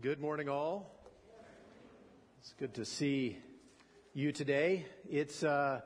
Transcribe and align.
Good 0.00 0.20
morning, 0.20 0.48
all. 0.48 0.90
It's 2.38 2.54
good 2.58 2.72
to 2.74 2.86
see 2.86 3.36
you 4.14 4.32
today. 4.32 4.86
It's 5.10 5.44
uh, 5.44 5.82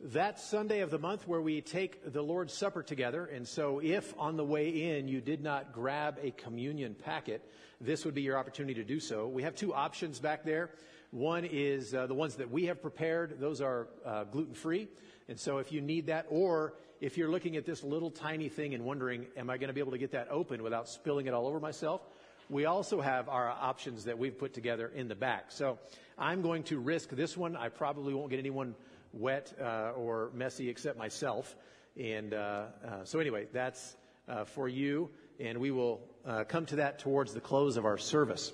that 0.00 0.38
Sunday 0.38 0.82
of 0.82 0.92
the 0.92 1.00
month 1.00 1.26
where 1.26 1.40
we 1.40 1.60
take 1.60 2.12
the 2.12 2.22
Lord's 2.22 2.52
Supper 2.52 2.84
together. 2.84 3.24
And 3.24 3.48
so, 3.48 3.80
if 3.80 4.14
on 4.20 4.36
the 4.36 4.44
way 4.44 4.68
in 4.68 5.08
you 5.08 5.20
did 5.20 5.42
not 5.42 5.72
grab 5.72 6.18
a 6.22 6.30
communion 6.30 6.94
packet, 6.94 7.50
this 7.80 8.04
would 8.04 8.14
be 8.14 8.22
your 8.22 8.38
opportunity 8.38 8.74
to 8.74 8.84
do 8.84 9.00
so. 9.00 9.26
We 9.26 9.42
have 9.42 9.56
two 9.56 9.74
options 9.74 10.20
back 10.20 10.44
there. 10.44 10.70
One 11.10 11.44
is 11.44 11.92
uh, 11.92 12.06
the 12.06 12.14
ones 12.14 12.36
that 12.36 12.52
we 12.52 12.66
have 12.66 12.80
prepared, 12.80 13.40
those 13.40 13.60
are 13.60 13.88
uh, 14.04 14.24
gluten 14.24 14.54
free. 14.54 14.86
And 15.28 15.40
so, 15.40 15.58
if 15.58 15.72
you 15.72 15.80
need 15.80 16.06
that, 16.06 16.26
or 16.28 16.74
if 17.00 17.18
you're 17.18 17.30
looking 17.30 17.56
at 17.56 17.66
this 17.66 17.82
little 17.82 18.12
tiny 18.12 18.48
thing 18.48 18.74
and 18.74 18.84
wondering, 18.84 19.26
am 19.36 19.50
I 19.50 19.56
going 19.56 19.68
to 19.68 19.74
be 19.74 19.80
able 19.80 19.92
to 19.92 19.98
get 19.98 20.12
that 20.12 20.28
open 20.30 20.62
without 20.62 20.88
spilling 20.88 21.26
it 21.26 21.34
all 21.34 21.48
over 21.48 21.58
myself? 21.58 22.02
We 22.50 22.66
also 22.66 23.00
have 23.00 23.28
our 23.28 23.48
options 23.48 24.04
that 24.04 24.18
we've 24.18 24.38
put 24.38 24.52
together 24.52 24.90
in 24.94 25.08
the 25.08 25.14
back. 25.14 25.46
So 25.48 25.78
I'm 26.18 26.42
going 26.42 26.62
to 26.64 26.78
risk 26.78 27.10
this 27.10 27.36
one. 27.36 27.56
I 27.56 27.68
probably 27.68 28.14
won't 28.14 28.30
get 28.30 28.38
anyone 28.38 28.74
wet 29.12 29.52
uh, 29.60 29.92
or 29.96 30.30
messy 30.34 30.68
except 30.68 30.98
myself. 30.98 31.54
And 32.00 32.34
uh, 32.34 32.36
uh, 32.84 33.04
so, 33.04 33.20
anyway, 33.20 33.46
that's 33.52 33.96
uh, 34.28 34.44
for 34.44 34.68
you, 34.68 35.10
and 35.38 35.58
we 35.58 35.70
will 35.70 36.00
uh, 36.26 36.44
come 36.44 36.66
to 36.66 36.76
that 36.76 36.98
towards 36.98 37.34
the 37.34 37.40
close 37.40 37.76
of 37.76 37.84
our 37.84 37.98
service. 37.98 38.52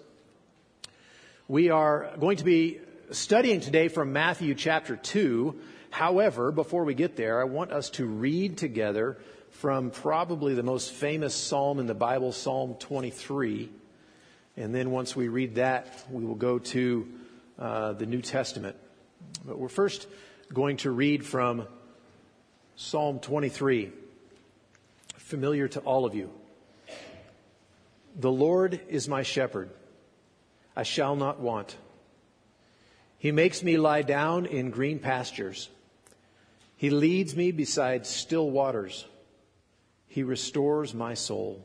We 1.49 1.71
are 1.71 2.13
going 2.19 2.37
to 2.37 2.45
be 2.45 2.81
studying 3.11 3.61
today 3.61 3.89
from 3.89 4.13
Matthew 4.13 4.55
chapter 4.55 4.97
2. 4.97 5.59
However, 5.91 6.53
before 6.53 6.85
we 6.85 6.95
get 6.95 7.17
there, 7.17 7.41
I 7.41 7.45
want 7.45 7.73
us 7.73 7.91
to 7.91 8.07
read 8.07 8.57
together 8.59 9.19
from 9.51 9.91
probably 9.91 10.55
the 10.55 10.63
most 10.63 10.93
famous 10.93 11.35
psalm 11.35 11.79
in 11.79 11.87
the 11.87 11.95
Bible, 11.95 12.33
Psalm 12.33 12.77
23. 12.79 13.69
And 14.61 14.75
then 14.75 14.91
once 14.91 15.17
we 15.17 15.29
read 15.29 15.55
that, 15.55 16.05
we 16.11 16.23
will 16.23 16.35
go 16.35 16.59
to 16.59 17.09
uh, 17.59 17.93
the 17.95 18.05
New 18.05 18.21
Testament. 18.21 18.77
But 19.43 19.59
we're 19.59 19.71
first 19.71 20.07
going 20.53 20.77
to 20.79 20.91
read 20.91 21.25
from 21.25 21.67
Psalm 22.77 23.21
23, 23.21 23.91
familiar 25.17 25.67
to 25.69 25.81
all 25.81 26.05
of 26.05 26.15
you. 26.15 26.31
The 28.15 28.31
Lord 28.31 28.79
is 28.91 29.09
my 29.09 29.23
shepherd. 29.23 29.71
I 30.77 30.83
shall 30.83 31.17
not 31.17 31.41
want. 31.41 31.75
He 33.17 33.33
makes 33.33 33.63
me 33.63 33.79
lie 33.79 34.03
down 34.03 34.45
in 34.45 34.71
green 34.71 34.99
pastures. 34.99 35.71
He 36.77 36.91
leads 36.91 37.35
me 37.35 37.51
beside 37.51 38.05
still 38.05 38.51
waters. 38.51 39.07
He 40.07 40.23
restores 40.23 40.93
my 40.93 41.15
soul. 41.15 41.65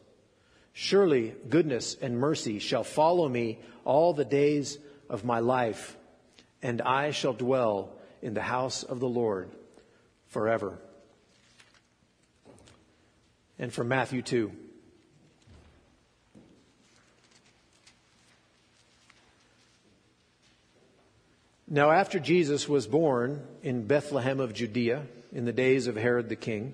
Surely 0.73 1.33
goodness 1.49 1.97
and 2.01 2.17
mercy 2.17 2.59
shall 2.59 2.83
follow 2.83 3.27
me 3.27 3.59
all 3.83 4.13
the 4.13 4.25
days 4.25 4.77
of 5.09 5.25
my 5.25 5.39
life, 5.39 5.97
and 6.61 6.81
I 6.81 7.11
shall 7.11 7.33
dwell 7.33 7.93
in 8.21 8.33
the 8.33 8.41
house 8.41 8.83
of 8.83 8.99
the 8.99 9.09
Lord 9.09 9.49
forever. 10.27 10.79
And 13.59 13.71
from 13.73 13.89
Matthew 13.89 14.21
2. 14.21 14.51
Now, 21.73 21.91
after 21.91 22.19
Jesus 22.19 22.67
was 22.67 22.85
born 22.85 23.41
in 23.63 23.87
Bethlehem 23.87 24.41
of 24.41 24.53
Judea 24.53 25.03
in 25.31 25.45
the 25.45 25.53
days 25.53 25.87
of 25.87 25.95
Herod 25.95 26.27
the 26.27 26.35
king, 26.35 26.73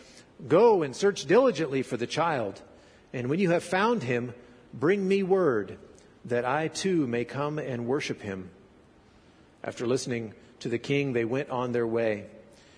Go 0.47 0.81
and 0.83 0.95
search 0.95 1.25
diligently 1.25 1.83
for 1.83 1.97
the 1.97 2.07
child, 2.07 2.61
and 3.13 3.29
when 3.29 3.39
you 3.39 3.51
have 3.51 3.63
found 3.63 4.03
him, 4.03 4.33
bring 4.73 5.07
me 5.07 5.23
word 5.23 5.77
that 6.25 6.45
I 6.45 6.67
too 6.67 7.07
may 7.07 7.25
come 7.25 7.59
and 7.59 7.85
worship 7.85 8.21
him. 8.21 8.49
After 9.63 9.85
listening 9.85 10.33
to 10.59 10.69
the 10.69 10.79
king, 10.79 11.13
they 11.13 11.25
went 11.25 11.49
on 11.49 11.71
their 11.71 11.87
way. 11.87 12.25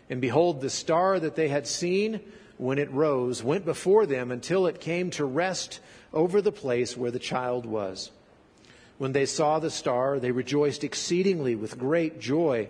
And 0.09 0.19
behold, 0.19 0.61
the 0.61 0.69
star 0.69 1.19
that 1.19 1.35
they 1.35 1.47
had 1.47 1.67
seen 1.67 2.19
when 2.57 2.77
it 2.77 2.91
rose 2.91 3.43
went 3.43 3.65
before 3.65 4.05
them 4.05 4.31
until 4.31 4.67
it 4.67 4.79
came 4.79 5.09
to 5.11 5.25
rest 5.25 5.79
over 6.13 6.41
the 6.41 6.51
place 6.51 6.95
where 6.95 7.11
the 7.11 7.19
child 7.19 7.65
was. 7.65 8.11
When 8.97 9.11
they 9.11 9.25
saw 9.25 9.59
the 9.59 9.71
star, 9.71 10.19
they 10.19 10.31
rejoiced 10.31 10.83
exceedingly 10.83 11.55
with 11.55 11.79
great 11.79 12.19
joy. 12.19 12.69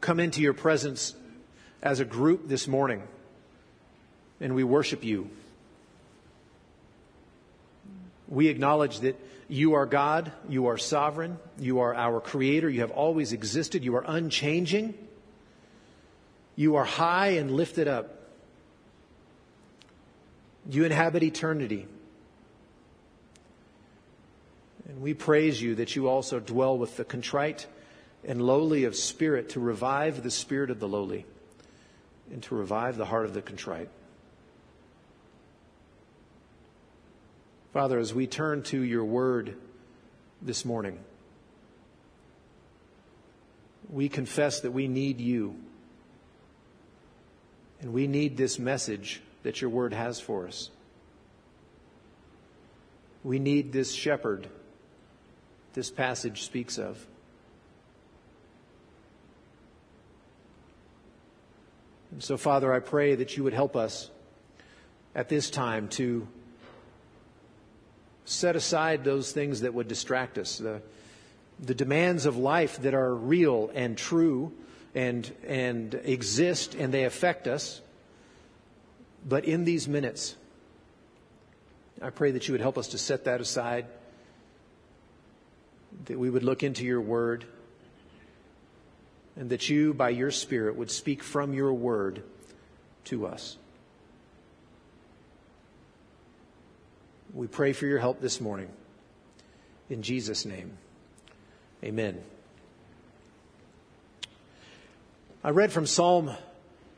come 0.00 0.20
into 0.20 0.40
your 0.40 0.54
presence 0.54 1.14
as 1.82 2.00
a 2.00 2.04
group 2.04 2.48
this 2.48 2.66
morning 2.66 3.02
and 4.40 4.54
we 4.54 4.64
worship 4.64 5.04
you. 5.04 5.30
We 8.28 8.48
acknowledge 8.48 9.00
that 9.00 9.20
you 9.48 9.74
are 9.74 9.86
God, 9.86 10.32
you 10.48 10.66
are 10.66 10.78
sovereign, 10.78 11.38
you 11.58 11.80
are 11.80 11.94
our 11.94 12.20
creator, 12.20 12.68
you 12.68 12.80
have 12.80 12.90
always 12.90 13.32
existed, 13.32 13.84
you 13.84 13.96
are 13.96 14.04
unchanging, 14.06 14.94
you 16.56 16.76
are 16.76 16.84
high 16.84 17.28
and 17.28 17.50
lifted 17.50 17.88
up. 17.88 18.10
You 20.70 20.84
inhabit 20.84 21.22
eternity. 21.22 21.86
And 24.88 25.00
we 25.00 25.14
praise 25.14 25.60
you 25.60 25.74
that 25.76 25.94
you 25.94 26.08
also 26.08 26.40
dwell 26.40 26.78
with 26.78 26.96
the 26.96 27.04
contrite 27.04 27.66
and 28.26 28.40
lowly 28.40 28.84
of 28.84 28.96
spirit 28.96 29.50
to 29.50 29.60
revive 29.60 30.22
the 30.22 30.30
spirit 30.30 30.70
of 30.70 30.80
the 30.80 30.88
lowly 30.88 31.26
and 32.32 32.42
to 32.44 32.54
revive 32.54 32.96
the 32.96 33.04
heart 33.04 33.26
of 33.26 33.34
the 33.34 33.42
contrite. 33.42 33.88
Father, 37.72 37.98
as 37.98 38.14
we 38.14 38.26
turn 38.26 38.62
to 38.62 38.80
your 38.80 39.04
word 39.04 39.56
this 40.40 40.64
morning, 40.64 40.98
we 43.90 44.08
confess 44.08 44.60
that 44.60 44.70
we 44.70 44.88
need 44.88 45.20
you. 45.20 45.56
And 47.80 47.92
we 47.92 48.06
need 48.06 48.36
this 48.36 48.58
message 48.58 49.20
that 49.42 49.60
your 49.60 49.70
word 49.70 49.92
has 49.92 50.20
for 50.20 50.46
us. 50.46 50.70
We 53.22 53.38
need 53.38 53.72
this 53.72 53.92
shepherd 53.92 54.48
this 55.74 55.90
passage 55.90 56.42
speaks 56.42 56.78
of. 56.78 57.04
And 62.14 62.22
so, 62.22 62.36
Father, 62.36 62.72
I 62.72 62.78
pray 62.78 63.16
that 63.16 63.36
you 63.36 63.42
would 63.42 63.54
help 63.54 63.74
us 63.74 64.08
at 65.16 65.28
this 65.28 65.50
time 65.50 65.88
to 65.88 66.28
set 68.24 68.54
aside 68.54 69.02
those 69.02 69.32
things 69.32 69.62
that 69.62 69.74
would 69.74 69.88
distract 69.88 70.38
us, 70.38 70.58
the, 70.58 70.80
the 71.58 71.74
demands 71.74 72.24
of 72.24 72.36
life 72.36 72.80
that 72.82 72.94
are 72.94 73.12
real 73.12 73.68
and 73.74 73.98
true 73.98 74.52
and, 74.94 75.28
and 75.44 75.92
exist 76.04 76.76
and 76.76 76.94
they 76.94 77.02
affect 77.02 77.48
us. 77.48 77.80
But 79.28 79.44
in 79.44 79.64
these 79.64 79.88
minutes, 79.88 80.36
I 82.00 82.10
pray 82.10 82.30
that 82.30 82.46
you 82.46 82.52
would 82.52 82.60
help 82.60 82.78
us 82.78 82.86
to 82.88 82.98
set 82.98 83.24
that 83.24 83.40
aside, 83.40 83.86
that 86.04 86.16
we 86.16 86.30
would 86.30 86.44
look 86.44 86.62
into 86.62 86.84
your 86.84 87.00
word 87.00 87.44
and 89.36 89.50
that 89.50 89.68
you, 89.68 89.94
by 89.94 90.10
your 90.10 90.30
Spirit, 90.30 90.76
would 90.76 90.90
speak 90.90 91.22
from 91.22 91.54
your 91.54 91.72
word 91.72 92.22
to 93.04 93.26
us. 93.26 93.56
We 97.32 97.46
pray 97.48 97.72
for 97.72 97.86
your 97.86 97.98
help 97.98 98.20
this 98.20 98.40
morning. 98.40 98.68
In 99.90 100.02
Jesus' 100.02 100.44
name, 100.44 100.78
amen. 101.82 102.22
I 105.42 105.50
read 105.50 105.72
from 105.72 105.86
Psalm 105.86 106.30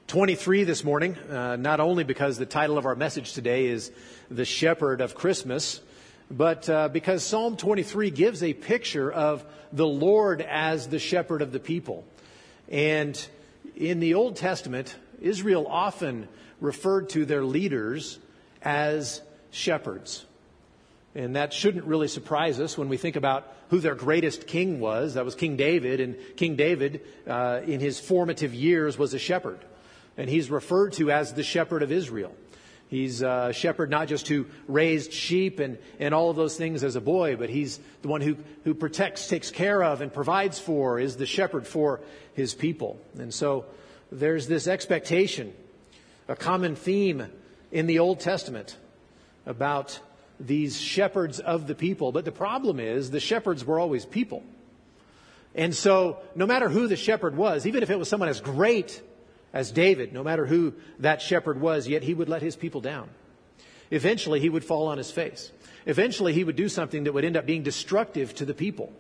23 0.09 0.65
this 0.65 0.85
morning, 0.85 1.17
uh, 1.17 1.57
not 1.57 1.81
only 1.81 2.05
because 2.05 2.39
the 2.39 2.47
title 2.47 2.79
of 2.79 2.87
our 2.87 2.95
message 2.95 3.33
today 3.33 3.67
is 3.67 3.91
The 4.31 4.45
Shepherd 4.45 5.01
of 5.01 5.15
Christmas, 5.17 5.81
but 6.31 6.69
uh, 6.69 6.89
because 6.89 7.25
Psalm 7.25 7.57
23 7.57 8.11
gives 8.11 8.43
a 8.43 8.53
picture 8.53 9.11
of 9.11 9.45
the 9.73 9.87
Lord 9.87 10.43
as 10.43 10.87
the 10.87 10.99
shepherd 10.99 11.43
of 11.43 11.51
the 11.51 11.59
people. 11.59 12.05
And 12.69 13.27
in 13.77 14.01
the 14.01 14.15
Old 14.15 14.37
Testament, 14.37 14.95
Israel 15.21 15.67
often 15.69 16.29
referred 16.61 17.11
to 17.11 17.25
their 17.25 17.45
leaders 17.45 18.19
as 18.63 19.21
shepherds. 19.51 20.25
And 21.15 21.37
that 21.37 21.53
shouldn't 21.53 21.85
really 21.87 22.09
surprise 22.09 22.61
us 22.61 22.77
when 22.77 22.89
we 22.89 22.99
think 22.99 23.17
about 23.17 23.51
who 23.71 23.79
their 23.79 23.95
greatest 23.95 24.47
king 24.47 24.81
was. 24.81 25.15
That 25.15 25.25
was 25.25 25.35
King 25.35 25.57
David. 25.57 26.01
And 26.01 26.17
King 26.37 26.57
David, 26.57 27.01
uh, 27.27 27.61
in 27.67 27.81
his 27.81 27.99
formative 27.99 28.53
years, 28.53 28.99
was 28.99 29.15
a 29.15 29.19
shepherd. 29.19 29.59
And 30.19 30.29
he's 30.29 30.51
referred 30.51 30.93
to 30.95 31.11
as 31.11 31.33
the 31.33 31.43
shepherd 31.43 31.83
of 31.83 31.91
Israel. 31.91 32.35
He's 32.89 33.23
a 33.23 33.53
shepherd 33.53 33.91
not 33.91 34.07
just 34.07 34.29
who 34.29 34.47
raised 34.69 35.13
sheep 35.13 35.59
and, 35.59 35.79
and 35.99 36.15
all 36.15 36.31
of 36.31 36.37
those 36.37 36.57
things 36.57 36.85
as 36.85 36.95
a 36.95 37.01
boy, 37.01 37.37
but 37.37 37.51
he's 37.51 37.81
the 38.03 38.09
one 38.09 38.21
who, 38.21 38.37
who 38.65 38.75
protects, 38.75 39.27
takes 39.27 39.51
care 39.51 39.83
of, 39.83 40.01
and 40.03 40.13
provides 40.13 40.59
for, 40.61 41.01
is 41.01 41.17
the 41.17 41.27
shepherd 41.27 41.67
for 41.67 42.01
his 42.35 42.55
people. 42.55 43.01
And 43.19 43.35
so 43.35 43.65
there's 44.13 44.47
this 44.47 44.69
expectation, 44.69 45.53
a 46.29 46.37
common 46.37 46.77
theme 46.77 47.27
in 47.73 47.87
the 47.87 47.99
Old 47.99 48.21
Testament 48.21 48.77
about 49.47 49.99
these 50.39 50.81
shepherds 50.81 51.41
of 51.41 51.67
the 51.67 51.75
people. 51.75 52.13
But 52.13 52.25
the 52.25 52.33
problem 52.33 52.79
is 52.79 53.11
the 53.11 53.21
shepherds 53.21 53.65
were 53.65 53.81
always 53.81 54.05
people. 54.05 54.45
And 55.57 55.75
so 55.75 56.19
no 56.37 56.47
matter 56.47 56.69
who 56.69 56.87
the 56.87 56.97
shepherd 56.97 57.37
was, 57.37 57.67
even 57.67 57.83
if 57.83 57.91
it 57.91 57.99
was 57.99 58.09
someone 58.09 58.29
as 58.29 58.41
great 58.41 59.03
as 59.57 59.73
David, 59.73 60.13
no 60.13 60.23
matter 60.23 60.45
who 60.45 60.75
that 60.99 61.23
shepherd 61.23 61.59
was, 61.59 61.89
yet 61.89 62.03
he 62.03 62.13
would 62.13 62.29
let 62.29 62.43
his 62.43 62.55
people 62.55 62.83
down. 62.83 63.09
Eventually, 63.91 64.39
he 64.39 64.51
would 64.51 64.63
fall 64.63 64.89
on 64.89 64.99
his 64.99 65.11
face. 65.11 65.51
Eventually, 65.87 66.35
he 66.35 66.45
would 66.45 66.57
do 66.57 66.69
something 66.69 67.05
that 67.05 67.15
would 67.15 67.25
end 67.25 67.39
up 67.39 67.47
being 67.47 67.63
destructive 67.63 68.35
to 68.35 68.45
the 68.45 68.53
people. 68.53 68.93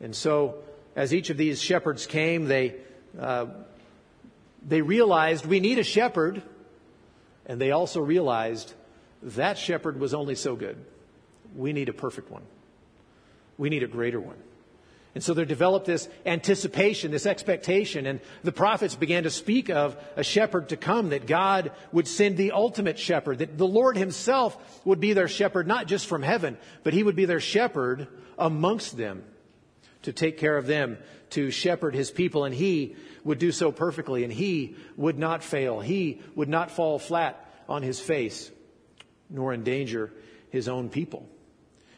And 0.00 0.16
so, 0.16 0.54
as 0.96 1.12
each 1.12 1.28
of 1.28 1.36
these 1.36 1.60
shepherds 1.60 2.06
came, 2.06 2.46
they, 2.46 2.76
uh, 3.20 3.44
they 4.66 4.80
realized 4.80 5.44
we 5.44 5.60
need 5.60 5.78
a 5.78 5.84
shepherd, 5.84 6.40
and 7.44 7.60
they 7.60 7.72
also 7.72 8.00
realized 8.00 8.72
that 9.20 9.58
shepherd 9.58 10.00
was 10.00 10.14
only 10.14 10.34
so 10.34 10.56
good. 10.56 10.82
We 11.54 11.74
need 11.74 11.90
a 11.90 11.92
perfect 11.92 12.30
one. 12.30 12.44
We 13.58 13.68
need 13.68 13.82
a 13.82 13.88
greater 13.88 14.18
one. 14.18 14.38
And 15.14 15.22
so 15.22 15.34
there 15.34 15.44
developed 15.44 15.86
this 15.86 16.08
anticipation, 16.24 17.10
this 17.10 17.26
expectation, 17.26 18.06
and 18.06 18.20
the 18.44 18.52
prophets 18.52 18.94
began 18.94 19.24
to 19.24 19.30
speak 19.30 19.68
of 19.68 19.96
a 20.16 20.24
shepherd 20.24 20.70
to 20.70 20.78
come, 20.78 21.10
that 21.10 21.26
God 21.26 21.72
would 21.92 22.08
send 22.08 22.38
the 22.38 22.52
ultimate 22.52 22.98
shepherd, 22.98 23.40
that 23.40 23.58
the 23.58 23.66
Lord 23.66 23.98
himself 23.98 24.56
would 24.86 25.00
be 25.00 25.12
their 25.12 25.28
shepherd, 25.28 25.66
not 25.66 25.86
just 25.86 26.06
from 26.06 26.22
heaven, 26.22 26.56
but 26.82 26.94
he 26.94 27.02
would 27.02 27.16
be 27.16 27.26
their 27.26 27.40
shepherd 27.40 28.08
amongst 28.38 28.96
them 28.96 29.22
to 30.02 30.12
take 30.14 30.38
care 30.38 30.56
of 30.56 30.66
them, 30.66 30.96
to 31.30 31.50
shepherd 31.50 31.94
his 31.94 32.10
people, 32.10 32.44
and 32.44 32.54
he 32.54 32.96
would 33.22 33.38
do 33.38 33.52
so 33.52 33.70
perfectly, 33.70 34.24
and 34.24 34.32
he 34.32 34.76
would 34.96 35.18
not 35.18 35.44
fail. 35.44 35.80
He 35.80 36.22
would 36.34 36.48
not 36.48 36.70
fall 36.70 36.98
flat 36.98 37.46
on 37.68 37.82
his 37.82 38.00
face, 38.00 38.50
nor 39.28 39.52
endanger 39.52 40.12
his 40.50 40.68
own 40.68 40.88
people. 40.88 41.28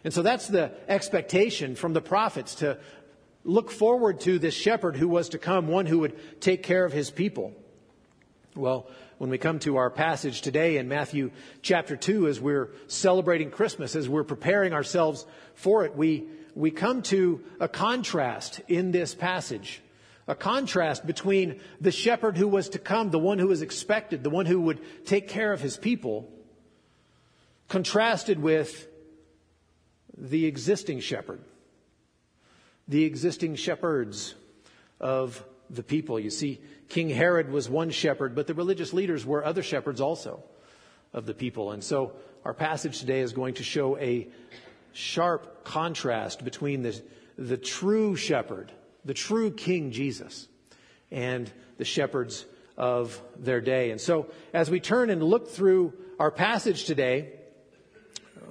And 0.05 0.13
so 0.13 0.21
that's 0.23 0.49
the 0.49 0.73
expectation 0.87 1.77
from 1.77 1.95
the 1.95 2.03
prophets 2.03 2.57
to 2.57 2.79
look 3.45 3.71
forward 3.71 4.21
to 4.21 4.39
this 4.39 4.55
shepherd 4.55 4.97
who 4.97 5.09
was 5.09 5.31
to 5.31 5.39
come, 5.39 5.69
one 5.69 5.87
who 5.87 6.01
would 6.01 6.41
take 6.41 6.63
care 6.63 6.85
of 6.85 6.93
his 6.93 7.11
people. 7.11 7.53
Well, 8.57 8.89
when 9.19 9.31
we 9.31 9.39
come 9.39 9.59
to 9.61 9.77
our 9.77 9.91
passage 9.91 10.41
today 10.41 10.79
in 10.79 10.89
Matthew 10.89 11.31
chapter 11.63 11.97
2, 11.97 12.29
as 12.29 12.41
we're 12.41 12.71
celebrating 12.87 13.51
Christmas, 13.51 13.95
as 13.95 14.09
we're 14.09 14.25
preparing 14.25 14.73
ourselves 14.73 15.27
for 15.55 15.85
it, 15.85 15.95
we, 15.95 16.27
we 16.55 16.71
come 16.71 17.03
to 17.03 17.45
a 17.61 17.69
contrast 17.69 18.61
in 18.67 18.91
this 18.91 19.15
passage. 19.15 19.83
A 20.27 20.35
contrast 20.35 21.07
between 21.07 21.61
the 21.81 21.93
shepherd 21.93 22.39
who 22.39 22.49
was 22.49 22.71
to 22.71 22.79
come, 22.79 23.11
the 23.11 23.19
one 23.19 23.39
who 23.39 23.49
was 23.49 23.61
expected, 23.61 24.25
the 24.25 24.31
one 24.31 24.47
who 24.47 24.61
would 24.63 24.81
take 25.05 25.29
care 25.29 25.53
of 25.53 25.61
his 25.61 25.77
people, 25.77 26.31
contrasted 27.69 28.41
with 28.41 28.89
the 30.17 30.47
existing 30.47 31.01
shepherd 31.01 31.41
the 32.89 33.05
existing 33.05 33.57
shepherds 33.57 34.35
of 35.01 35.45
the 35.71 35.83
people. 35.83 36.21
You 36.21 36.31
see, 36.31 36.61
King 36.89 37.09
Herod 37.09 37.51
was 37.51 37.69
one 37.69 37.91
shepherd, 37.91 38.35
but 38.35 38.47
the 38.47 38.55
religious 38.55 38.93
leaders 38.93 39.25
were 39.25 39.45
other 39.45 39.63
shepherds 39.63 40.01
also 40.01 40.43
of 41.13 41.27
the 41.27 41.35
people. 41.35 41.73
And 41.73 41.83
so 41.83 42.13
our 42.45 42.55
passage 42.55 43.01
today 43.01 43.21
is 43.21 43.33
going 43.33 43.55
to 43.55 43.63
show 43.63 43.97
a 43.99 44.29
sharp 44.93 45.65
contrast 45.65 46.45
between 46.45 46.83
the, 46.83 47.01
the 47.37 47.57
true 47.57 48.17
shepherd, 48.17 48.71
the 49.05 49.15
true 49.15 49.51
King 49.51 49.91
Jesus, 49.91 50.47
and 51.11 51.51
the 51.79 51.85
shepherds 51.85 52.45
of 52.77 53.21
their 53.39 53.61
day. 53.61 53.91
And 53.91 54.01
so 54.01 54.29
as 54.53 54.71
we 54.71 54.81
turn 54.81 55.11
and 55.11 55.23
look 55.23 55.51
through 55.51 55.95
our 56.19 56.31
passage 56.31 56.85
today, 56.85 57.33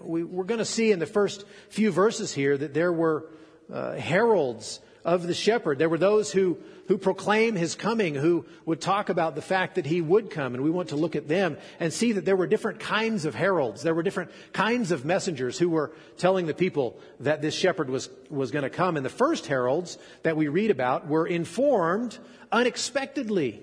we, 0.03 0.23
we're 0.23 0.43
going 0.43 0.59
to 0.59 0.65
see 0.65 0.91
in 0.91 0.99
the 0.99 1.05
first 1.05 1.45
few 1.69 1.91
verses 1.91 2.33
here 2.33 2.57
that 2.57 2.73
there 2.73 2.91
were 2.91 3.25
uh, 3.72 3.93
heralds 3.93 4.79
of 5.05 5.27
the 5.27 5.34
shepherd. 5.34 5.79
There 5.79 5.89
were 5.89 5.98
those 5.98 6.32
who, 6.32 6.58
who 6.88 6.98
proclaim 6.98 7.55
his 7.55 7.75
coming, 7.75 8.15
who 8.15 8.46
would 8.65 8.79
talk 8.79 9.10
about 9.10 9.36
the 9.36 9.41
fact 9.41 9.75
that 9.75 9.86
he 9.86 10.01
would 10.01 10.29
come. 10.29 10.53
And 10.53 10.63
we 10.63 10.70
want 10.70 10.89
to 10.89 10.96
look 10.96 11.15
at 11.15 11.27
them 11.27 11.58
and 11.79 11.91
see 11.91 12.13
that 12.13 12.25
there 12.25 12.36
were 12.36 12.48
different 12.48 12.79
kinds 12.79 13.25
of 13.25 13.36
heralds. 13.36 13.84
There 13.84 13.93
were 13.93 14.03
different 14.03 14.32
kinds 14.53 14.91
of 14.91 15.05
messengers 15.05 15.58
who 15.58 15.70
were 15.70 15.91
telling 16.17 16.48
the 16.48 16.53
people 16.53 17.00
that 17.20 17.41
this 17.41 17.55
shepherd 17.55 17.89
was, 17.89 18.10
was 18.29 18.51
going 18.51 18.63
to 18.63 18.70
come. 18.70 18.96
And 18.96 19.05
the 19.05 19.10
first 19.10 19.48
heralds 19.48 19.98
that 20.24 20.38
we 20.38 20.48
read 20.48 20.72
about 20.72 21.08
were 21.08 21.27
informed 21.27 22.17
unexpectedly. 22.51 23.62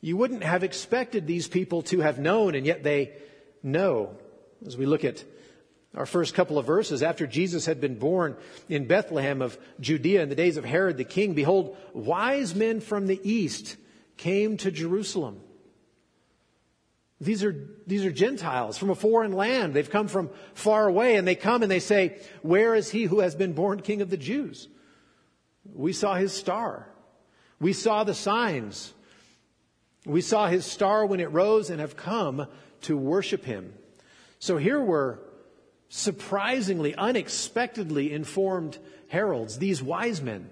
You 0.00 0.16
wouldn't 0.16 0.42
have 0.42 0.64
expected 0.64 1.26
these 1.26 1.46
people 1.46 1.82
to 1.82 2.00
have 2.00 2.18
known, 2.18 2.54
and 2.54 2.66
yet 2.66 2.82
they 2.82 3.12
know. 3.62 4.16
As 4.66 4.76
we 4.76 4.86
look 4.86 5.04
at 5.04 5.24
our 5.96 6.06
first 6.06 6.34
couple 6.34 6.56
of 6.56 6.66
verses, 6.66 7.02
after 7.02 7.26
Jesus 7.26 7.66
had 7.66 7.80
been 7.80 7.98
born 7.98 8.36
in 8.68 8.86
Bethlehem 8.86 9.42
of 9.42 9.58
Judea 9.80 10.22
in 10.22 10.28
the 10.28 10.36
days 10.36 10.56
of 10.56 10.64
Herod 10.64 10.96
the 10.96 11.04
king, 11.04 11.34
behold, 11.34 11.76
wise 11.92 12.54
men 12.54 12.80
from 12.80 13.06
the 13.06 13.20
east 13.28 13.76
came 14.16 14.56
to 14.58 14.70
Jerusalem. 14.70 15.40
These 17.20 17.42
are, 17.44 17.68
these 17.86 18.04
are 18.04 18.12
Gentiles 18.12 18.78
from 18.78 18.90
a 18.90 18.94
foreign 18.94 19.32
land. 19.32 19.74
They've 19.74 19.90
come 19.90 20.08
from 20.08 20.30
far 20.54 20.86
away 20.86 21.16
and 21.16 21.26
they 21.26 21.34
come 21.34 21.62
and 21.62 21.70
they 21.70 21.80
say, 21.80 22.18
where 22.40 22.74
is 22.74 22.90
he 22.90 23.04
who 23.04 23.20
has 23.20 23.34
been 23.34 23.52
born 23.52 23.80
king 23.80 24.00
of 24.00 24.10
the 24.10 24.16
Jews? 24.16 24.68
We 25.74 25.92
saw 25.92 26.14
his 26.14 26.32
star. 26.32 26.88
We 27.60 27.72
saw 27.74 28.04
the 28.04 28.14
signs. 28.14 28.94
We 30.06 30.22
saw 30.22 30.46
his 30.46 30.64
star 30.64 31.04
when 31.04 31.20
it 31.20 31.30
rose 31.30 31.68
and 31.68 31.80
have 31.80 31.96
come 31.96 32.46
to 32.82 32.96
worship 32.96 33.44
him. 33.44 33.74
So 34.38 34.56
here 34.56 34.80
were 34.80 35.20
surprisingly, 35.90 36.94
unexpectedly 36.94 38.12
informed 38.12 38.78
heralds, 39.08 39.58
these 39.58 39.82
wise 39.82 40.22
men. 40.22 40.48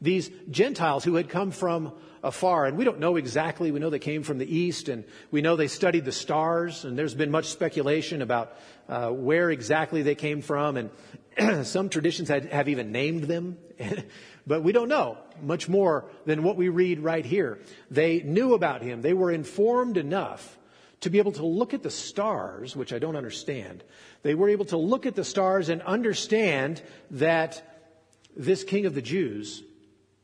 These 0.00 0.30
Gentiles 0.50 1.02
who 1.02 1.14
had 1.14 1.28
come 1.28 1.50
from 1.50 1.92
afar, 2.22 2.66
and 2.66 2.76
we 2.76 2.84
don't 2.84 3.00
know 3.00 3.16
exactly. 3.16 3.70
We 3.70 3.80
know 3.80 3.88
they 3.88 3.98
came 3.98 4.22
from 4.22 4.38
the 4.38 4.56
east, 4.56 4.88
and 4.88 5.04
we 5.30 5.42
know 5.42 5.56
they 5.56 5.68
studied 5.68 6.04
the 6.04 6.12
stars, 6.12 6.84
and 6.84 6.98
there's 6.98 7.14
been 7.14 7.30
much 7.30 7.46
speculation 7.46 8.20
about 8.20 8.56
uh, 8.88 9.10
where 9.10 9.50
exactly 9.50 10.02
they 10.02 10.14
came 10.14 10.42
from, 10.42 10.76
and 10.76 11.66
some 11.66 11.88
traditions 11.88 12.28
had, 12.28 12.46
have 12.46 12.68
even 12.68 12.92
named 12.92 13.24
them, 13.24 13.56
but 14.46 14.62
we 14.62 14.72
don't 14.72 14.88
know 14.88 15.16
much 15.40 15.68
more 15.68 16.04
than 16.26 16.42
what 16.42 16.56
we 16.56 16.68
read 16.68 17.00
right 17.00 17.24
here. 17.24 17.60
They 17.90 18.20
knew 18.20 18.54
about 18.54 18.82
him. 18.82 19.00
They 19.02 19.14
were 19.14 19.30
informed 19.30 19.96
enough 19.96 20.58
to 21.02 21.10
be 21.10 21.18
able 21.18 21.32
to 21.32 21.44
look 21.44 21.74
at 21.74 21.82
the 21.82 21.90
stars, 21.90 22.74
which 22.74 22.92
I 22.92 22.98
don't 22.98 23.16
understand. 23.16 23.84
They 24.22 24.34
were 24.34 24.48
able 24.48 24.64
to 24.66 24.76
look 24.76 25.04
at 25.04 25.14
the 25.14 25.24
stars 25.24 25.68
and 25.68 25.82
understand 25.82 26.80
that 27.10 27.62
this 28.36 28.64
king 28.64 28.86
of 28.86 28.94
the 28.94 29.02
Jews 29.02 29.62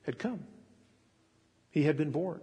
had 0.07 0.19
come. 0.19 0.45
He 1.71 1.83
had 1.83 1.97
been 1.97 2.11
born. 2.11 2.41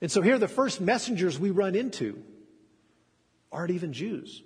And 0.00 0.10
so 0.10 0.20
here, 0.20 0.38
the 0.38 0.48
first 0.48 0.80
messengers 0.80 1.38
we 1.38 1.50
run 1.50 1.74
into 1.74 2.22
aren't 3.50 3.72
even 3.72 3.92
Jews. 3.92 4.42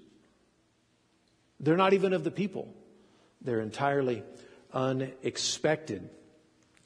They're 1.60 1.76
not 1.76 1.92
even 1.92 2.12
of 2.12 2.24
the 2.24 2.30
people. 2.30 2.72
They're 3.42 3.60
entirely 3.60 4.22
unexpected, 4.72 6.08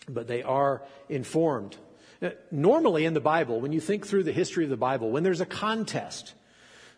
but 0.08 0.26
they 0.26 0.42
are 0.42 0.82
informed. 1.08 1.76
Uh, 2.22 2.30
normally 2.50 3.04
in 3.04 3.14
the 3.14 3.20
Bible, 3.20 3.60
when 3.60 3.72
you 3.72 3.80
think 3.80 4.06
through 4.06 4.22
the 4.22 4.32
history 4.32 4.64
of 4.64 4.70
the 4.70 4.76
Bible, 4.76 5.10
when 5.10 5.22
there's 5.22 5.40
a 5.40 5.46
contest 5.46 6.34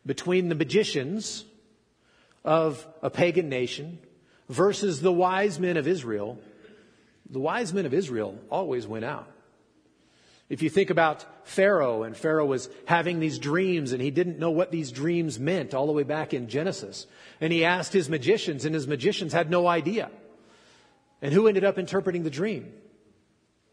between 0.06 0.48
the 0.48 0.54
magicians 0.54 1.44
of 2.44 2.86
a 3.02 3.10
pagan 3.10 3.48
nation 3.48 3.98
versus 4.48 5.00
the 5.00 5.12
wise 5.12 5.58
men 5.58 5.76
of 5.76 5.88
Israel, 5.88 6.38
the 7.28 7.40
wise 7.40 7.74
men 7.74 7.84
of 7.84 7.92
Israel 7.92 8.38
always 8.50 8.86
went 8.86 9.04
out. 9.04 9.28
If 10.48 10.62
you 10.62 10.70
think 10.70 10.88
about 10.88 11.26
Pharaoh, 11.46 12.04
and 12.04 12.16
Pharaoh 12.16 12.46
was 12.46 12.70
having 12.86 13.20
these 13.20 13.38
dreams, 13.38 13.92
and 13.92 14.00
he 14.00 14.10
didn't 14.10 14.38
know 14.38 14.50
what 14.50 14.70
these 14.70 14.92
dreams 14.92 15.38
meant 15.38 15.74
all 15.74 15.86
the 15.86 15.92
way 15.92 16.04
back 16.04 16.32
in 16.32 16.48
Genesis. 16.48 17.06
And 17.40 17.52
he 17.52 17.66
asked 17.66 17.92
his 17.92 18.08
magicians, 18.08 18.64
and 18.64 18.74
his 18.74 18.86
magicians 18.86 19.34
had 19.34 19.50
no 19.50 19.66
idea. 19.66 20.10
And 21.20 21.34
who 21.34 21.48
ended 21.48 21.64
up 21.64 21.78
interpreting 21.78 22.22
the 22.22 22.30
dream? 22.30 22.72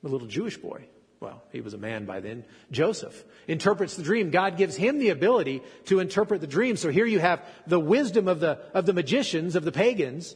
A 0.04 0.10
little 0.10 0.28
Jewish 0.28 0.58
boy. 0.58 0.86
Well, 1.20 1.42
he 1.52 1.62
was 1.62 1.74
a 1.74 1.78
man 1.78 2.06
by 2.06 2.20
then. 2.20 2.44
Joseph 2.72 3.24
interprets 3.48 3.96
the 3.96 4.04
dream. 4.04 4.32
God 4.32 4.58
gives 4.58 4.76
him 4.76 5.00
the 5.00 5.10
ability 5.10 5.64
to 5.86 6.00
interpret 6.00 6.42
the 6.42 6.48
dream. 6.48 6.76
So 6.76 6.90
here 6.90 7.06
you 7.06 7.20
have 7.20 7.42
the 7.66 7.80
wisdom 7.80 8.28
of 8.28 8.40
the, 8.40 8.60
of 8.74 8.86
the 8.86 8.94
magicians, 8.94 9.56
of 9.56 9.64
the 9.64 9.72
pagans, 9.72 10.36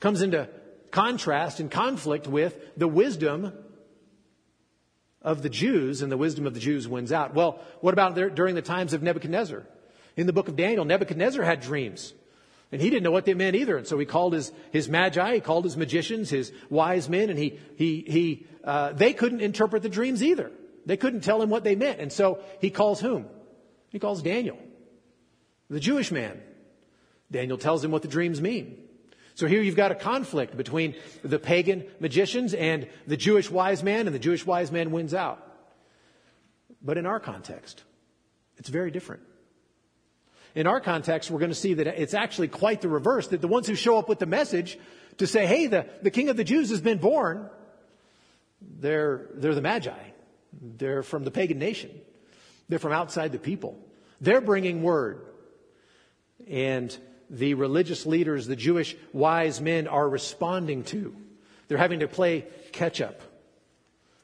comes 0.00 0.22
into 0.22 0.48
contrast 0.90 1.60
and 1.60 1.70
conflict 1.70 2.26
with 2.26 2.56
the 2.76 2.88
wisdom 2.88 3.52
of 5.20 5.42
the 5.42 5.48
Jews, 5.48 6.00
and 6.00 6.10
the 6.10 6.16
wisdom 6.16 6.46
of 6.46 6.54
the 6.54 6.60
Jews 6.60 6.86
wins 6.86 7.12
out. 7.12 7.34
Well, 7.34 7.60
what 7.80 7.92
about 7.92 8.14
there, 8.14 8.30
during 8.30 8.54
the 8.54 8.62
times 8.62 8.92
of 8.92 9.02
Nebuchadnezzar? 9.02 9.66
In 10.16 10.26
the 10.26 10.32
book 10.32 10.48
of 10.48 10.56
Daniel, 10.56 10.84
Nebuchadnezzar 10.84 11.42
had 11.42 11.60
dreams. 11.60 12.14
And 12.70 12.82
he 12.82 12.90
didn't 12.90 13.02
know 13.02 13.10
what 13.10 13.24
they 13.24 13.34
meant 13.34 13.56
either. 13.56 13.76
And 13.78 13.86
so 13.86 13.98
he 13.98 14.04
called 14.04 14.34
his, 14.34 14.52
his 14.72 14.88
magi, 14.88 15.34
he 15.34 15.40
called 15.40 15.64
his 15.64 15.76
magicians, 15.76 16.28
his 16.28 16.52
wise 16.68 17.08
men, 17.08 17.30
and 17.30 17.38
he, 17.38 17.58
he, 17.76 18.04
he, 18.06 18.46
uh, 18.62 18.92
they 18.92 19.14
couldn't 19.14 19.40
interpret 19.40 19.82
the 19.82 19.88
dreams 19.88 20.22
either. 20.22 20.50
They 20.84 20.96
couldn't 20.96 21.22
tell 21.22 21.40
him 21.40 21.48
what 21.48 21.64
they 21.64 21.76
meant. 21.76 22.00
And 22.00 22.12
so 22.12 22.40
he 22.60 22.70
calls 22.70 23.00
whom? 23.00 23.26
He 23.90 23.98
calls 23.98 24.22
Daniel, 24.22 24.58
the 25.70 25.80
Jewish 25.80 26.10
man. 26.10 26.40
Daniel 27.30 27.58
tells 27.58 27.84
him 27.84 27.90
what 27.90 28.02
the 28.02 28.08
dreams 28.08 28.40
mean. 28.40 28.78
So 29.34 29.46
here 29.46 29.62
you've 29.62 29.76
got 29.76 29.92
a 29.92 29.94
conflict 29.94 30.56
between 30.56 30.94
the 31.22 31.38
pagan 31.38 31.84
magicians 32.00 32.54
and 32.54 32.88
the 33.06 33.16
Jewish 33.16 33.50
wise 33.50 33.82
man, 33.82 34.06
and 34.06 34.14
the 34.14 34.18
Jewish 34.18 34.44
wise 34.44 34.72
man 34.72 34.90
wins 34.90 35.14
out. 35.14 35.40
But 36.82 36.98
in 36.98 37.06
our 37.06 37.20
context, 37.20 37.84
it's 38.56 38.68
very 38.68 38.90
different. 38.90 39.22
In 40.54 40.66
our 40.66 40.80
context, 40.80 41.30
we're 41.30 41.38
going 41.38 41.50
to 41.50 41.54
see 41.54 41.74
that 41.74 41.86
it's 41.86 42.14
actually 42.14 42.48
quite 42.48 42.80
the 42.80 42.88
reverse, 42.88 43.28
that 43.28 43.40
the 43.40 43.48
ones 43.48 43.66
who 43.66 43.74
show 43.74 43.98
up 43.98 44.08
with 44.08 44.18
the 44.18 44.26
message 44.26 44.78
to 45.18 45.26
say, 45.26 45.46
hey, 45.46 45.66
the, 45.66 45.86
the 46.02 46.10
king 46.10 46.28
of 46.28 46.36
the 46.36 46.44
Jews 46.44 46.70
has 46.70 46.80
been 46.80 46.98
born, 46.98 47.48
they're, 48.60 49.26
they're 49.34 49.54
the 49.54 49.62
magi. 49.62 49.92
They're 50.60 51.02
from 51.02 51.24
the 51.24 51.30
pagan 51.30 51.58
nation. 51.58 51.90
They're 52.68 52.78
from 52.78 52.92
outside 52.92 53.32
the 53.32 53.38
people. 53.38 53.78
They're 54.20 54.40
bringing 54.40 54.82
word. 54.82 55.24
And 56.48 56.96
the 57.30 57.54
religious 57.54 58.06
leaders, 58.06 58.46
the 58.46 58.56
Jewish 58.56 58.96
wise 59.12 59.60
men 59.60 59.86
are 59.86 60.08
responding 60.08 60.84
to. 60.84 61.14
They're 61.68 61.78
having 61.78 62.00
to 62.00 62.08
play 62.08 62.46
catch 62.72 63.00
up 63.00 63.20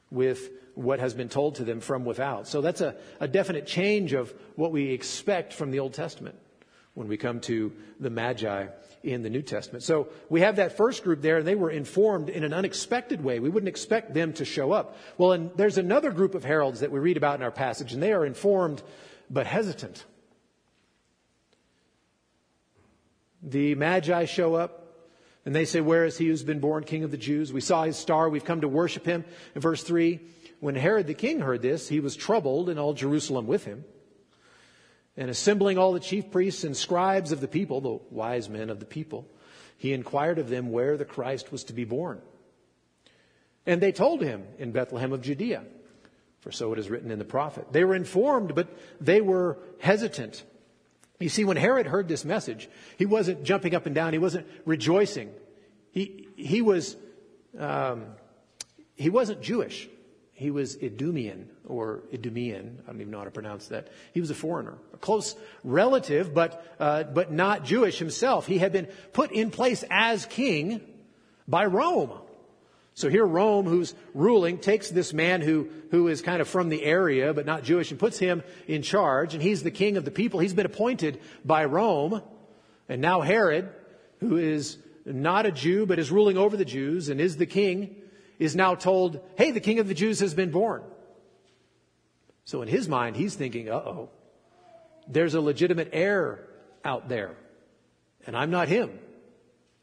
with 0.09 0.49
what 0.75 0.99
has 0.99 1.13
been 1.13 1.29
told 1.29 1.55
to 1.55 1.63
them 1.63 1.79
from 1.79 2.05
without. 2.05 2.47
So 2.47 2.61
that's 2.61 2.81
a, 2.81 2.95
a 3.19 3.27
definite 3.27 3.65
change 3.65 4.13
of 4.13 4.33
what 4.55 4.71
we 4.71 4.91
expect 4.91 5.53
from 5.53 5.71
the 5.71 5.79
Old 5.79 5.93
Testament 5.93 6.35
when 6.93 7.07
we 7.07 7.17
come 7.17 7.39
to 7.41 7.73
the 7.99 8.09
Magi 8.09 8.67
in 9.03 9.21
the 9.21 9.29
New 9.29 9.41
Testament. 9.41 9.83
So 9.83 10.09
we 10.29 10.41
have 10.41 10.57
that 10.57 10.77
first 10.77 11.03
group 11.03 11.21
there, 11.21 11.37
and 11.37 11.47
they 11.47 11.55
were 11.55 11.69
informed 11.69 12.29
in 12.29 12.43
an 12.43 12.53
unexpected 12.53 13.23
way. 13.23 13.39
We 13.39 13.49
wouldn't 13.49 13.69
expect 13.69 14.13
them 14.13 14.33
to 14.33 14.45
show 14.45 14.71
up. 14.71 14.97
Well, 15.17 15.33
and 15.33 15.51
there's 15.55 15.77
another 15.77 16.11
group 16.11 16.35
of 16.35 16.43
heralds 16.43 16.79
that 16.79 16.91
we 16.91 16.99
read 16.99 17.17
about 17.17 17.35
in 17.35 17.43
our 17.43 17.51
passage, 17.51 17.93
and 17.93 18.01
they 18.01 18.13
are 18.13 18.25
informed 18.25 18.81
but 19.29 19.45
hesitant. 19.45 20.03
The 23.43 23.75
Magi 23.75 24.25
show 24.25 24.55
up 24.55 24.85
and 25.45 25.53
they 25.53 25.65
say, 25.65 25.79
Where 25.79 26.05
is 26.05 26.17
he 26.17 26.27
who's 26.27 26.43
been 26.43 26.59
born 26.59 26.83
king 26.83 27.03
of 27.03 27.11
the 27.11 27.17
Jews? 27.17 27.53
We 27.53 27.61
saw 27.61 27.83
his 27.83 27.97
star. 27.97 28.27
We've 28.29 28.43
come 28.43 28.61
to 28.61 28.67
worship 28.67 29.05
him. 29.05 29.23
In 29.53 29.61
verse 29.61 29.83
3, 29.83 30.19
when 30.65 30.73
Herod 30.73 31.05
the 31.05 31.13
king 31.13 31.41
heard 31.41 31.61
this, 31.61 31.87
he 31.87 31.99
was 31.99 32.15
troubled 32.15 32.69
and 32.69 32.79
all 32.79 32.95
Jerusalem 32.95 33.45
with 33.45 33.65
him. 33.65 33.85
And 35.15 35.29
assembling 35.29 35.77
all 35.77 35.93
the 35.93 35.99
chief 35.99 36.31
priests 36.31 36.63
and 36.63 36.75
scribes 36.75 37.31
of 37.31 37.39
the 37.39 37.47
people, 37.47 37.81
the 37.81 37.99
wise 38.09 38.49
men 38.49 38.71
of 38.71 38.79
the 38.79 38.85
people, 38.87 39.27
he 39.77 39.93
inquired 39.93 40.39
of 40.39 40.49
them 40.49 40.71
where 40.71 40.97
the 40.97 41.05
Christ 41.05 41.51
was 41.51 41.65
to 41.65 41.73
be 41.73 41.85
born. 41.85 42.19
And 43.67 43.79
they 43.79 43.91
told 43.91 44.23
him 44.23 44.43
in 44.57 44.71
Bethlehem 44.71 45.13
of 45.13 45.21
Judea, 45.21 45.63
for 46.39 46.51
so 46.51 46.73
it 46.73 46.79
is 46.79 46.89
written 46.89 47.11
in 47.11 47.19
the 47.19 47.25
prophet. 47.25 47.67
They 47.71 47.83
were 47.83 47.93
informed, 47.93 48.55
but 48.55 48.67
they 48.99 49.21
were 49.21 49.59
hesitant. 49.79 50.43
You 51.19 51.29
see, 51.29 51.45
when 51.45 51.57
Herod 51.57 51.85
heard 51.85 52.07
this 52.07 52.25
message, 52.25 52.67
he 52.97 53.05
wasn't 53.05 53.43
jumping 53.43 53.75
up 53.75 53.85
and 53.85 53.93
down. 53.93 54.13
He 54.13 54.19
wasn't 54.19 54.47
rejoicing. 54.65 55.29
He, 55.91 56.27
he 56.35 56.63
was, 56.63 56.97
um, 57.59 58.05
he 58.95 59.11
wasn't 59.11 59.43
Jewish. 59.43 59.89
He 60.35 60.51
was 60.51 60.75
Idumean 60.75 61.47
or 61.65 62.03
Idumean. 62.13 62.79
I 62.83 62.91
don't 62.91 62.99
even 62.99 63.11
know 63.11 63.19
how 63.19 63.23
to 63.23 63.31
pronounce 63.31 63.69
that. 63.69 63.87
He 64.13 64.19
was 64.19 64.29
a 64.29 64.35
foreigner, 64.35 64.77
a 64.93 64.97
close 64.97 65.33
relative, 65.63 66.33
but, 66.33 66.75
uh, 66.77 67.03
but 67.03 67.31
not 67.31 67.63
Jewish 67.63 67.97
himself. 67.97 68.45
He 68.45 68.57
had 68.57 68.73
been 68.73 68.87
put 69.13 69.31
in 69.31 69.49
place 69.49 69.85
as 69.89 70.25
king 70.25 70.81
by 71.47 71.65
Rome. 71.67 72.11
So 72.95 73.09
here 73.09 73.25
Rome, 73.25 73.65
who's 73.65 73.95
ruling, 74.13 74.57
takes 74.57 74.89
this 74.89 75.13
man 75.13 75.39
who, 75.39 75.69
who 75.91 76.09
is 76.09 76.21
kind 76.21 76.41
of 76.41 76.49
from 76.49 76.67
the 76.67 76.83
area, 76.83 77.33
but 77.33 77.45
not 77.45 77.63
Jewish, 77.63 77.91
and 77.91 77.99
puts 77.99 78.19
him 78.19 78.43
in 78.67 78.81
charge, 78.81 79.33
and 79.33 79.41
he's 79.41 79.63
the 79.63 79.71
king 79.71 79.95
of 79.95 80.03
the 80.03 80.11
people. 80.11 80.41
He's 80.41 80.53
been 80.53 80.65
appointed 80.65 81.21
by 81.45 81.63
Rome. 81.63 82.21
And 82.89 83.01
now 83.01 83.21
Herod, 83.21 83.69
who 84.19 84.35
is 84.35 84.77
not 85.05 85.45
a 85.45 85.51
Jew, 85.51 85.85
but 85.85 85.97
is 85.97 86.11
ruling 86.11 86.37
over 86.37 86.57
the 86.57 86.65
Jews 86.65 87.07
and 87.07 87.21
is 87.21 87.37
the 87.37 87.45
king, 87.45 87.95
is 88.39 88.55
now 88.55 88.75
told, 88.75 89.19
hey, 89.37 89.51
the 89.51 89.59
king 89.59 89.79
of 89.79 89.87
the 89.87 89.93
Jews 89.93 90.19
has 90.19 90.33
been 90.33 90.51
born. 90.51 90.83
So 92.45 92.61
in 92.61 92.67
his 92.67 92.87
mind, 92.87 93.15
he's 93.15 93.35
thinking, 93.35 93.69
uh 93.69 93.75
oh, 93.75 94.09
there's 95.07 95.33
a 95.33 95.41
legitimate 95.41 95.89
heir 95.93 96.47
out 96.83 97.09
there, 97.09 97.35
and 98.25 98.35
I'm 98.35 98.51
not 98.51 98.67
him. 98.67 98.99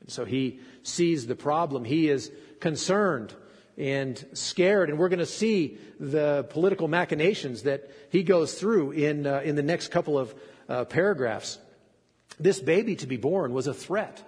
And 0.00 0.10
so 0.10 0.24
he 0.24 0.60
sees 0.82 1.26
the 1.26 1.36
problem. 1.36 1.84
He 1.84 2.08
is 2.08 2.30
concerned 2.60 3.34
and 3.78 4.24
scared. 4.32 4.90
And 4.90 4.98
we're 4.98 5.08
going 5.08 5.18
to 5.20 5.26
see 5.26 5.78
the 5.98 6.44
political 6.50 6.88
machinations 6.88 7.62
that 7.62 7.90
he 8.10 8.22
goes 8.22 8.54
through 8.54 8.92
in, 8.92 9.26
uh, 9.26 9.40
in 9.44 9.54
the 9.54 9.62
next 9.62 9.88
couple 9.88 10.18
of 10.18 10.34
uh, 10.68 10.84
paragraphs. 10.84 11.58
This 12.38 12.60
baby 12.60 12.96
to 12.96 13.06
be 13.06 13.16
born 13.16 13.52
was 13.52 13.66
a 13.66 13.74
threat, 13.74 14.22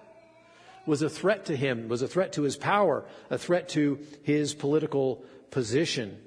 was 0.86 1.02
a 1.02 1.08
threat 1.08 1.46
to 1.46 1.56
him, 1.56 1.88
was 1.88 2.02
a 2.02 2.08
threat 2.08 2.32
to 2.34 2.42
his 2.42 2.56
power, 2.56 3.04
a 3.30 3.38
threat 3.38 3.70
to 3.70 3.98
his 4.22 4.54
political 4.54 5.24
position. 5.50 6.18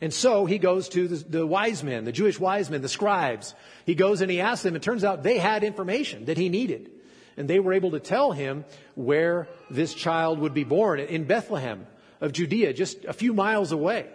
And 0.00 0.12
so 0.12 0.44
he 0.44 0.58
goes 0.58 0.88
to 0.90 1.08
the, 1.08 1.16
the, 1.38 1.46
wise 1.46 1.82
men, 1.82 2.04
the 2.04 2.12
Jewish 2.12 2.38
wise 2.38 2.68
men, 2.68 2.82
the 2.82 2.88
scribes. 2.88 3.54
He 3.86 3.94
goes 3.94 4.20
and 4.20 4.30
he 4.30 4.40
asks 4.40 4.62
them. 4.62 4.76
It 4.76 4.82
turns 4.82 5.04
out 5.04 5.22
they 5.22 5.38
had 5.38 5.64
information 5.64 6.26
that 6.26 6.36
he 6.36 6.48
needed 6.48 6.90
and 7.36 7.48
they 7.48 7.60
were 7.60 7.72
able 7.72 7.92
to 7.92 8.00
tell 8.00 8.32
him 8.32 8.64
where 8.94 9.48
this 9.70 9.94
child 9.94 10.38
would 10.38 10.54
be 10.54 10.64
born 10.64 11.00
in 11.00 11.24
Bethlehem 11.24 11.86
of 12.20 12.32
Judea, 12.32 12.72
just 12.72 13.04
a 13.04 13.12
few 13.12 13.34
miles 13.34 13.72
away 13.72 14.06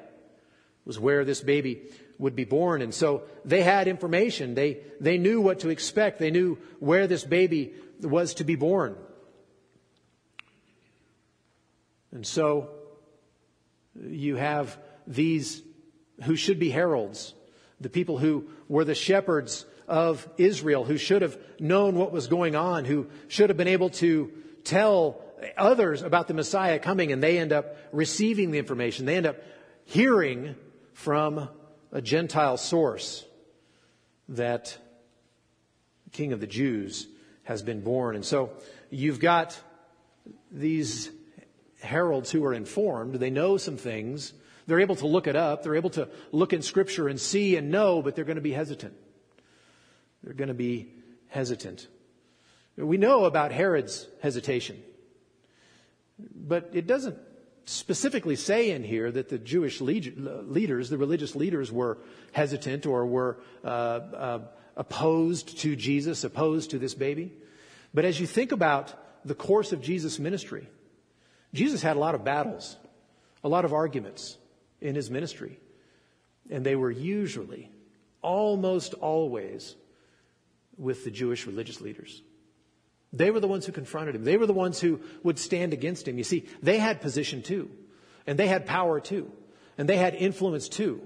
was 0.85 0.99
where 0.99 1.25
this 1.25 1.41
baby 1.41 1.81
would 2.17 2.35
be 2.35 2.45
born. 2.45 2.81
And 2.81 2.93
so 2.93 3.23
they 3.45 3.61
had 3.61 3.87
information. 3.87 4.55
They, 4.55 4.79
they 4.99 5.17
knew 5.17 5.41
what 5.41 5.59
to 5.59 5.69
expect. 5.69 6.19
They 6.19 6.31
knew 6.31 6.57
where 6.79 7.07
this 7.07 7.23
baby 7.23 7.73
was 8.01 8.35
to 8.35 8.43
be 8.43 8.55
born. 8.55 8.95
And 12.11 12.25
so 12.25 12.69
you 13.99 14.35
have 14.35 14.77
these 15.05 15.61
who 16.23 16.35
should 16.35 16.59
be 16.59 16.69
heralds, 16.69 17.33
the 17.79 17.89
people 17.89 18.17
who 18.17 18.49
were 18.67 18.83
the 18.83 18.95
shepherds 18.95 19.65
of 19.87 20.27
Israel, 20.37 20.85
who 20.85 20.97
should 20.97 21.21
have 21.21 21.37
known 21.59 21.95
what 21.95 22.11
was 22.11 22.27
going 22.27 22.55
on, 22.55 22.85
who 22.85 23.07
should 23.27 23.49
have 23.49 23.57
been 23.57 23.67
able 23.67 23.89
to 23.89 24.31
tell 24.63 25.21
others 25.57 26.01
about 26.01 26.27
the 26.27 26.33
Messiah 26.33 26.79
coming, 26.79 27.11
and 27.11 27.23
they 27.23 27.39
end 27.39 27.53
up 27.53 27.77
receiving 27.91 28.51
the 28.51 28.59
information. 28.59 29.05
They 29.05 29.15
end 29.15 29.25
up 29.25 29.37
hearing 29.85 30.55
from 30.93 31.49
a 31.91 32.01
Gentile 32.01 32.57
source 32.57 33.25
that 34.29 34.77
the 36.05 36.09
King 36.11 36.33
of 36.33 36.39
the 36.39 36.47
Jews 36.47 37.07
has 37.43 37.63
been 37.63 37.81
born. 37.81 38.15
And 38.15 38.25
so 38.25 38.51
you've 38.91 39.19
got 39.19 39.59
these 40.51 41.09
heralds 41.81 42.31
who 42.31 42.43
are 42.45 42.53
informed. 42.53 43.15
They 43.15 43.29
know 43.29 43.57
some 43.57 43.77
things. 43.77 44.33
They're 44.67 44.79
able 44.79 44.95
to 44.97 45.07
look 45.07 45.27
it 45.27 45.35
up. 45.35 45.63
They're 45.63 45.75
able 45.75 45.89
to 45.91 46.09
look 46.31 46.53
in 46.53 46.61
Scripture 46.61 47.07
and 47.07 47.19
see 47.19 47.55
and 47.55 47.71
know, 47.71 48.01
but 48.01 48.15
they're 48.15 48.25
going 48.25 48.35
to 48.35 48.41
be 48.41 48.51
hesitant. 48.51 48.93
They're 50.23 50.33
going 50.33 50.49
to 50.49 50.53
be 50.53 50.93
hesitant. 51.27 51.87
We 52.75 52.97
know 52.97 53.25
about 53.25 53.51
Herod's 53.51 54.07
hesitation, 54.21 54.81
but 56.19 56.69
it 56.73 56.87
doesn't 56.87 57.17
specifically 57.65 58.35
say 58.35 58.71
in 58.71 58.83
here 58.83 59.11
that 59.11 59.29
the 59.29 59.37
Jewish 59.37 59.79
leaders, 59.81 60.89
the 60.89 60.97
religious 60.97 61.35
leaders, 61.35 61.71
were 61.71 61.99
hesitant 62.31 62.85
or 62.85 63.05
were 63.05 63.37
uh, 63.63 63.67
uh, 63.67 64.39
opposed 64.75 65.59
to 65.59 65.75
Jesus, 65.75 66.23
opposed 66.23 66.71
to 66.71 66.79
this 66.79 66.93
baby. 66.93 67.33
But 67.93 68.05
as 68.05 68.19
you 68.19 68.27
think 68.27 68.51
about 68.51 68.93
the 69.25 69.35
course 69.35 69.71
of 69.71 69.81
Jesus' 69.81 70.19
ministry, 70.19 70.67
Jesus 71.53 71.81
had 71.81 71.95
a 71.95 71.99
lot 71.99 72.15
of 72.15 72.23
battles, 72.23 72.77
a 73.43 73.49
lot 73.49 73.65
of 73.65 73.73
arguments 73.73 74.37
in 74.81 74.95
his 74.95 75.09
ministry. 75.09 75.59
And 76.49 76.65
they 76.65 76.75
were 76.75 76.91
usually, 76.91 77.71
almost 78.21 78.93
always, 78.95 79.75
with 80.77 81.03
the 81.03 81.11
Jewish 81.11 81.45
religious 81.45 81.81
leaders. 81.81 82.21
They 83.11 83.31
were 83.31 83.39
the 83.39 83.47
ones 83.47 83.65
who 83.65 83.71
confronted 83.71 84.15
him. 84.15 84.23
They 84.23 84.37
were 84.37 84.45
the 84.45 84.53
ones 84.53 84.79
who 84.79 85.01
would 85.23 85.39
stand 85.39 85.73
against 85.73 86.07
him. 86.07 86.17
You 86.17 86.23
see, 86.23 86.45
they 86.61 86.77
had 86.77 87.01
position 87.01 87.41
too. 87.41 87.69
And 88.27 88.37
they 88.37 88.47
had 88.47 88.65
power 88.65 88.99
too. 88.99 89.31
And 89.77 89.89
they 89.89 89.97
had 89.97 90.13
influence 90.13 90.69
too. 90.69 91.01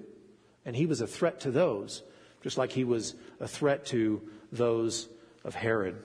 And 0.66 0.76
he 0.76 0.86
was 0.86 1.02
a 1.02 1.08
threat 1.08 1.42
to 1.42 1.52
those 1.52 2.04
just 2.44 2.58
like 2.58 2.72
he 2.72 2.84
was 2.84 3.16
a 3.40 3.48
threat 3.48 3.86
to 3.88 4.22
those 4.52 5.08
of 5.44 5.56
Herod. 5.56 5.96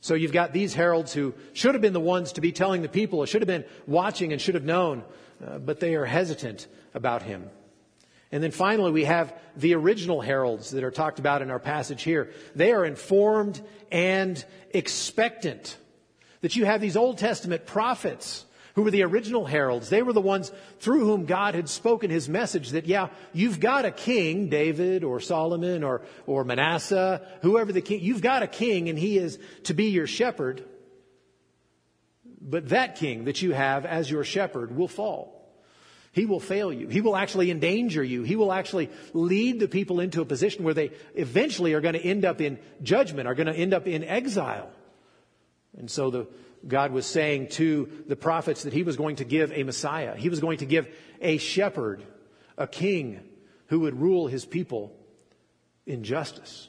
So 0.00 0.14
you've 0.14 0.32
got 0.32 0.52
these 0.52 0.74
heralds 0.74 1.12
who 1.12 1.34
should 1.52 1.74
have 1.74 1.82
been 1.82 1.92
the 1.92 2.00
ones 2.00 2.32
to 2.32 2.40
be 2.40 2.52
telling 2.52 2.82
the 2.82 2.88
people, 2.88 3.24
should 3.26 3.42
have 3.42 3.46
been 3.46 3.66
watching 3.86 4.32
and 4.32 4.40
should 4.40 4.54
have 4.54 4.64
known, 4.64 5.04
uh, 5.46 5.58
but 5.58 5.80
they 5.80 5.94
are 5.94 6.06
hesitant 6.06 6.66
about 6.94 7.22
him. 7.22 7.50
And 8.32 8.42
then 8.42 8.52
finally, 8.52 8.92
we 8.92 9.04
have 9.04 9.36
the 9.56 9.74
original 9.74 10.20
heralds 10.20 10.70
that 10.70 10.84
are 10.84 10.90
talked 10.90 11.18
about 11.18 11.42
in 11.42 11.50
our 11.50 11.58
passage 11.58 12.02
here. 12.02 12.30
They 12.54 12.72
are 12.72 12.84
informed 12.84 13.60
and 13.90 14.42
expectant. 14.70 15.76
That 16.40 16.56
you 16.56 16.64
have 16.64 16.80
these 16.80 16.96
Old 16.96 17.18
Testament 17.18 17.66
prophets 17.66 18.46
who 18.80 18.84
were 18.84 18.90
the 18.90 19.02
original 19.02 19.44
heralds. 19.44 19.90
They 19.90 20.00
were 20.00 20.14
the 20.14 20.22
ones 20.22 20.50
through 20.78 21.04
whom 21.04 21.26
God 21.26 21.54
had 21.54 21.68
spoken 21.68 22.08
his 22.08 22.30
message 22.30 22.70
that, 22.70 22.86
yeah, 22.86 23.08
you've 23.34 23.60
got 23.60 23.84
a 23.84 23.90
king, 23.90 24.48
David 24.48 25.04
or 25.04 25.20
Solomon 25.20 25.84
or, 25.84 26.00
or 26.26 26.44
Manasseh, 26.44 27.20
whoever 27.42 27.72
the 27.72 27.82
king, 27.82 28.00
you've 28.00 28.22
got 28.22 28.42
a 28.42 28.46
king 28.46 28.88
and 28.88 28.98
he 28.98 29.18
is 29.18 29.38
to 29.64 29.74
be 29.74 29.90
your 29.90 30.06
shepherd. 30.06 30.64
But 32.40 32.70
that 32.70 32.96
king 32.96 33.26
that 33.26 33.42
you 33.42 33.52
have 33.52 33.84
as 33.84 34.10
your 34.10 34.24
shepherd 34.24 34.74
will 34.74 34.88
fall. 34.88 35.36
He 36.12 36.24
will 36.24 36.40
fail 36.40 36.72
you. 36.72 36.88
He 36.88 37.02
will 37.02 37.16
actually 37.16 37.50
endanger 37.50 38.02
you. 38.02 38.22
He 38.22 38.34
will 38.34 38.50
actually 38.50 38.88
lead 39.12 39.60
the 39.60 39.68
people 39.68 40.00
into 40.00 40.22
a 40.22 40.24
position 40.24 40.64
where 40.64 40.72
they 40.72 40.92
eventually 41.14 41.74
are 41.74 41.82
going 41.82 41.96
to 41.96 42.02
end 42.02 42.24
up 42.24 42.40
in 42.40 42.58
judgment, 42.82 43.28
are 43.28 43.34
going 43.34 43.46
to 43.46 43.52
end 43.52 43.74
up 43.74 43.86
in 43.86 44.04
exile. 44.04 44.70
And 45.76 45.90
so 45.90 46.10
the, 46.10 46.26
God 46.66 46.92
was 46.92 47.06
saying 47.06 47.48
to 47.50 48.04
the 48.06 48.16
prophets 48.16 48.64
that 48.64 48.72
he 48.72 48.82
was 48.82 48.96
going 48.96 49.16
to 49.16 49.24
give 49.24 49.52
a 49.52 49.62
Messiah. 49.62 50.14
He 50.16 50.28
was 50.28 50.40
going 50.40 50.58
to 50.58 50.66
give 50.66 50.88
a 51.20 51.38
shepherd, 51.38 52.02
a 52.58 52.66
king 52.66 53.20
who 53.68 53.80
would 53.80 54.00
rule 54.00 54.26
his 54.26 54.44
people 54.44 54.92
in 55.86 56.04
justice. 56.04 56.68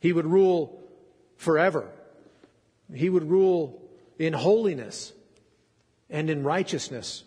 He 0.00 0.12
would 0.12 0.26
rule 0.26 0.82
forever. 1.36 1.88
He 2.92 3.08
would 3.08 3.28
rule 3.28 3.80
in 4.18 4.32
holiness 4.32 5.12
and 6.10 6.28
in 6.28 6.42
righteousness. 6.42 7.24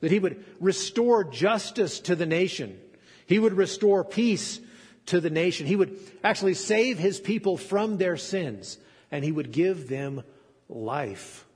That 0.00 0.10
he 0.10 0.18
would 0.18 0.44
restore 0.60 1.24
justice 1.24 2.00
to 2.00 2.14
the 2.14 2.26
nation. 2.26 2.78
He 3.26 3.38
would 3.38 3.54
restore 3.54 4.04
peace 4.04 4.60
to 5.06 5.20
the 5.20 5.30
nation. 5.30 5.66
He 5.66 5.76
would 5.76 5.98
actually 6.22 6.54
save 6.54 6.98
his 6.98 7.18
people 7.18 7.56
from 7.56 7.96
their 7.96 8.16
sins 8.16 8.78
and 9.10 9.24
he 9.24 9.32
would 9.32 9.52
give 9.52 9.88
them 9.88 10.22
life. 10.68 11.46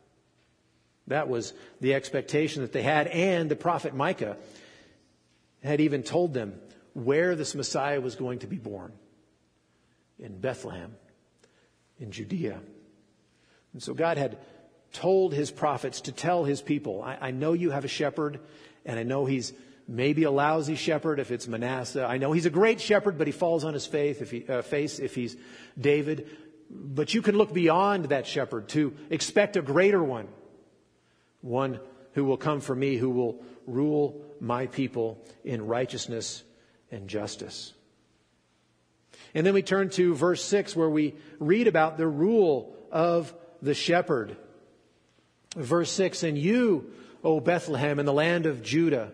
That 1.07 1.29
was 1.29 1.53
the 1.81 1.95
expectation 1.95 2.63
that 2.63 2.73
they 2.73 2.83
had. 2.83 3.09
And 3.09 3.51
the 3.51 3.57
prophet 3.57 3.95
Micah 3.95 4.37
had 5.63 5.81
even 5.81 6.03
told 6.03 6.35
them 6.35 6.55
where 6.95 7.35
this 7.37 7.55
Messiah 7.55 8.01
was 8.01 8.17
going 8.17 8.41
to 8.41 8.47
be 8.47 8.57
born 8.57 8.93
in 10.19 10.39
Bethlehem, 10.39 10.95
in 11.99 12.11
Judea. 12.11 12.61
And 13.73 13.83
so 13.83 13.95
God 13.95 14.19
had 14.19 14.39
told 14.93 15.33
his 15.33 15.51
prophets 15.51 16.03
to 16.03 16.13
tell 16.13 16.45
his 16.45 16.61
people, 16.61 17.03
I, 17.03 17.19
I 17.21 17.31
know 17.31 17.53
you 17.53 17.71
have 17.71 17.85
a 17.85 17.89
shepherd, 17.89 18.41
and 18.85 18.99
I 18.99 19.03
know 19.03 19.25
he's 19.25 19.53
maybe 19.87 20.25
a 20.25 20.31
lousy 20.31 20.77
shepherd 20.77 21.19
if 21.19 21.31
it's 21.31 21.49
Manasseh. 21.49 22.05
I 22.05 22.19
know 22.19 22.33
he's 22.33 22.47
a 22.47 22.51
great 22.51 22.81
shepherd, 22.81 23.19
but 23.19 23.27
he 23.27 23.33
falls 23.33 23.65
on 23.65 23.75
his 23.75 23.87
faith 23.87 24.23
if 24.23 24.31
he, 24.31 24.47
uh, 24.47 24.63
face 24.63 24.99
if 24.99 25.15
he's 25.15 25.37
David. 25.79 26.29
But 26.71 27.15
you 27.15 27.23
can 27.23 27.37
look 27.37 27.53
beyond 27.53 28.07
that 28.07 28.27
shepherd 28.27 28.69
to 28.71 28.95
expect 29.11 29.57
a 29.57 29.63
greater 29.63 30.03
one, 30.03 30.29
one 31.41 31.81
who 32.13 32.25
will 32.25 32.37
come 32.37 32.61
for 32.61 32.75
me, 32.75 32.97
who 32.97 33.11
will 33.11 33.43
rule 33.67 34.23
my 34.41 34.67
people 34.67 35.25
in 35.45 35.67
righteousness 35.67 36.45
and 36.91 37.09
justice. 37.09 37.73
And 39.35 39.45
then 39.47 39.55
we 39.55 39.63
turn 39.63 39.91
to 39.91 40.15
verse 40.15 40.45
6 40.45 40.75
where 40.77 40.91
we 40.91 41.15
read 41.39 41.67
about 41.67 41.99
the 41.99 42.07
rule 42.07 42.75
of 42.91 43.35
the 43.63 43.75
shepherd. 43.75 44.37
Verse 45.57 45.91
6 45.91 46.23
And 46.23 46.39
you, 46.39 46.93
O 47.23 47.41
Bethlehem, 47.41 47.99
in 47.99 48.07
the 48.07 48.13
land 48.13 48.47
of 48.47 48.63
Judah, 48.63 49.13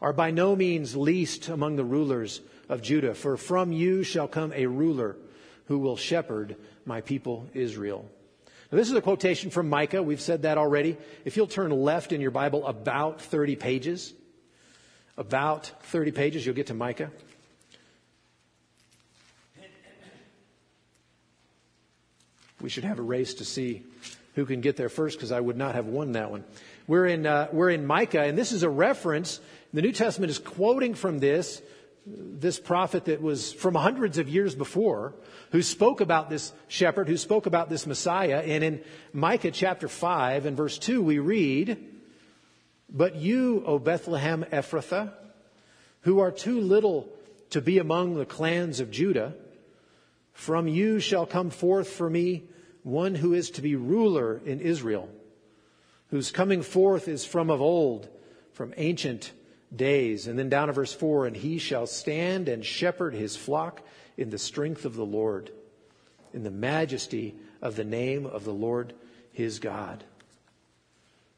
are 0.00 0.12
by 0.12 0.30
no 0.30 0.56
means 0.56 0.96
least 0.96 1.48
among 1.48 1.76
the 1.76 1.84
rulers 1.84 2.40
of 2.68 2.82
Judah, 2.82 3.14
for 3.14 3.36
from 3.36 3.72
you 3.72 4.02
shall 4.02 4.28
come 4.28 4.52
a 4.52 4.66
ruler 4.66 5.16
who 5.66 5.78
will 5.78 5.96
shepherd 5.96 6.56
my 6.84 7.00
people 7.00 7.48
Israel. 7.54 8.08
Now, 8.70 8.78
this 8.78 8.88
is 8.88 8.94
a 8.94 9.02
quotation 9.02 9.50
from 9.50 9.68
Micah. 9.68 10.02
We've 10.02 10.20
said 10.20 10.42
that 10.42 10.56
already. 10.56 10.96
If 11.24 11.36
you'll 11.36 11.46
turn 11.46 11.70
left 11.70 12.12
in 12.12 12.20
your 12.20 12.30
Bible 12.30 12.66
about 12.66 13.20
30 13.20 13.56
pages, 13.56 14.14
about 15.18 15.66
30 15.82 16.12
pages, 16.12 16.46
you'll 16.46 16.54
get 16.54 16.68
to 16.68 16.74
Micah. 16.74 17.10
We 22.62 22.68
should 22.68 22.84
have 22.84 22.98
a 22.98 23.02
race 23.02 23.34
to 23.34 23.44
see 23.44 23.82
who 24.36 24.46
can 24.46 24.60
get 24.60 24.76
there 24.76 24.88
first 24.88 25.18
because 25.18 25.32
I 25.32 25.40
would 25.40 25.56
not 25.56 25.74
have 25.74 25.86
won 25.86 26.12
that 26.12 26.30
one. 26.30 26.44
We're 26.86 27.06
in, 27.06 27.26
uh, 27.26 27.48
we're 27.52 27.70
in 27.70 27.86
Micah, 27.86 28.22
and 28.22 28.38
this 28.38 28.52
is 28.52 28.62
a 28.62 28.70
reference. 28.70 29.40
The 29.74 29.82
New 29.82 29.92
Testament 29.92 30.30
is 30.30 30.38
quoting 30.38 30.94
from 30.94 31.18
this 31.18 31.60
this 32.04 32.58
prophet 32.58 33.04
that 33.04 33.22
was 33.22 33.52
from 33.52 33.74
hundreds 33.74 34.18
of 34.18 34.28
years 34.28 34.54
before, 34.54 35.14
who 35.52 35.62
spoke 35.62 36.00
about 36.00 36.30
this 36.30 36.52
shepherd, 36.68 37.08
who 37.08 37.16
spoke 37.16 37.46
about 37.46 37.68
this 37.70 37.86
Messiah. 37.86 38.42
And 38.44 38.64
in 38.64 38.84
Micah 39.12 39.50
chapter 39.50 39.88
5 39.88 40.46
and 40.46 40.56
verse 40.56 40.78
2, 40.78 41.02
we 41.02 41.18
read, 41.18 41.78
But 42.88 43.16
you, 43.16 43.62
O 43.66 43.78
Bethlehem 43.78 44.44
Ephrathah, 44.50 45.12
who 46.00 46.18
are 46.18 46.32
too 46.32 46.60
little 46.60 47.08
to 47.50 47.60
be 47.60 47.78
among 47.78 48.16
the 48.16 48.26
clans 48.26 48.80
of 48.80 48.90
Judah, 48.90 49.34
from 50.32 50.66
you 50.66 50.98
shall 50.98 51.26
come 51.26 51.50
forth 51.50 51.88
for 51.88 52.08
me 52.08 52.44
one 52.82 53.14
who 53.14 53.32
is 53.32 53.50
to 53.50 53.62
be 53.62 53.76
ruler 53.76 54.40
in 54.44 54.60
Israel, 54.60 55.08
whose 56.08 56.32
coming 56.32 56.62
forth 56.62 57.06
is 57.06 57.24
from 57.24 57.50
of 57.50 57.60
old, 57.60 58.08
from 58.52 58.74
ancient 58.76 59.32
days. 59.74 60.26
And 60.26 60.38
then 60.38 60.48
down 60.48 60.68
to 60.68 60.72
verse 60.72 60.92
4 60.92 61.26
and 61.26 61.36
he 61.36 61.58
shall 61.58 61.86
stand 61.86 62.48
and 62.48 62.64
shepherd 62.64 63.14
his 63.14 63.36
flock 63.36 63.82
in 64.16 64.30
the 64.30 64.38
strength 64.38 64.84
of 64.84 64.94
the 64.94 65.06
Lord, 65.06 65.50
in 66.32 66.42
the 66.42 66.50
majesty 66.50 67.34
of 67.60 67.76
the 67.76 67.84
name 67.84 68.26
of 68.26 68.44
the 68.44 68.52
Lord 68.52 68.94
his 69.32 69.58
God. 69.58 70.04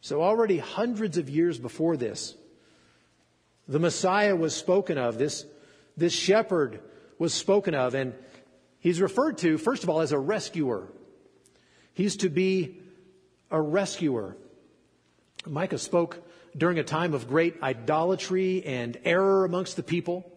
So, 0.01 0.23
already 0.23 0.59
hundreds 0.59 1.17
of 1.17 1.31
years 1.31 1.59
before 1.59 1.97
this, 1.97 2.35
the 3.67 3.79
Messiah 3.79 4.37
was 4.37 4.55
spoken 4.55 4.99
of. 4.99 5.17
This, 5.17 5.47
this 5.97 6.13
shepherd 6.13 6.81
was 7.19 7.33
spoken 7.33 7.75
of. 7.75 7.95
And 7.95 8.13
he's 8.81 9.01
referred 9.01 9.39
to, 9.39 9.57
first 9.57 9.83
of 9.83 9.89
all, 9.89 10.01
as 10.01 10.13
a 10.13 10.19
rescuer. 10.19 10.89
He's 11.95 12.17
to 12.19 12.29
be 12.29 12.81
a 13.51 13.61
rescuer. 13.61 14.37
Micah 15.47 15.79
spoke 15.79 16.23
during 16.57 16.79
a 16.79 16.85
time 16.85 17.15
of 17.15 17.29
great 17.29 17.63
idolatry 17.63 18.65
and 18.65 18.97
error 19.05 19.45
amongst 19.45 19.77
the 19.77 19.83
people. 19.83 20.31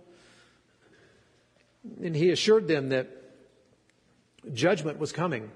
And 2.04 2.16
he 2.16 2.32
assured 2.32 2.68
them 2.68 2.90
that 2.90 3.08
judgment 4.54 5.00
was 5.00 5.12
coming, 5.12 5.52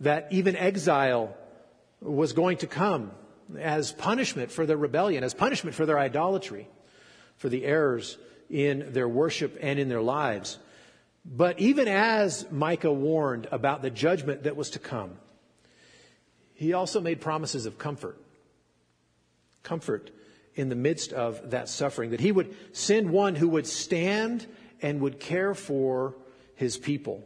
that 0.00 0.28
even 0.30 0.56
exile 0.56 1.36
was 2.00 2.32
going 2.32 2.58
to 2.58 2.66
come 2.66 3.12
as 3.58 3.92
punishment 3.92 4.50
for 4.50 4.66
their 4.66 4.76
rebellion, 4.76 5.24
as 5.24 5.34
punishment 5.34 5.76
for 5.76 5.86
their 5.86 5.98
idolatry, 5.98 6.68
for 7.36 7.48
the 7.48 7.64
errors 7.64 8.18
in 8.50 8.92
their 8.92 9.08
worship 9.08 9.58
and 9.60 9.78
in 9.78 9.88
their 9.88 10.02
lives. 10.02 10.58
But 11.24 11.60
even 11.60 11.86
as 11.86 12.50
Micah 12.50 12.92
warned 12.92 13.46
about 13.52 13.82
the 13.82 13.90
judgment 13.90 14.42
that 14.44 14.56
was 14.56 14.70
to 14.70 14.78
come, 14.78 15.12
he 16.54 16.72
also 16.72 17.00
made 17.00 17.20
promises 17.20 17.66
of 17.66 17.78
comfort. 17.78 18.18
Comfort 19.62 20.10
in 20.54 20.68
the 20.68 20.74
midst 20.74 21.12
of 21.12 21.50
that 21.50 21.68
suffering, 21.68 22.10
that 22.10 22.20
he 22.20 22.32
would 22.32 22.54
send 22.72 23.10
one 23.10 23.34
who 23.34 23.48
would 23.48 23.66
stand 23.66 24.46
and 24.82 25.00
would 25.00 25.18
care 25.18 25.54
for 25.54 26.14
his 26.56 26.76
people. 26.76 27.24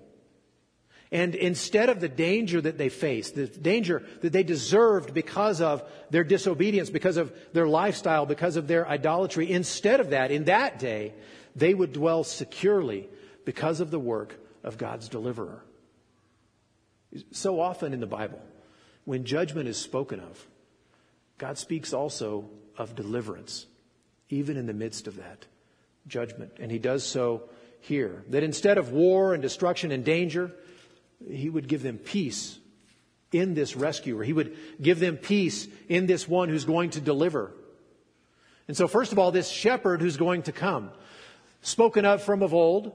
And 1.13 1.35
instead 1.35 1.89
of 1.89 2.01
the 2.01 2.09
danger 2.09 2.61
that 2.61 2.79
they 2.79 2.89
faced, 2.89 3.35
the 3.35 3.47
danger 3.47 4.03
that 4.23 4.33
they 4.33 4.43
deserved 4.43 5.15
because 5.15 5.61
of 5.61 5.83
their 6.11 6.25
disobedience, 6.25 6.91
because 6.91 7.17
of 7.17 7.33
their 7.53 7.69
lifestyle, 7.69 8.27
because 8.27 8.57
of 8.57 8.67
their 8.67 8.87
idolatry, 8.89 9.51
instead 9.51 10.01
of 10.01 10.11
that, 10.11 10.31
in 10.31 10.45
that 10.45 10.79
day, 10.79 11.15
they 11.55 11.75
would 11.75 11.93
dwell 11.93 12.25
securely 12.25 13.09
because 13.45 13.81
of 13.81 13.91
the 13.91 14.01
work 14.01 14.39
of 14.65 14.79
God's 14.79 15.09
deliverer. 15.09 15.63
So 17.31 17.61
often 17.61 17.93
in 17.93 18.01
the 18.01 18.07
Bible, 18.07 18.43
when 19.05 19.25
judgment 19.25 19.69
is 19.69 19.79
spoken 19.79 20.21
of, 20.21 20.47
God 21.39 21.59
speaks 21.59 21.93
also 21.93 22.49
of 22.77 22.95
deliverance, 22.95 23.67
even 24.29 24.57
in 24.57 24.67
the 24.67 24.73
midst 24.73 25.07
of 25.07 25.17
that 25.17 25.47
judgment. 26.07 26.53
And 26.61 26.71
he 26.71 26.79
does 26.79 27.05
so 27.05 27.49
here. 27.81 28.25
That 28.31 28.43
instead 28.43 28.79
of 28.79 28.93
war 28.93 29.35
and 29.35 29.43
destruction 29.43 29.93
and 29.93 30.05
danger, 30.05 30.53
he 31.31 31.49
would 31.49 31.69
give 31.69 31.83
them 31.83 31.99
peace 31.99 32.59
in 33.33 33.55
this 33.55 33.77
rescuer. 33.77 34.23
He 34.23 34.33
would 34.33 34.57
give 34.81 34.99
them 35.01 35.17
peace 35.17 35.69
in 35.89 36.07
this 36.07 36.29
one 36.29 36.49
who's 36.49 36.65
going 36.65 36.91
to 36.91 37.01
deliver. 37.01 37.53
And 38.69 38.77
so, 38.77 38.89
first 38.89 39.13
of 39.13 39.19
all, 39.19 39.31
this 39.31 39.49
shepherd 39.49 40.01
who's 40.01 40.17
going 40.17 40.43
to 40.45 40.53
come, 40.53 40.91
spoken 41.63 42.05
of 42.05 42.23
from 42.23 42.43
of 42.43 42.53
old, 42.53 42.93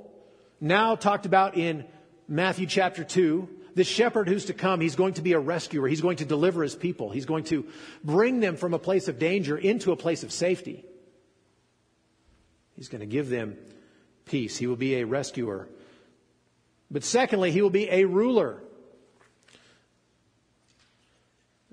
now 0.59 0.95
talked 0.95 1.25
about 1.25 1.57
in 1.57 1.85
Matthew 2.27 2.65
chapter 2.65 3.03
2. 3.03 3.47
This 3.73 3.87
shepherd 3.87 4.27
who's 4.27 4.45
to 4.45 4.53
come, 4.53 4.81
he's 4.81 4.95
going 4.95 5.13
to 5.13 5.21
be 5.21 5.33
a 5.33 5.39
rescuer. 5.39 5.87
He's 5.87 6.01
going 6.01 6.17
to 6.17 6.25
deliver 6.25 6.63
his 6.63 6.75
people. 6.75 7.09
He's 7.09 7.25
going 7.25 7.45
to 7.45 7.65
bring 8.03 8.39
them 8.39 8.57
from 8.57 8.73
a 8.73 8.79
place 8.79 9.07
of 9.07 9.19
danger 9.19 9.57
into 9.57 9.91
a 9.91 9.95
place 9.95 10.23
of 10.23 10.31
safety. 10.31 10.83
He's 12.75 12.89
going 12.89 13.01
to 13.01 13.05
give 13.05 13.29
them 13.29 13.57
peace. 14.25 14.57
He 14.57 14.67
will 14.67 14.75
be 14.75 14.95
a 14.95 15.05
rescuer. 15.05 15.69
But 16.89 17.03
secondly, 17.03 17.51
he 17.51 17.61
will 17.61 17.69
be 17.69 17.89
a 17.89 18.05
ruler. 18.05 18.61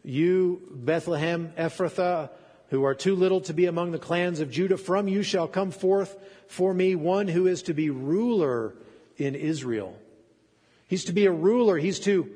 You, 0.05 0.63
Bethlehem, 0.71 1.53
Ephrathah, 1.59 2.31
who 2.71 2.85
are 2.85 2.95
too 2.95 3.17
little 3.17 3.41
to 3.43 3.53
be 3.53 3.67
among 3.67 3.93
the 3.93 3.99
clans 3.99 4.41
of 4.41 4.51
Judah, 4.51 4.77
from 4.77 5.09
you 5.09 5.23
shall 5.23 5.49
come 5.49 5.71
forth 5.71 6.17
for 6.47 6.73
me 6.73 6.95
one 6.95 7.27
who 7.27 7.47
is 7.47 7.63
to 7.63 7.75
be 7.75 7.91
ruler 7.91 8.75
in 9.17 9.35
Israel. 9.35 9.99
He's 10.89 11.05
to 11.05 11.13
be 11.13 11.27
a 11.27 11.33
ruler. 11.33 11.79
He's 11.79 12.01
to 12.01 12.29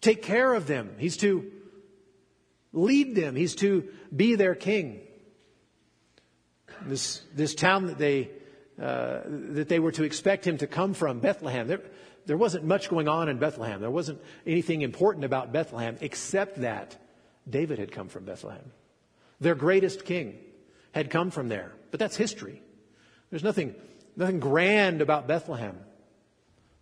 take 0.00 0.22
care 0.22 0.52
of 0.52 0.66
them. 0.66 0.96
He's 0.98 1.16
to 1.18 1.50
lead 2.72 3.14
them. 3.14 3.36
He's 3.36 3.54
to 3.56 3.88
be 4.14 4.34
their 4.34 4.54
king. 4.54 5.00
This, 6.82 7.22
this 7.34 7.54
town 7.54 7.86
that 7.86 7.98
they 7.98 8.30
uh, 8.80 9.20
that 9.24 9.70
they 9.70 9.78
were 9.78 9.92
to 9.92 10.04
expect 10.04 10.46
him 10.46 10.58
to 10.58 10.66
come 10.66 10.92
from, 10.92 11.18
Bethlehem. 11.20 11.66
There, 11.66 11.80
there 12.26 12.36
wasn't 12.36 12.64
much 12.64 12.90
going 12.90 13.08
on 13.08 13.30
in 13.30 13.38
Bethlehem. 13.38 13.80
There 13.80 13.90
wasn't 13.90 14.20
anything 14.46 14.82
important 14.82 15.24
about 15.24 15.50
Bethlehem 15.50 15.96
except 16.02 16.60
that 16.60 16.94
David 17.48 17.78
had 17.78 17.90
come 17.90 18.08
from 18.08 18.26
Bethlehem. 18.26 18.70
Their 19.40 19.54
greatest 19.54 20.04
king 20.04 20.36
had 20.92 21.08
come 21.08 21.30
from 21.30 21.48
there. 21.48 21.72
But 21.90 22.00
that's 22.00 22.16
history. 22.16 22.60
There's 23.30 23.42
nothing, 23.42 23.74
nothing 24.14 24.40
grand 24.40 25.00
about 25.00 25.26
Bethlehem. 25.26 25.78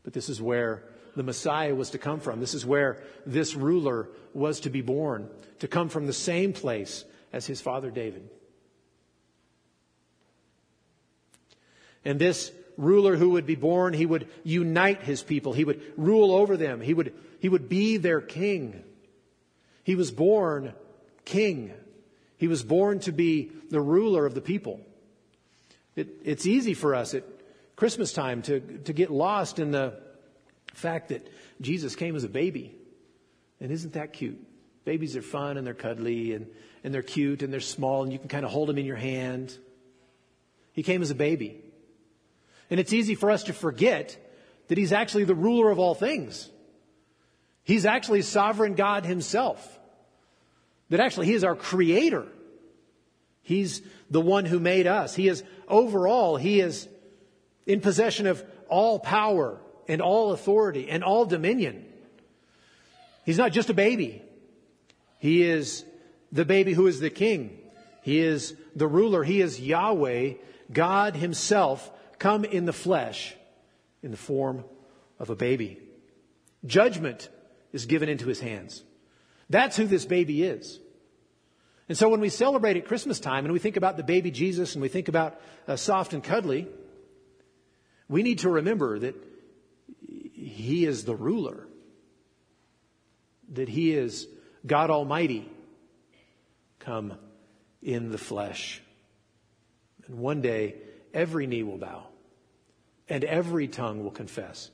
But 0.04 0.12
this 0.12 0.28
is 0.28 0.40
where 0.40 0.84
the 1.16 1.22
Messiah 1.22 1.74
was 1.74 1.90
to 1.90 1.98
come 1.98 2.20
from. 2.20 2.40
This 2.40 2.54
is 2.54 2.64
where 2.64 2.98
this 3.26 3.54
ruler 3.54 4.08
was 4.32 4.60
to 4.60 4.70
be 4.70 4.82
born, 4.82 5.28
to 5.60 5.68
come 5.68 5.88
from 5.88 6.06
the 6.06 6.12
same 6.12 6.52
place 6.52 7.04
as 7.32 7.46
his 7.46 7.60
father 7.60 7.90
David. 7.90 8.28
And 12.04 12.18
this 12.18 12.52
ruler 12.76 13.16
who 13.16 13.30
would 13.30 13.46
be 13.46 13.54
born, 13.54 13.94
he 13.94 14.06
would 14.06 14.28
unite 14.42 15.02
his 15.02 15.22
people. 15.22 15.52
He 15.52 15.64
would 15.64 15.80
rule 15.96 16.32
over 16.32 16.56
them. 16.56 16.80
He 16.80 16.92
would, 16.92 17.14
he 17.40 17.48
would 17.48 17.68
be 17.68 17.96
their 17.96 18.20
king. 18.20 18.84
He 19.84 19.94
was 19.94 20.10
born 20.10 20.74
king. 21.24 21.72
He 22.36 22.48
was 22.48 22.62
born 22.62 22.98
to 23.00 23.12
be 23.12 23.52
the 23.70 23.80
ruler 23.80 24.26
of 24.26 24.34
the 24.34 24.40
people. 24.40 24.80
It, 25.96 26.08
it's 26.24 26.46
easy 26.46 26.74
for 26.74 26.94
us 26.94 27.14
at 27.14 27.24
Christmas 27.76 28.12
time 28.12 28.42
to, 28.42 28.60
to 28.60 28.92
get 28.92 29.10
lost 29.10 29.58
in 29.58 29.70
the 29.70 29.94
fact 30.74 31.08
that 31.08 31.26
Jesus 31.60 31.96
came 31.96 32.16
as 32.16 32.24
a 32.24 32.28
baby. 32.28 32.74
And 33.60 33.72
isn't 33.72 33.94
that 33.94 34.12
cute? 34.12 34.40
Babies 34.84 35.16
are 35.16 35.22
fun 35.22 35.56
and 35.56 35.66
they're 35.66 35.74
cuddly 35.74 36.34
and, 36.34 36.46
and 36.82 36.92
they're 36.92 37.02
cute 37.02 37.42
and 37.42 37.52
they're 37.52 37.60
small 37.60 38.02
and 38.02 38.12
you 38.12 38.18
can 38.18 38.28
kind 38.28 38.44
of 38.44 38.50
hold 38.50 38.68
them 38.68 38.78
in 38.78 38.84
your 38.84 38.96
hand. 38.96 39.56
He 40.72 40.82
came 40.82 41.02
as 41.02 41.10
a 41.10 41.14
baby. 41.14 41.60
And 42.70 42.80
it's 42.80 42.92
easy 42.92 43.14
for 43.14 43.30
us 43.30 43.44
to 43.44 43.52
forget 43.52 44.16
that 44.68 44.78
he's 44.78 44.92
actually 44.92 45.24
the 45.24 45.34
ruler 45.34 45.70
of 45.70 45.78
all 45.78 45.94
things. 45.94 46.50
He's 47.62 47.86
actually 47.86 48.22
sovereign 48.22 48.74
God 48.74 49.04
himself. 49.04 49.78
That 50.90 51.00
actually 51.00 51.26
he 51.26 51.34
is 51.34 51.44
our 51.44 51.56
creator. 51.56 52.26
He's 53.42 53.82
the 54.10 54.20
one 54.20 54.44
who 54.44 54.58
made 54.58 54.86
us. 54.86 55.14
He 55.14 55.28
is 55.28 55.42
overall, 55.68 56.36
he 56.36 56.60
is 56.60 56.88
in 57.66 57.80
possession 57.80 58.26
of 58.26 58.44
all 58.68 58.98
power 58.98 59.58
and 59.88 60.00
all 60.00 60.32
authority 60.32 60.88
and 60.88 61.02
all 61.02 61.24
dominion. 61.26 61.84
He's 63.24 63.38
not 63.38 63.52
just 63.52 63.70
a 63.70 63.74
baby. 63.74 64.22
He 65.18 65.42
is 65.42 65.84
the 66.32 66.44
baby 66.44 66.72
who 66.74 66.86
is 66.86 67.00
the 67.00 67.10
king. 67.10 67.58
He 68.02 68.20
is 68.20 68.54
the 68.76 68.86
ruler. 68.86 69.24
He 69.24 69.40
is 69.40 69.60
Yahweh, 69.60 70.34
God 70.72 71.16
himself 71.16 71.90
come 72.18 72.44
in 72.44 72.64
the 72.64 72.72
flesh 72.72 73.34
in 74.02 74.10
the 74.10 74.16
form 74.16 74.64
of 75.18 75.30
a 75.30 75.36
baby. 75.36 75.78
Judgment 76.66 77.28
is 77.72 77.86
given 77.86 78.08
into 78.08 78.26
his 78.26 78.40
hands. 78.40 78.82
That's 79.50 79.76
who 79.76 79.86
this 79.86 80.04
baby 80.04 80.42
is. 80.42 80.78
And 81.88 81.98
so 81.98 82.08
when 82.08 82.20
we 82.20 82.30
celebrate 82.30 82.76
at 82.78 82.86
Christmas 82.86 83.20
time 83.20 83.44
and 83.44 83.52
we 83.52 83.58
think 83.58 83.76
about 83.76 83.96
the 83.96 84.02
baby 84.02 84.30
Jesus 84.30 84.74
and 84.74 84.80
we 84.80 84.88
think 84.88 85.08
about 85.08 85.38
uh, 85.68 85.76
soft 85.76 86.14
and 86.14 86.24
cuddly, 86.24 86.66
we 88.08 88.22
need 88.22 88.40
to 88.40 88.48
remember 88.48 88.98
that 88.98 89.14
he 90.06 90.84
is 90.84 91.04
the 91.04 91.16
ruler, 91.16 91.66
that 93.52 93.68
he 93.68 93.92
is 93.92 94.26
God 94.66 94.90
Almighty 94.90 95.48
come 96.78 97.14
in 97.82 98.10
the 98.10 98.18
flesh. 98.18 98.82
And 100.06 100.18
one 100.18 100.42
day, 100.42 100.76
every 101.12 101.46
knee 101.46 101.62
will 101.62 101.78
bow 101.78 102.06
and 103.08 103.24
every 103.24 103.68
tongue 103.68 104.02
will 104.02 104.10
confess 104.10 104.70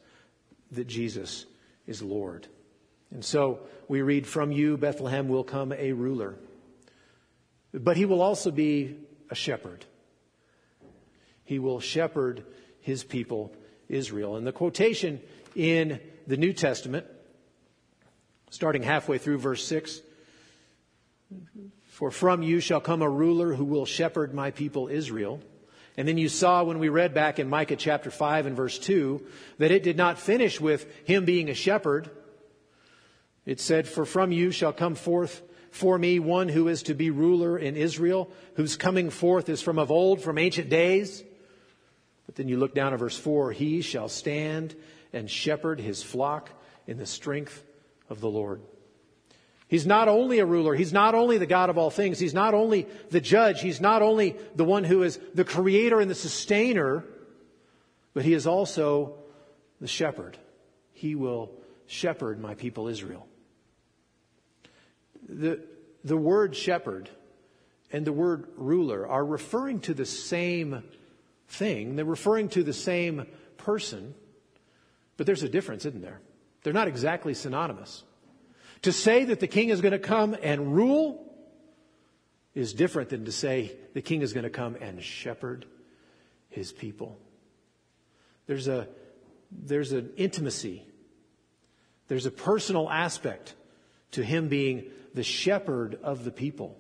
that 0.73 0.87
Jesus 0.87 1.47
is 1.87 2.03
Lord. 2.03 2.47
And 3.11 3.25
so 3.25 3.61
we 3.89 4.03
read, 4.03 4.27
From 4.27 4.53
you, 4.53 4.77
Bethlehem, 4.77 5.29
will 5.29 5.45
come 5.45 5.73
a 5.73 5.93
ruler. 5.93 6.37
But 7.73 7.97
he 7.97 8.05
will 8.05 8.23
also 8.23 8.51
be 8.51 8.97
a 9.31 9.35
shepherd. 9.35 9.85
He 11.45 11.59
will 11.59 11.81
shepherd 11.81 12.45
his 12.81 13.05
people, 13.05 13.53
Israel. 13.89 14.37
And 14.37 14.47
the 14.47 14.53
quotation 14.53 15.21
in 15.55 16.01
the 16.27 16.37
New 16.37 16.53
Testament, 16.53 17.07
starting 18.51 18.83
halfway 18.83 19.19
through 19.19 19.39
verse 19.39 19.65
6 19.67 20.01
For 21.89 22.11
from 22.11 22.43
you 22.43 22.61
shall 22.61 22.81
come 22.81 23.03
a 23.03 23.09
ruler 23.09 23.55
who 23.55 23.65
will 23.65 23.87
shepherd 23.87 24.35
my 24.35 24.51
people, 24.51 24.89
Israel. 24.89 25.41
And 25.97 26.07
then 26.07 26.19
you 26.19 26.29
saw 26.29 26.63
when 26.63 26.79
we 26.79 26.89
read 26.89 27.13
back 27.15 27.39
in 27.39 27.49
Micah 27.49 27.77
chapter 27.77 28.11
5 28.11 28.47
and 28.47 28.57
verse 28.57 28.79
2 28.79 29.25
that 29.59 29.71
it 29.71 29.83
did 29.83 29.97
not 29.97 30.19
finish 30.19 30.61
with 30.61 30.87
him 31.05 31.25
being 31.25 31.51
a 31.51 31.55
shepherd. 31.55 32.09
It 33.45 33.61
said, 33.61 33.89
For 33.89 34.05
from 34.05 34.33
you 34.33 34.51
shall 34.51 34.73
come 34.73 34.95
forth 34.95 35.43
for 35.71 35.99
me 35.99 36.19
one 36.19 36.49
who 36.49 36.69
is 36.69 36.85
to 36.85 36.95
be 36.95 37.11
ruler 37.11 37.59
in 37.59 37.77
Israel, 37.77 38.31
whose 38.55 38.77
coming 38.77 39.11
forth 39.11 39.49
is 39.49 39.63
from 39.63 39.79
of 39.79 39.91
old, 39.91 40.21
from 40.21 40.39
ancient 40.39 40.69
days. 40.69 41.23
But 42.31 42.37
then 42.37 42.47
you 42.47 42.59
look 42.59 42.77
down 42.77 42.93
at 42.93 43.01
verse 43.01 43.19
4 43.19 43.51
He 43.51 43.81
shall 43.81 44.09
stand 44.09 44.77
and 45.13 45.29
shepherd 45.29 45.81
his 45.81 46.01
flock 46.01 46.49
in 46.87 46.97
the 46.97 47.05
strength 47.05 47.65
of 48.09 48.21
the 48.21 48.31
Lord. 48.31 48.61
He's 49.67 49.85
not 49.85 50.07
only 50.07 50.39
a 50.39 50.47
ruler. 50.47 50.77
He's 50.77 50.93
not 50.93 51.17
only 51.17 51.39
the 51.39 51.47
God 51.47 51.71
of 51.71 51.77
all 51.77 51.91
things. 51.91 52.21
He's 52.21 52.33
not 52.33 52.55
only 52.55 52.87
the 53.11 53.21
judge. 53.21 53.61
He's 53.61 53.81
not 53.81 54.01
only 54.01 54.37
the 54.55 54.65
one 54.65 54.85
who 54.85 55.03
is 55.03 55.19
the 55.35 55.45
creator 55.45 55.99
and 55.99 56.09
the 56.09 56.15
sustainer, 56.15 57.03
but 58.15 58.25
he 58.25 58.33
is 58.33 58.47
also 58.47 59.17
the 59.81 59.89
shepherd. 59.89 60.39
He 60.93 61.17
will 61.17 61.51
shepherd 61.89 62.39
my 62.39 62.55
people 62.55 62.87
Israel. 62.87 63.27
The, 65.29 65.65
the 66.05 66.17
word 66.17 66.55
shepherd 66.55 67.11
and 67.91 68.07
the 68.07 68.13
word 68.13 68.47
ruler 68.55 69.05
are 69.05 69.25
referring 69.25 69.81
to 69.81 69.95
the 69.95 70.07
same 70.07 70.85
thing. 71.51 71.97
They're 71.97 72.05
referring 72.05 72.49
to 72.51 72.63
the 72.63 72.73
same 72.73 73.27
person, 73.59 74.15
but 75.17 75.27
there's 75.27 75.43
a 75.43 75.49
difference, 75.49 75.85
isn't 75.85 76.01
there? 76.01 76.21
They're 76.63 76.73
not 76.73 76.89
exactly 76.89 77.35
synonymous. 77.35 78.05
To 78.83 78.93
say 78.93 79.25
that 79.25 79.41
the 79.41 79.47
king 79.47 79.69
is 79.69 79.81
going 79.81 79.93
to 79.93 79.99
come 79.99 80.35
and 80.43 80.75
rule 80.75 81.27
is 82.55 82.73
different 82.73 83.11
than 83.11 83.27
to 83.27 83.33
say 83.33 83.77
the 83.93 84.03
king 84.03 84.23
is 84.23 84.33
going 84.33 84.45
to 84.45 84.51
come 84.51 84.77
and 84.81 85.03
shepherd 85.03 85.67
his 86.49 86.73
people. 86.73 87.19
There's 88.47 88.69
a 88.69 88.89
there's 89.53 89.93
an 89.93 90.11
intimacy. 90.17 90.85
There's 92.09 92.27
a 92.27 92.31
personal 92.31 92.89
aspect 92.89 93.55
to 94.13 94.25
him 94.25 94.49
being 94.49 94.91
the 95.15 95.23
shepherd 95.23 95.99
of 96.03 96.25
the 96.25 96.31
people. 96.31 96.80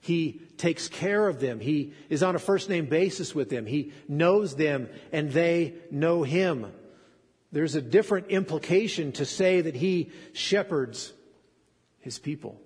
He 0.00 0.40
takes 0.56 0.88
care 0.88 1.28
of 1.28 1.40
them. 1.40 1.60
He 1.60 1.92
is 2.08 2.22
on 2.22 2.34
a 2.34 2.38
first 2.38 2.68
name 2.68 2.86
basis 2.86 3.34
with 3.34 3.50
them. 3.50 3.66
He 3.66 3.92
knows 4.08 4.56
them 4.56 4.88
and 5.12 5.30
they 5.30 5.74
know 5.90 6.22
him. 6.22 6.72
There's 7.52 7.74
a 7.74 7.82
different 7.82 8.28
implication 8.28 9.12
to 9.12 9.26
say 9.26 9.60
that 9.60 9.74
he 9.74 10.10
shepherds 10.32 11.12
his 11.98 12.18
people. 12.18 12.60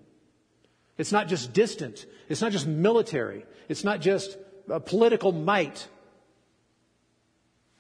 It's 0.97 1.11
not 1.11 1.27
just 1.27 1.53
distant. 1.53 2.07
It's 2.29 2.41
not 2.41 2.53
just 2.53 2.67
military. 2.67 3.45
It's 3.69 3.83
not 3.83 4.01
just 4.01 4.37
political 4.87 5.33
might. 5.33 5.89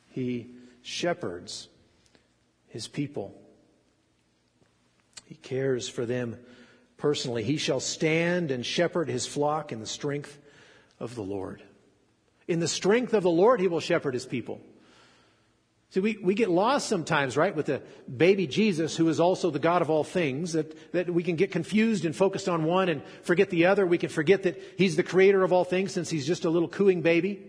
He 0.09 0.51
shepherds 0.83 1.69
his 2.69 2.89
people. 2.89 3.41
He 5.27 5.37
cares 5.37 5.89
for 5.89 6.05
them 6.05 6.39
personally. 6.97 7.43
He 7.43 7.57
shall 7.57 7.81
stand 7.81 8.51
and 8.51 8.65
shepherd 8.65 9.09
his 9.09 9.27
flock 9.27 9.73
in 9.73 9.81
the 9.81 9.87
strength 9.87 10.39
of 10.99 11.15
the 11.15 11.23
Lord. 11.23 11.63
In 12.47 12.61
the 12.61 12.69
strength 12.69 13.15
of 13.15 13.23
the 13.23 13.31
Lord, 13.31 13.61
he 13.61 13.69
will 13.69 13.81
shepherd 13.81 14.15
his 14.15 14.27
people. 14.27 14.61
See, 15.91 16.01
we, 16.01 16.19
we 16.21 16.35
get 16.35 16.51
lost 16.51 16.89
sometimes, 16.89 17.37
right, 17.37 17.55
with 17.55 17.67
the 17.67 17.81
baby 18.15 18.49
Jesus, 18.49 18.97
who 18.97 19.09
is 19.09 19.21
also 19.21 19.51
the 19.51 19.61
God 19.61 19.81
of 19.81 19.91
all 19.91 20.03
things, 20.03 20.55
that, 20.55 20.93
that 20.93 21.09
we 21.09 21.23
can 21.23 21.37
get 21.37 21.53
confused 21.53 22.05
and 22.05 22.17
focused 22.17 22.49
on 22.49 22.65
one 22.65 22.89
and 22.89 23.01
forget 23.23 23.49
the 23.49 23.67
other. 23.67 23.87
We 23.87 23.99
can 23.99 24.09
forget 24.09 24.43
that 24.43 24.61
he's 24.77 24.97
the 24.97 25.05
creator 25.05 25.45
of 25.45 25.53
all 25.53 25.65
things 25.65 25.93
since 25.93 26.11
he's 26.11 26.27
just 26.27 26.45
a 26.45 26.51
little 26.51 26.69
cooing 26.69 27.03
baby. 27.03 27.43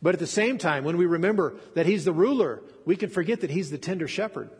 But 0.00 0.14
at 0.14 0.20
the 0.20 0.26
same 0.28 0.58
time, 0.58 0.84
when 0.84 0.96
we 0.96 1.06
remember 1.06 1.56
that 1.74 1.86
he's 1.86 2.04
the 2.04 2.12
ruler, 2.12 2.62
we 2.84 2.94
can 2.94 3.10
forget 3.10 3.40
that 3.40 3.50
he's 3.50 3.70
the 3.70 3.78
tender 3.78 4.06
shepherd. 4.06 4.50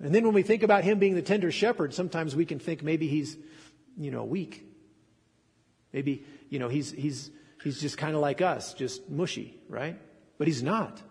And 0.00 0.14
then 0.14 0.24
when 0.24 0.34
we 0.34 0.42
think 0.42 0.62
about 0.62 0.84
him 0.84 0.98
being 0.98 1.14
the 1.14 1.22
tender 1.22 1.50
shepherd, 1.50 1.94
sometimes 1.94 2.36
we 2.36 2.44
can 2.44 2.58
think 2.58 2.82
maybe 2.82 3.08
he's, 3.08 3.36
you 3.96 4.10
know, 4.10 4.24
weak. 4.24 4.64
Maybe, 5.92 6.24
you 6.50 6.58
know, 6.58 6.68
he's, 6.68 6.90
he's, 6.90 7.30
he's 7.64 7.80
just 7.80 7.96
kind 7.96 8.14
of 8.14 8.20
like 8.20 8.42
us, 8.42 8.74
just 8.74 9.08
mushy, 9.08 9.58
right? 9.68 9.98
But 10.36 10.46
he's 10.46 10.62
not. 10.62 11.02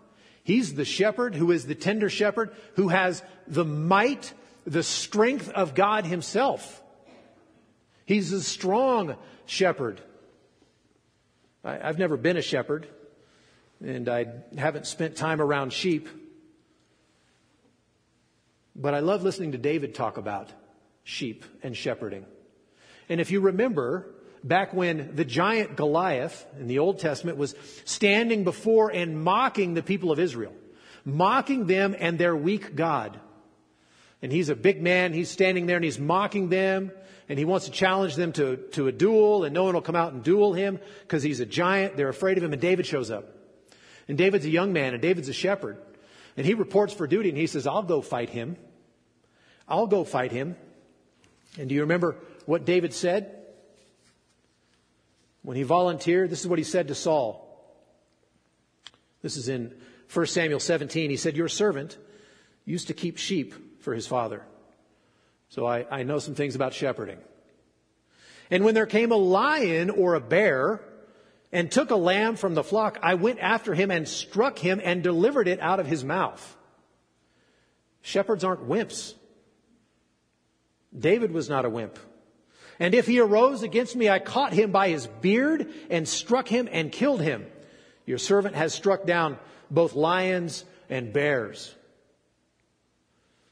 He's 0.44 0.74
the 0.74 0.84
shepherd 0.84 1.34
who 1.34 1.50
is 1.50 1.66
the 1.66 1.74
tender 1.74 2.08
shepherd 2.08 2.54
who 2.74 2.88
has 2.88 3.22
the 3.48 3.64
might, 3.64 4.32
the 4.64 4.84
strength 4.84 5.50
of 5.50 5.74
God 5.74 6.06
himself. 6.06 6.82
He's 8.04 8.32
a 8.32 8.40
strong 8.40 9.16
shepherd. 9.46 10.00
I, 11.64 11.78
have 11.78 11.98
never 11.98 12.16
been 12.16 12.36
a 12.36 12.42
shepherd, 12.42 12.86
and 13.84 14.08
I 14.08 14.26
haven't 14.56 14.86
spent 14.86 15.16
time 15.16 15.40
around 15.40 15.72
sheep. 15.72 16.08
But 18.78 18.94
I 18.94 19.00
love 19.00 19.22
listening 19.22 19.52
to 19.52 19.58
David 19.58 19.94
talk 19.94 20.18
about 20.18 20.52
sheep 21.02 21.44
and 21.62 21.74
shepherding. 21.76 22.26
And 23.08 23.20
if 23.20 23.30
you 23.30 23.40
remember, 23.40 24.14
back 24.44 24.74
when 24.74 25.16
the 25.16 25.24
giant 25.24 25.76
Goliath 25.76 26.46
in 26.60 26.66
the 26.66 26.78
Old 26.78 26.98
Testament 26.98 27.38
was 27.38 27.54
standing 27.84 28.44
before 28.44 28.90
and 28.90 29.22
mocking 29.22 29.74
the 29.74 29.82
people 29.82 30.12
of 30.12 30.18
Israel, 30.18 30.52
mocking 31.04 31.66
them 31.66 31.96
and 31.98 32.18
their 32.18 32.36
weak 32.36 32.76
God. 32.76 33.18
And 34.20 34.30
he's 34.30 34.50
a 34.50 34.56
big 34.56 34.82
man, 34.82 35.12
he's 35.12 35.30
standing 35.30 35.66
there 35.66 35.76
and 35.76 35.84
he's 35.84 35.98
mocking 35.98 36.48
them, 36.48 36.90
and 37.28 37.38
he 37.38 37.44
wants 37.44 37.66
to 37.66 37.72
challenge 37.72 38.14
them 38.14 38.32
to, 38.32 38.56
to 38.72 38.88
a 38.88 38.92
duel, 38.92 39.44
and 39.44 39.54
no 39.54 39.64
one 39.64 39.74
will 39.74 39.82
come 39.82 39.96
out 39.96 40.12
and 40.12 40.22
duel 40.22 40.52
him 40.52 40.78
because 41.02 41.22
he's 41.22 41.40
a 41.40 41.46
giant. 41.46 41.96
They're 41.96 42.08
afraid 42.08 42.36
of 42.36 42.44
him, 42.44 42.52
and 42.52 42.62
David 42.62 42.86
shows 42.86 43.10
up. 43.10 43.28
And 44.06 44.16
David's 44.16 44.44
a 44.44 44.50
young 44.50 44.72
man, 44.72 44.92
and 44.92 45.02
David's 45.02 45.28
a 45.28 45.32
shepherd. 45.32 45.78
And 46.36 46.46
he 46.46 46.54
reports 46.54 46.92
for 46.92 47.06
duty, 47.06 47.30
and 47.30 47.38
he 47.38 47.46
says, 47.46 47.66
I'll 47.66 47.82
go 47.82 48.00
fight 48.00 48.30
him. 48.30 48.56
I'll 49.68 49.86
go 49.86 50.04
fight 50.04 50.32
him. 50.32 50.56
And 51.58 51.68
do 51.68 51.74
you 51.74 51.82
remember 51.82 52.16
what 52.44 52.64
David 52.64 52.94
said? 52.94 53.32
When 55.42 55.56
he 55.56 55.62
volunteered, 55.62 56.30
this 56.30 56.40
is 56.40 56.46
what 56.46 56.58
he 56.58 56.64
said 56.64 56.88
to 56.88 56.94
Saul. 56.94 57.42
This 59.22 59.36
is 59.36 59.48
in 59.48 59.72
1 60.12 60.26
Samuel 60.26 60.60
17. 60.60 61.10
He 61.10 61.16
said, 61.16 61.36
Your 61.36 61.48
servant 61.48 61.96
used 62.64 62.88
to 62.88 62.94
keep 62.94 63.16
sheep 63.16 63.82
for 63.82 63.94
his 63.94 64.06
father. 64.06 64.42
So 65.48 65.66
I, 65.66 65.86
I 65.90 66.02
know 66.02 66.18
some 66.18 66.34
things 66.34 66.54
about 66.54 66.74
shepherding. 66.74 67.18
And 68.50 68.64
when 68.64 68.74
there 68.74 68.86
came 68.86 69.12
a 69.12 69.16
lion 69.16 69.90
or 69.90 70.14
a 70.14 70.20
bear 70.20 70.80
and 71.52 71.70
took 71.70 71.90
a 71.90 71.96
lamb 71.96 72.36
from 72.36 72.54
the 72.54 72.64
flock, 72.64 72.98
I 73.02 73.14
went 73.14 73.40
after 73.40 73.74
him 73.74 73.90
and 73.90 74.08
struck 74.08 74.58
him 74.58 74.80
and 74.82 75.02
delivered 75.02 75.48
it 75.48 75.60
out 75.60 75.80
of 75.80 75.86
his 75.86 76.04
mouth. 76.04 76.56
Shepherds 78.02 78.44
aren't 78.44 78.68
wimps. 78.68 79.14
David 80.96 81.32
was 81.32 81.48
not 81.48 81.64
a 81.64 81.70
wimp. 81.70 81.98
And 82.78 82.94
if 82.94 83.06
he 83.06 83.20
arose 83.20 83.62
against 83.62 83.96
me, 83.96 84.08
I 84.08 84.18
caught 84.18 84.52
him 84.52 84.70
by 84.70 84.88
his 84.90 85.06
beard 85.06 85.72
and 85.90 86.06
struck 86.06 86.48
him 86.48 86.68
and 86.70 86.92
killed 86.92 87.22
him. 87.22 87.46
Your 88.04 88.18
servant 88.18 88.54
has 88.54 88.74
struck 88.74 89.06
down 89.06 89.38
both 89.70 89.94
lions 89.94 90.64
and 90.88 91.12
bears. 91.12 91.74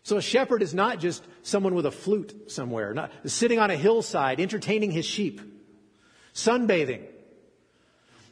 So 0.03 0.19
a 0.19 0.23
shepherd 0.23 0.63
is 0.63 0.75
not 0.75 1.01
just 1.01 1.25
someone 1.43 1.75
with 1.75 1.87
a 1.87 1.91
flute 1.91 2.51
somewhere, 2.53 2.93
not 2.93 3.11
sitting 3.25 3.59
on 3.59 3.71
a 3.71 3.77
hillside 3.77 4.39
entertaining 4.39 4.91
his 4.91 5.07
sheep, 5.07 5.41
sunbathing. 6.35 7.03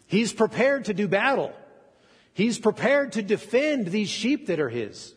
He's 0.06 0.34
prepared 0.34 0.84
to 0.84 0.94
do 0.94 1.08
battle. 1.08 1.54
He's 2.34 2.58
prepared 2.58 3.12
to 3.12 3.22
defend 3.22 3.86
these 3.86 4.10
sheep 4.10 4.48
that 4.48 4.60
are 4.60 4.68
his. 4.68 5.14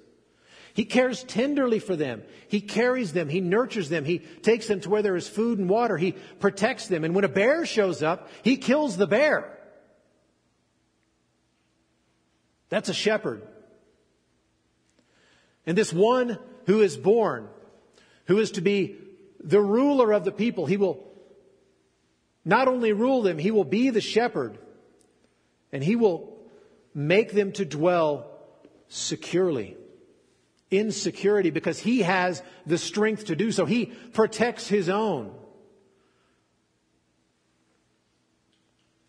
He 0.76 0.84
cares 0.84 1.24
tenderly 1.24 1.80
for 1.80 1.96
them. 1.96 2.22
He 2.50 2.60
carries 2.60 3.14
them. 3.14 3.30
He 3.30 3.40
nurtures 3.40 3.88
them. 3.88 4.04
He 4.04 4.20
takes 4.20 4.68
them 4.68 4.82
to 4.82 4.90
where 4.90 5.02
there 5.02 5.16
is 5.16 5.26
food 5.26 5.58
and 5.58 5.70
water. 5.70 5.98
He 5.98 6.12
protects 6.12 6.88
them. 6.88 7.06
And 7.06 7.16
when 7.16 7.24
a 7.24 7.30
bear 7.30 7.66
shows 7.66 8.04
up, 8.04 8.30
he 8.44 8.58
kills 8.58 8.98
the 8.98 9.08
bear. 9.08 9.58
That's 12.68 12.90
a 12.90 12.94
shepherd. 12.94 13.42
And 15.66 15.78
this 15.78 15.94
one 15.94 16.38
who 16.66 16.82
is 16.82 16.98
born, 16.98 17.48
who 18.26 18.38
is 18.40 18.52
to 18.52 18.62
be 18.62 18.98
the 19.40 19.62
ruler 19.62 20.12
of 20.12 20.26
the 20.26 20.34
people, 20.34 20.66
he 20.66 20.76
will 20.76 21.08
not 22.44 22.68
only 22.68 22.92
rule 22.92 23.22
them, 23.22 23.38
he 23.38 23.52
will 23.52 23.64
be 23.64 23.92
the 23.92 24.02
shepherd. 24.02 24.58
And 25.72 25.82
he 25.82 25.96
will 25.96 26.38
make 26.94 27.32
them 27.32 27.54
to 27.54 27.64
dwell 27.64 28.30
securely 28.90 29.78
insecurity 30.71 31.51
because 31.51 31.80
he 31.80 32.01
has 32.01 32.41
the 32.65 32.78
strength 32.78 33.25
to 33.25 33.36
do 33.36 33.51
so. 33.51 33.65
He 33.65 33.86
protects 33.86 34.67
his 34.67 34.89
own. 34.89 35.34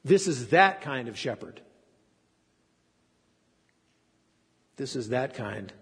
This 0.04 0.28
is 0.28 0.48
that 0.48 0.82
kind 0.82 1.08
of 1.08 1.18
shepherd. 1.18 1.60
This 4.76 4.94
is 4.94 5.08
that 5.08 5.34
kind 5.34 5.72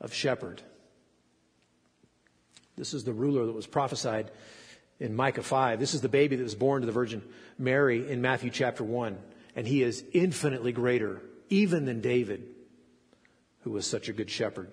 of 0.00 0.14
shepherd. 0.14 0.62
This 2.76 2.94
is 2.94 3.04
the 3.04 3.12
ruler 3.12 3.44
that 3.46 3.52
was 3.52 3.66
prophesied 3.66 4.30
in 4.98 5.14
Micah 5.14 5.42
5. 5.42 5.80
This 5.80 5.94
is 5.94 6.00
the 6.00 6.08
baby 6.08 6.36
that 6.36 6.42
was 6.42 6.54
born 6.54 6.80
to 6.80 6.86
the 6.86 6.92
Virgin 6.92 7.22
Mary 7.58 8.08
in 8.10 8.22
Matthew 8.22 8.50
chapter 8.50 8.84
1. 8.84 9.18
And 9.54 9.66
he 9.66 9.82
is 9.82 10.02
infinitely 10.12 10.72
greater, 10.72 11.20
even 11.50 11.84
than 11.84 12.00
David, 12.00 12.46
who 13.64 13.70
was 13.70 13.86
such 13.86 14.08
a 14.08 14.12
good 14.12 14.30
shepherd. 14.30 14.70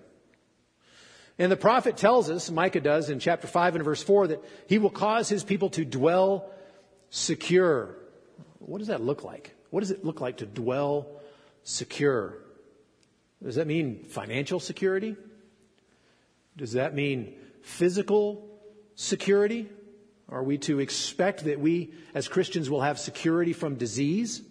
And 1.40 1.50
the 1.50 1.56
prophet 1.56 1.96
tells 1.96 2.28
us, 2.28 2.50
Micah 2.50 2.82
does 2.82 3.08
in 3.08 3.18
chapter 3.18 3.46
5 3.46 3.76
and 3.76 3.82
verse 3.82 4.02
4, 4.02 4.26
that 4.26 4.44
he 4.68 4.76
will 4.76 4.90
cause 4.90 5.30
his 5.30 5.42
people 5.42 5.70
to 5.70 5.86
dwell 5.86 6.50
secure. 7.08 7.96
What 8.58 8.76
does 8.76 8.88
that 8.88 9.00
look 9.00 9.24
like? 9.24 9.56
What 9.70 9.80
does 9.80 9.90
it 9.90 10.04
look 10.04 10.20
like 10.20 10.36
to 10.36 10.46
dwell 10.46 11.08
secure? 11.62 12.36
Does 13.42 13.54
that 13.54 13.66
mean 13.66 14.04
financial 14.04 14.60
security? 14.60 15.16
Does 16.58 16.72
that 16.72 16.94
mean 16.94 17.34
physical 17.62 18.46
security? 18.94 19.66
Are 20.28 20.42
we 20.42 20.58
to 20.58 20.78
expect 20.78 21.44
that 21.44 21.58
we 21.58 21.94
as 22.12 22.28
Christians 22.28 22.68
will 22.68 22.82
have 22.82 22.98
security 22.98 23.54
from 23.54 23.76
disease? 23.76 24.42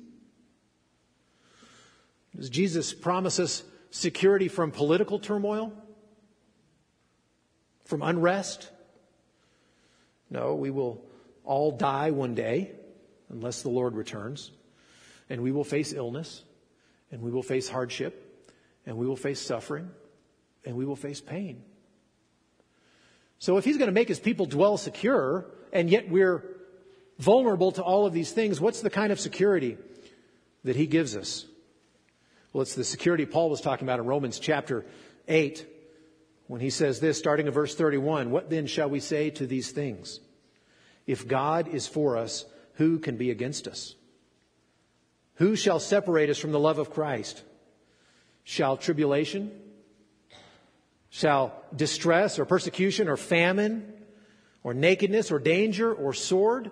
Does 2.35 2.49
Jesus 2.49 2.93
promise 2.93 3.39
us 3.39 3.61
security 3.91 4.47
from 4.47 4.71
political 4.71 5.19
turmoil? 5.19 5.71
From 7.89 8.03
unrest? 8.03 8.69
No, 10.29 10.53
we 10.53 10.69
will 10.69 11.03
all 11.43 11.71
die 11.71 12.11
one 12.11 12.35
day 12.35 12.69
unless 13.29 13.63
the 13.63 13.69
Lord 13.69 13.95
returns. 13.95 14.51
And 15.27 15.41
we 15.41 15.51
will 15.51 15.63
face 15.63 15.91
illness, 15.91 16.43
and 17.11 17.19
we 17.19 17.31
will 17.31 17.41
face 17.41 17.67
hardship, 17.67 18.47
and 18.85 18.95
we 18.95 19.07
will 19.07 19.15
face 19.15 19.41
suffering, 19.41 19.89
and 20.63 20.75
we 20.75 20.85
will 20.85 20.95
face 20.95 21.19
pain. 21.19 21.63
So 23.39 23.57
if 23.57 23.65
he's 23.65 23.77
going 23.77 23.87
to 23.87 23.91
make 23.91 24.07
his 24.07 24.19
people 24.19 24.45
dwell 24.45 24.77
secure, 24.77 25.47
and 25.73 25.89
yet 25.89 26.11
we're 26.11 26.43
vulnerable 27.17 27.71
to 27.71 27.81
all 27.81 28.05
of 28.05 28.13
these 28.13 28.31
things, 28.31 28.61
what's 28.61 28.81
the 28.81 28.91
kind 28.91 29.11
of 29.11 29.19
security 29.19 29.79
that 30.63 30.75
he 30.75 30.85
gives 30.85 31.15
us? 31.15 31.47
Well, 32.53 32.61
it's 32.61 32.75
the 32.75 32.83
security 32.83 33.25
Paul 33.25 33.49
was 33.49 33.61
talking 33.61 33.87
about 33.87 33.97
in 33.97 34.05
Romans 34.05 34.37
chapter 34.37 34.85
8 35.27 35.78
when 36.49 36.61
he 36.61 36.71
says 36.71 36.99
this, 36.99 37.19
starting 37.19 37.45
in 37.45 37.53
verse 37.53 37.75
31 37.75 38.31
What 38.31 38.49
then 38.49 38.65
shall 38.65 38.89
we 38.89 38.99
say 38.99 39.29
to 39.29 39.45
these 39.45 39.69
things? 39.69 40.19
If 41.05 41.27
God 41.27 41.67
is 41.67 41.85
for 41.85 42.17
us, 42.17 42.43
who 42.73 42.97
can 42.97 43.17
be 43.17 43.29
against 43.29 43.67
us? 43.67 43.93
Who 45.35 45.55
shall 45.55 45.79
separate 45.79 46.31
us 46.31 46.39
from 46.39 46.51
the 46.51 46.59
love 46.59 46.79
of 46.79 46.89
Christ? 46.89 47.43
Shall 48.43 48.77
tribulation? 48.77 49.51
Shall 51.11 51.53
distress 51.75 52.39
or 52.39 52.45
persecution 52.45 53.09
or 53.09 53.15
famine 53.15 53.93
or 54.63 54.73
nakedness 54.73 55.31
or 55.31 55.37
danger 55.37 55.93
or 55.93 56.13
sword? 56.13 56.71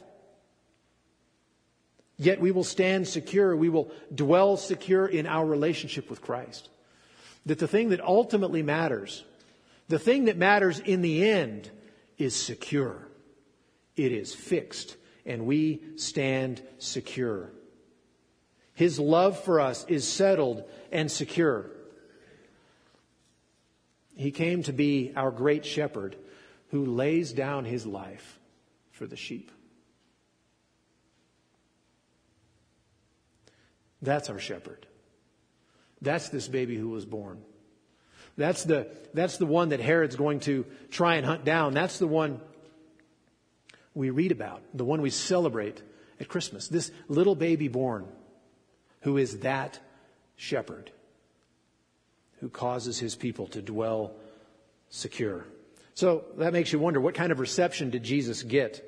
Yet 2.21 2.39
we 2.39 2.51
will 2.51 2.63
stand 2.63 3.07
secure. 3.07 3.55
We 3.55 3.69
will 3.69 3.89
dwell 4.13 4.55
secure 4.55 5.07
in 5.07 5.25
our 5.25 5.43
relationship 5.43 6.07
with 6.07 6.21
Christ. 6.21 6.69
That 7.47 7.57
the 7.57 7.67
thing 7.67 7.89
that 7.89 7.99
ultimately 7.99 8.61
matters, 8.61 9.23
the 9.87 9.97
thing 9.97 10.25
that 10.25 10.37
matters 10.37 10.77
in 10.77 11.01
the 11.01 11.27
end, 11.27 11.71
is 12.19 12.35
secure. 12.35 13.07
It 13.95 14.11
is 14.11 14.35
fixed, 14.35 14.97
and 15.25 15.47
we 15.47 15.81
stand 15.95 16.61
secure. 16.77 17.53
His 18.75 18.99
love 18.99 19.43
for 19.43 19.59
us 19.59 19.83
is 19.87 20.07
settled 20.07 20.63
and 20.91 21.11
secure. 21.11 21.71
He 24.15 24.29
came 24.29 24.61
to 24.63 24.73
be 24.73 25.11
our 25.15 25.31
great 25.31 25.65
shepherd 25.65 26.17
who 26.69 26.85
lays 26.85 27.33
down 27.33 27.65
his 27.65 27.87
life 27.87 28.37
for 28.91 29.07
the 29.07 29.17
sheep. 29.17 29.51
That's 34.01 34.29
our 34.29 34.39
shepherd. 34.39 34.87
That's 36.01 36.29
this 36.29 36.47
baby 36.47 36.75
who 36.75 36.89
was 36.89 37.05
born. 37.05 37.41
That's 38.37 38.63
the, 38.63 38.87
that's 39.13 39.37
the 39.37 39.45
one 39.45 39.69
that 39.69 39.79
Herod's 39.79 40.15
going 40.15 40.39
to 40.41 40.65
try 40.89 41.15
and 41.15 41.25
hunt 41.25 41.45
down. 41.45 41.73
That's 41.73 41.99
the 41.99 42.07
one 42.07 42.39
we 43.93 44.09
read 44.09 44.31
about, 44.31 44.63
the 44.73 44.85
one 44.85 45.01
we 45.01 45.09
celebrate 45.09 45.81
at 46.19 46.27
Christmas. 46.27 46.67
This 46.67 46.91
little 47.07 47.35
baby 47.35 47.67
born 47.67 48.07
who 49.01 49.17
is 49.17 49.39
that 49.39 49.79
shepherd 50.35 50.91
who 52.39 52.49
causes 52.49 52.97
his 52.97 53.15
people 53.15 53.47
to 53.47 53.61
dwell 53.61 54.13
secure. 54.89 55.45
So 55.93 56.23
that 56.37 56.53
makes 56.53 56.73
you 56.73 56.79
wonder 56.79 56.99
what 56.99 57.13
kind 57.13 57.31
of 57.31 57.39
reception 57.39 57.91
did 57.91 58.03
Jesus 58.03 58.41
get? 58.41 58.83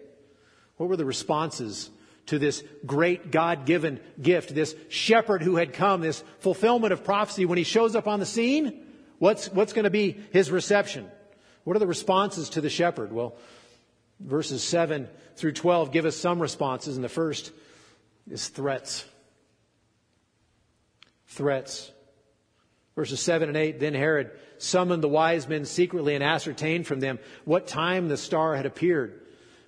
What 0.77 0.89
were 0.89 0.97
the 0.97 1.05
responses 1.05 1.91
to 2.27 2.39
this 2.39 2.63
great 2.85 3.31
God 3.31 3.65
given 3.65 3.99
gift, 4.21 4.55
this 4.55 4.75
shepherd 4.89 5.41
who 5.41 5.57
had 5.57 5.73
come, 5.73 6.01
this 6.01 6.23
fulfillment 6.39 6.93
of 6.93 7.03
prophecy. 7.03 7.45
When 7.45 7.57
he 7.57 7.63
shows 7.63 7.95
up 7.95 8.07
on 8.07 8.19
the 8.19 8.25
scene, 8.25 8.85
what's, 9.19 9.47
what's 9.51 9.73
going 9.73 9.83
to 9.83 9.89
be 9.89 10.17
his 10.31 10.49
reception? 10.49 11.09
What 11.63 11.75
are 11.75 11.79
the 11.79 11.87
responses 11.87 12.49
to 12.51 12.61
the 12.61 12.69
shepherd? 12.69 13.11
Well, 13.11 13.35
verses 14.19 14.63
7 14.63 15.07
through 15.35 15.53
12 15.53 15.91
give 15.91 16.05
us 16.05 16.15
some 16.15 16.41
responses, 16.41 16.95
and 16.95 17.03
the 17.03 17.09
first 17.09 17.51
is 18.29 18.47
threats. 18.47 19.05
Threats. 21.27 21.91
Verses 22.95 23.19
7 23.19 23.49
and 23.49 23.57
8 23.57 23.79
Then 23.79 23.95
Herod 23.95 24.31
summoned 24.59 25.03
the 25.03 25.09
wise 25.09 25.47
men 25.47 25.65
secretly 25.65 26.15
and 26.15 26.23
ascertained 26.23 26.87
from 26.87 26.99
them 26.99 27.19
what 27.43 27.67
time 27.67 28.07
the 28.07 28.17
star 28.17 28.55
had 28.55 28.65
appeared. 28.65 29.19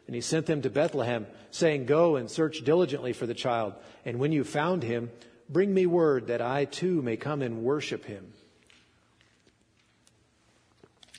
And 0.08 0.15
he 0.15 0.22
sent 0.22 0.46
them 0.46 0.62
to 0.62 0.70
Bethlehem 0.70 1.26
saying, 1.52 1.86
Go 1.86 2.15
and 2.15 2.30
search 2.30 2.63
diligently 2.63 3.13
for 3.13 3.26
the 3.26 3.34
child, 3.34 3.74
and 4.06 4.20
when 4.20 4.32
you 4.32 4.44
found 4.44 4.84
him, 4.84 5.10
bring 5.50 5.74
me 5.74 5.86
word 5.86 6.28
that 6.28 6.41
I 6.41 6.65
too 6.65 7.02
may 7.02 7.18
come 7.18 7.41
and 7.41 7.63
worship 7.63 8.06
him. 8.06 8.34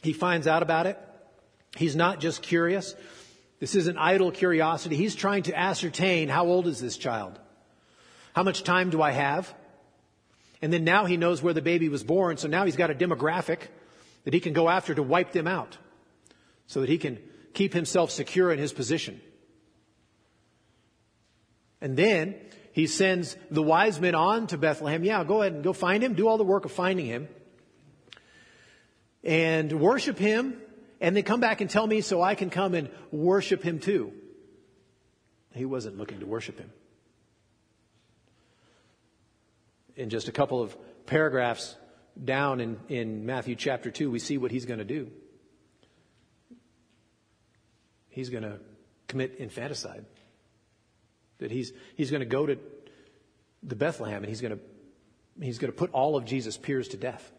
He 0.03 0.13
finds 0.13 0.47
out 0.47 0.63
about 0.63 0.87
it. 0.87 0.99
He's 1.77 1.97
not 1.97 2.21
just 2.21 2.43
curious. 2.43 2.95
This 3.59 3.75
isn't 3.75 3.99
idle 3.99 4.31
curiosity. 4.31 4.97
He's 4.97 5.15
trying 5.15 5.45
to 5.45 5.59
ascertain 5.59 6.29
how 6.29 6.47
old 6.47 6.67
is 6.67 6.81
this 6.81 6.97
child? 6.97 7.39
How 8.35 8.43
much 8.43 8.63
time 8.63 8.91
do 8.91 9.03
I 9.03 9.13
have? 9.13 9.53
And 10.63 10.73
then 10.73 10.85
now 10.85 11.07
he 11.07 11.17
knows 11.17 11.43
where 11.43 11.55
the 11.55 11.63
baby 11.63 11.89
was 11.89 12.05
born, 12.05 12.37
so 12.37 12.49
now 12.49 12.65
he's 12.65 12.77
got 12.77 12.91
a 12.91 12.95
demographic 12.95 13.61
that 14.25 14.35
he 14.35 14.41
can 14.41 14.53
go 14.53 14.69
after 14.69 14.95
to 14.95 15.03
wipe 15.03 15.33
them 15.33 15.47
out 15.47 15.77
so 16.67 16.81
that 16.81 16.89
he 16.89 16.99
can 16.99 17.19
keep 17.57 17.73
himself 17.73 18.11
secure 18.11 18.53
in 18.53 18.59
his 18.59 18.73
position. 18.73 19.19
And 21.81 21.97
then 21.97 22.35
he 22.73 22.87
sends 22.87 23.35
the 23.51 23.63
wise 23.63 23.99
men 23.99 24.15
on 24.15 24.47
to 24.49 24.59
Bethlehem. 24.59 25.03
Yeah, 25.05 25.25
go 25.25 25.41
ahead 25.41 25.55
and 25.55 25.65
go 25.65 25.73
find 25.73 26.05
him, 26.05 26.13
do 26.13 26.29
all 26.29 26.37
the 26.37 26.45
work 26.45 26.67
of 26.67 26.73
finding 26.73 27.07
him, 27.07 27.29
and 29.25 29.73
worship 29.81 30.19
him, 30.19 30.61
and 31.01 31.17
then 31.17 31.25
come 31.25 31.41
back 31.41 31.63
and 31.63 31.71
tell 31.71 31.87
me 31.87 32.03
so 32.03 32.21
I 32.21 32.35
can 32.35 32.51
come 32.51 32.75
and 32.75 32.91
worship 33.11 33.63
him 33.63 33.79
too. 33.79 34.13
He 35.55 35.65
wasn't 35.65 35.97
looking 35.97 36.21
to 36.21 36.27
worship 36.27 36.59
him. 36.59 36.71
In 39.97 40.11
just 40.11 40.29
a 40.29 40.33
couple 40.33 40.61
of 40.63 40.77
paragraphs 41.07 41.75
down 42.23 42.61
in, 42.61 42.79
in 42.91 43.25
Matthew 43.25 43.55
chapter 43.55 43.91
2, 43.91 44.11
we 44.11 44.19
see 44.19 44.37
what 44.37 44.51
he's 44.51 44.67
going 44.67 44.79
to 44.81 44.85
do. 44.85 45.11
He's 48.17 48.31
going 48.31 48.45
to 48.45 48.59
commit 49.09 49.35
infanticide. 49.39 50.07
That 51.37 51.51
he's, 51.51 51.75
he's 51.97 52.11
going 52.11 52.21
to 52.21 52.27
go 52.27 52.47
to 52.47 52.57
the 53.63 53.77
Bethlehem 53.77 54.23
and 54.23 54.27
he's 54.27 54.41
going 54.41 54.57
to, 54.57 55.45
he's 55.45 55.59
going 55.59 55.71
to 55.71 55.77
put 55.77 55.93
all 55.93 56.17
of 56.17 56.25
Jesus' 56.25 56.57
peers 56.57 56.89
to 56.89 56.97
death. 56.97 57.31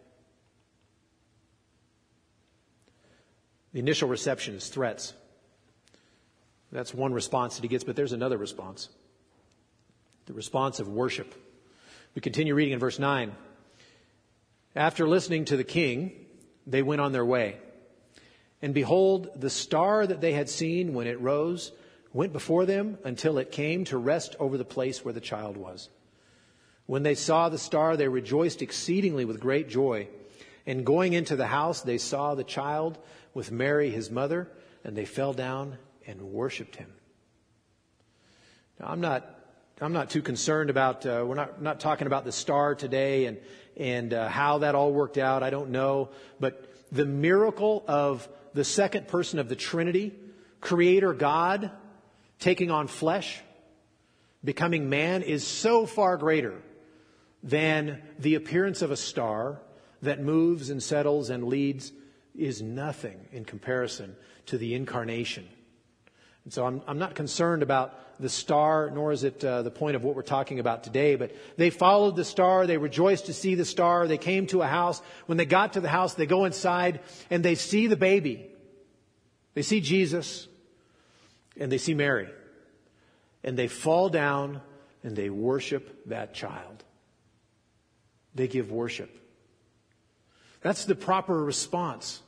The 3.74 3.80
initial 3.80 4.08
reception 4.08 4.54
is 4.54 4.68
threats. 4.70 5.16
That's 6.72 6.94
one 6.94 7.12
response 7.12 7.56
that 7.56 7.64
he 7.64 7.70
gets, 7.70 7.84
but 7.84 7.96
there's 7.96 8.14
another 8.14 8.38
response 8.38 8.88
the 10.28 10.34
response 10.34 10.80
of 10.80 10.88
worship. 10.88 11.34
We 12.14 12.22
continue 12.22 12.54
reading 12.54 12.74
in 12.74 12.80
verse 12.80 13.00
9. 13.00 13.32
After 14.76 15.08
listening 15.08 15.46
to 15.46 15.58
the 15.58 15.64
king, 15.64 16.12
they 16.68 16.84
went 16.84 17.02
on 17.02 17.14
their 17.14 17.26
way. 17.26 17.58
And 18.62 18.74
behold, 18.74 19.30
the 19.36 19.50
star 19.50 20.08
that 20.08 20.22
they 20.22 20.34
had 20.34 20.50
seen 20.50 20.94
when 20.94 21.08
it 21.08 21.20
rose 21.22 21.72
went 22.14 22.34
before 22.34 22.66
them 22.66 22.98
until 23.04 23.38
it 23.38 23.52
came 23.52 23.86
to 23.86 23.98
rest 23.98 24.36
over 24.40 24.58
the 24.58 24.66
place 24.66 25.06
where 25.06 25.14
the 25.14 25.22
child 25.22 25.58
was. 25.58 25.90
When 26.88 27.04
they 27.04 27.16
saw 27.16 27.50
the 27.50 27.58
star, 27.58 27.98
they 27.98 28.08
rejoiced 28.08 28.62
exceedingly 28.62 29.26
with 29.26 29.40
great 29.40 29.70
joy. 29.70 30.08
And 30.66 30.86
going 30.86 31.14
into 31.14 31.36
the 31.36 31.48
house, 31.48 31.82
they 31.82 31.98
saw 31.98 32.34
the 32.34 32.44
child 32.44 32.98
with 33.34 33.52
Mary, 33.52 33.90
his 33.92 34.10
mother, 34.10 34.50
and 34.84 34.96
they 34.96 35.06
fell 35.06 35.34
down 35.34 35.78
and 36.08 36.22
worshiped 36.22 36.78
him. 36.78 36.92
Now, 38.80 38.88
I'm 38.88 39.02
not, 39.02 39.30
I'm 39.82 39.94
not 39.94 40.10
too 40.10 40.22
concerned 40.22 40.70
about, 40.70 41.06
uh, 41.06 41.24
we're 41.28 41.36
not, 41.36 41.62
not 41.62 41.80
talking 41.80 42.08
about 42.08 42.26
the 42.26 42.32
star 42.32 42.74
today 42.74 43.26
and, 43.26 43.38
and 43.76 44.14
uh, 44.14 44.30
how 44.30 44.60
that 44.60 44.74
all 44.74 44.92
worked 44.92 45.18
out. 45.18 45.44
I 45.44 45.50
don't 45.50 45.70
know. 45.70 46.10
But 46.40 46.70
the 46.92 47.06
miracle 47.06 47.84
of 47.88 48.28
the 48.54 48.64
second 48.64 49.08
person 49.08 49.40
of 49.40 49.50
the 49.50 49.56
Trinity 49.56 50.14
creator 50.62 51.14
God 51.14 51.72
taking 52.40 52.72
on 52.72 52.88
flesh, 52.88 53.42
becoming 54.44 54.90
man, 54.90 55.22
is 55.22 55.46
so 55.46 55.86
far 55.86 56.18
greater 56.18 56.62
than 57.44 58.02
the 58.20 58.36
appearance 58.36 58.82
of 58.82 58.92
a 58.92 58.98
star 58.98 59.62
that 60.02 60.22
moves 60.22 60.70
and 60.70 60.82
settles 60.82 61.30
and 61.30 61.44
leads 61.46 61.92
is 62.36 62.62
nothing 62.62 63.28
in 63.32 63.46
comparison 63.46 64.16
to 64.46 64.58
the 64.58 64.76
incarnation. 64.76 65.48
And 66.48 66.54
so 66.54 66.66
I'm, 66.66 66.82
I'm 66.88 66.98
not 66.98 67.14
concerned 67.14 67.62
about 67.62 68.22
the 68.22 68.30
star, 68.30 68.90
nor 68.90 69.12
is 69.12 69.26
it 69.26 69.44
uh, 69.44 69.64
the 69.64 69.70
point 69.70 69.98
of 69.98 70.06
what 70.06 70.16
we're 70.16 70.22
talking 70.22 70.62
about 70.62 70.82
today, 70.82 71.18
but 71.18 71.36
they 71.58 71.70
followed 71.70 72.16
the 72.16 72.24
star. 72.24 72.66
They 72.66 72.78
rejoiced 72.78 73.26
to 73.26 73.34
see 73.34 73.56
the 73.56 73.66
star. 73.66 74.08
They 74.08 74.18
came 74.18 74.48
to 74.48 74.62
a 74.62 74.66
house. 74.66 75.02
When 75.26 75.38
they 75.38 75.46
got 75.46 75.74
to 75.74 75.82
the 75.82 75.90
house, 75.90 76.14
they 76.14 76.26
go 76.26 76.46
inside 76.46 77.02
and 77.30 77.44
they 77.44 77.56
see 77.56 77.88
the 77.88 77.98
baby. 77.98 78.50
They 79.56 79.62
see 79.62 79.82
Jesus 79.82 80.48
and 81.60 81.70
they 81.70 81.78
see 81.78 81.94
Mary. 81.94 82.30
And 83.44 83.58
they 83.58 83.68
fall 83.68 84.08
down 84.08 84.62
and 85.04 85.18
they 85.18 85.30
worship 85.30 86.06
that 86.06 86.34
child. 86.34 86.82
They 88.36 88.48
give 88.48 88.72
worship. 88.72 89.14
That's 90.62 90.86
the 90.86 90.96
proper 90.96 91.44
response 91.44 92.22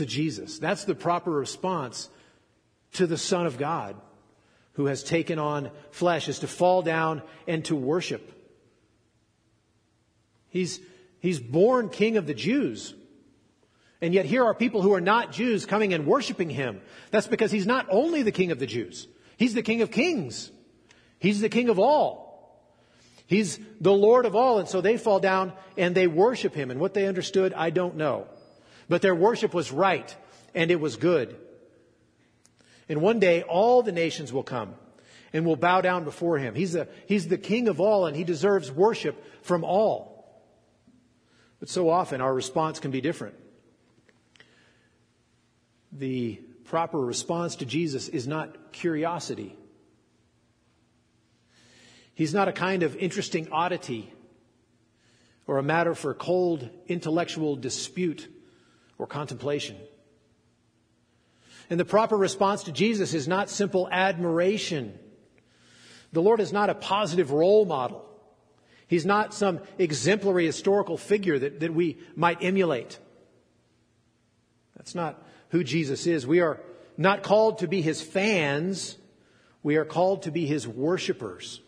to 0.00 0.06
Jesus. 0.06 0.58
That's 0.58 0.84
the 0.84 0.94
proper 0.94 1.30
response 1.30 2.08
to 2.94 3.06
the 3.06 3.18
Son 3.18 3.46
of 3.46 3.58
God 3.58 3.96
who 4.72 4.86
has 4.86 5.04
taken 5.04 5.38
on 5.38 5.70
flesh, 5.90 6.26
is 6.28 6.38
to 6.38 6.48
fall 6.48 6.80
down 6.80 7.22
and 7.46 7.62
to 7.66 7.76
worship. 7.76 8.32
He's, 10.48 10.80
he's 11.20 11.38
born 11.38 11.90
King 11.90 12.16
of 12.16 12.26
the 12.26 12.34
Jews. 12.34 12.94
And 14.00 14.14
yet 14.14 14.24
here 14.24 14.42
are 14.44 14.54
people 14.54 14.80
who 14.80 14.94
are 14.94 15.02
not 15.02 15.32
Jews 15.32 15.66
coming 15.66 15.92
and 15.92 16.06
worshiping 16.06 16.48
him. 16.48 16.80
That's 17.10 17.26
because 17.26 17.50
he's 17.50 17.66
not 17.66 17.86
only 17.90 18.22
the 18.22 18.32
King 18.32 18.52
of 18.52 18.58
the 18.58 18.66
Jews, 18.66 19.06
he's 19.36 19.52
the 19.52 19.62
King 19.62 19.82
of 19.82 19.90
kings. 19.90 20.50
He's 21.18 21.42
the 21.42 21.50
King 21.50 21.68
of 21.68 21.78
all. 21.78 22.30
He's 23.26 23.60
the 23.82 23.92
Lord 23.92 24.24
of 24.24 24.34
all. 24.34 24.60
And 24.60 24.68
so 24.68 24.80
they 24.80 24.96
fall 24.96 25.20
down 25.20 25.52
and 25.76 25.94
they 25.94 26.06
worship 26.06 26.54
him. 26.54 26.70
And 26.70 26.80
what 26.80 26.94
they 26.94 27.06
understood, 27.06 27.52
I 27.52 27.68
don't 27.68 27.96
know. 27.96 28.26
But 28.90 29.02
their 29.02 29.14
worship 29.14 29.54
was 29.54 29.70
right 29.70 30.14
and 30.52 30.68
it 30.72 30.80
was 30.80 30.96
good. 30.96 31.36
And 32.88 33.00
one 33.00 33.20
day 33.20 33.42
all 33.42 33.84
the 33.84 33.92
nations 33.92 34.32
will 34.32 34.42
come 34.42 34.74
and 35.32 35.46
will 35.46 35.54
bow 35.54 35.80
down 35.80 36.02
before 36.02 36.38
him. 36.38 36.56
He's 36.56 36.72
the, 36.72 36.88
he's 37.06 37.28
the 37.28 37.38
king 37.38 37.68
of 37.68 37.80
all 37.80 38.06
and 38.06 38.16
he 38.16 38.24
deserves 38.24 38.68
worship 38.72 39.24
from 39.42 39.62
all. 39.62 40.42
But 41.60 41.68
so 41.68 41.88
often 41.88 42.20
our 42.20 42.34
response 42.34 42.80
can 42.80 42.90
be 42.90 43.00
different. 43.00 43.36
The 45.92 46.40
proper 46.64 46.98
response 46.98 47.56
to 47.56 47.66
Jesus 47.66 48.08
is 48.08 48.26
not 48.26 48.72
curiosity. 48.72 49.56
He's 52.16 52.34
not 52.34 52.48
a 52.48 52.52
kind 52.52 52.82
of 52.82 52.96
interesting 52.96 53.52
oddity 53.52 54.12
or 55.46 55.58
a 55.58 55.62
matter 55.62 55.94
for 55.94 56.12
cold 56.12 56.68
intellectual 56.88 57.54
dispute 57.54 58.28
or 59.00 59.06
contemplation. 59.06 59.76
And 61.70 61.80
the 61.80 61.86
proper 61.86 62.16
response 62.16 62.64
to 62.64 62.72
Jesus 62.72 63.14
is 63.14 63.26
not 63.26 63.48
simple 63.48 63.88
admiration. 63.90 64.98
The 66.12 66.20
Lord 66.20 66.40
is 66.40 66.52
not 66.52 66.68
a 66.68 66.74
positive 66.74 67.30
role 67.30 67.64
model. 67.64 68.04
He's 68.86 69.06
not 69.06 69.32
some 69.32 69.60
exemplary 69.78 70.44
historical 70.44 70.98
figure 70.98 71.38
that, 71.38 71.60
that 71.60 71.72
we 71.72 71.98
might 72.14 72.44
emulate. 72.44 72.98
That's 74.76 74.94
not 74.94 75.22
who 75.48 75.64
Jesus 75.64 76.06
is. 76.06 76.26
We 76.26 76.40
are 76.40 76.60
not 76.98 77.22
called 77.22 77.60
to 77.60 77.68
be 77.68 77.80
his 77.80 78.02
fans. 78.02 78.98
We 79.62 79.76
are 79.76 79.84
called 79.86 80.24
to 80.24 80.30
be 80.30 80.44
his 80.44 80.68
worshipers. 80.68 81.62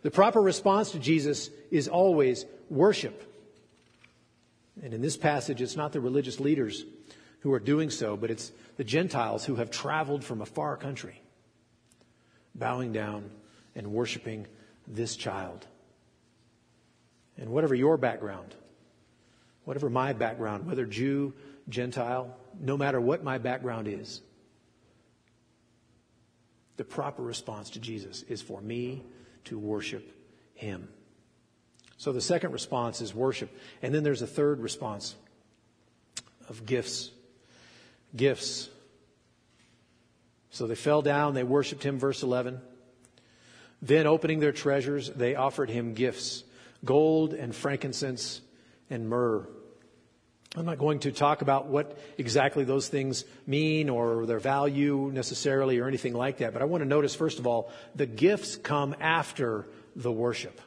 The 0.00 0.10
proper 0.10 0.40
response 0.40 0.92
to 0.92 0.98
Jesus 0.98 1.48
is 1.70 1.86
always 1.86 2.44
worship. 2.68 3.31
And 4.80 4.94
in 4.94 5.02
this 5.02 5.16
passage, 5.16 5.60
it's 5.60 5.76
not 5.76 5.92
the 5.92 6.00
religious 6.00 6.40
leaders 6.40 6.84
who 7.40 7.52
are 7.52 7.60
doing 7.60 7.90
so, 7.90 8.16
but 8.16 8.30
it's 8.30 8.52
the 8.76 8.84
Gentiles 8.84 9.44
who 9.44 9.56
have 9.56 9.70
traveled 9.70 10.24
from 10.24 10.40
a 10.40 10.46
far 10.46 10.76
country, 10.76 11.20
bowing 12.54 12.92
down 12.92 13.30
and 13.74 13.92
worshiping 13.92 14.46
this 14.86 15.16
child. 15.16 15.66
And 17.36 17.50
whatever 17.50 17.74
your 17.74 17.96
background, 17.96 18.54
whatever 19.64 19.90
my 19.90 20.12
background, 20.12 20.66
whether 20.66 20.86
Jew, 20.86 21.34
Gentile, 21.68 22.34
no 22.60 22.76
matter 22.76 23.00
what 23.00 23.24
my 23.24 23.38
background 23.38 23.88
is, 23.88 24.22
the 26.76 26.84
proper 26.84 27.22
response 27.22 27.70
to 27.70 27.80
Jesus 27.80 28.22
is 28.22 28.40
for 28.40 28.60
me 28.60 29.02
to 29.44 29.58
worship 29.58 30.12
Him. 30.54 30.88
So 32.02 32.10
the 32.10 32.20
second 32.20 32.50
response 32.50 33.00
is 33.00 33.14
worship. 33.14 33.56
And 33.80 33.94
then 33.94 34.02
there's 34.02 34.22
a 34.22 34.26
third 34.26 34.58
response 34.58 35.14
of 36.48 36.66
gifts. 36.66 37.12
Gifts. 38.16 38.68
So 40.50 40.66
they 40.66 40.74
fell 40.74 41.02
down, 41.02 41.34
they 41.34 41.44
worshiped 41.44 41.84
Him, 41.84 42.00
verse 42.00 42.24
11. 42.24 42.60
Then, 43.80 44.08
opening 44.08 44.40
their 44.40 44.50
treasures, 44.50 45.10
they 45.10 45.36
offered 45.36 45.70
Him 45.70 45.94
gifts 45.94 46.42
gold 46.84 47.34
and 47.34 47.54
frankincense 47.54 48.40
and 48.90 49.08
myrrh. 49.08 49.46
I'm 50.56 50.66
not 50.66 50.78
going 50.78 50.98
to 51.00 51.12
talk 51.12 51.40
about 51.40 51.68
what 51.68 51.96
exactly 52.18 52.64
those 52.64 52.88
things 52.88 53.24
mean 53.46 53.88
or 53.88 54.26
their 54.26 54.40
value 54.40 55.08
necessarily 55.14 55.78
or 55.78 55.86
anything 55.86 56.14
like 56.14 56.38
that, 56.38 56.52
but 56.52 56.62
I 56.62 56.64
want 56.64 56.82
to 56.82 56.88
notice, 56.88 57.14
first 57.14 57.38
of 57.38 57.46
all, 57.46 57.70
the 57.94 58.06
gifts 58.06 58.56
come 58.56 58.96
after 59.00 59.68
the 59.94 60.10
worship. 60.10 60.60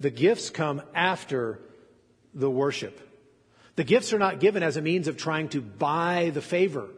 The 0.00 0.10
gifts 0.10 0.50
come 0.50 0.82
after 0.94 1.60
the 2.34 2.50
worship. 2.50 3.00
The 3.76 3.84
gifts 3.84 4.12
are 4.12 4.18
not 4.18 4.40
given 4.40 4.62
as 4.62 4.76
a 4.76 4.82
means 4.82 5.08
of 5.08 5.16
trying 5.16 5.48
to 5.50 5.60
buy 5.60 6.30
the 6.32 6.42
favor 6.42 6.88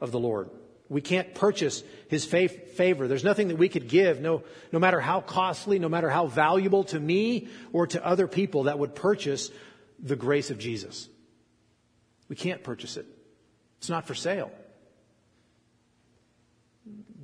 of 0.00 0.12
the 0.12 0.20
Lord. 0.20 0.50
We 0.88 1.00
can't 1.00 1.34
purchase 1.34 1.82
his 2.08 2.24
favor. 2.24 3.08
There's 3.08 3.24
nothing 3.24 3.48
that 3.48 3.58
we 3.58 3.68
could 3.68 3.88
give, 3.88 4.20
no, 4.20 4.42
no 4.70 4.78
matter 4.78 5.00
how 5.00 5.20
costly, 5.20 5.78
no 5.78 5.88
matter 5.88 6.10
how 6.10 6.26
valuable 6.26 6.84
to 6.84 7.00
me 7.00 7.48
or 7.72 7.86
to 7.88 8.04
other 8.04 8.28
people, 8.28 8.64
that 8.64 8.78
would 8.78 8.94
purchase 8.94 9.50
the 9.98 10.16
grace 10.16 10.50
of 10.50 10.58
Jesus. 10.58 11.08
We 12.28 12.36
can't 12.36 12.62
purchase 12.62 12.96
it. 12.96 13.06
It's 13.78 13.88
not 13.88 14.06
for 14.06 14.14
sale. 14.14 14.50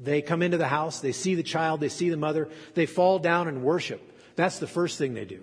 They 0.02 0.22
come 0.22 0.40
into 0.40 0.56
the 0.56 0.66
house, 0.66 1.00
they 1.00 1.12
see 1.12 1.34
the 1.34 1.42
child, 1.42 1.80
they 1.80 1.90
see 1.90 2.08
the 2.08 2.16
mother, 2.16 2.48
they 2.74 2.86
fall 2.86 3.18
down 3.18 3.48
and 3.48 3.62
worship. 3.62 4.00
That's 4.36 4.58
the 4.58 4.66
first 4.66 4.98
thing 4.98 5.14
they 5.14 5.24
do. 5.24 5.42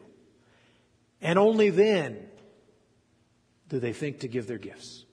And 1.22 1.40
only 1.40 1.70
then 1.70 2.28
do 3.70 3.80
they 3.80 3.94
think 3.94 4.20
to 4.20 4.28
give 4.28 4.48
their 4.48 4.58
gifts. 4.58 5.06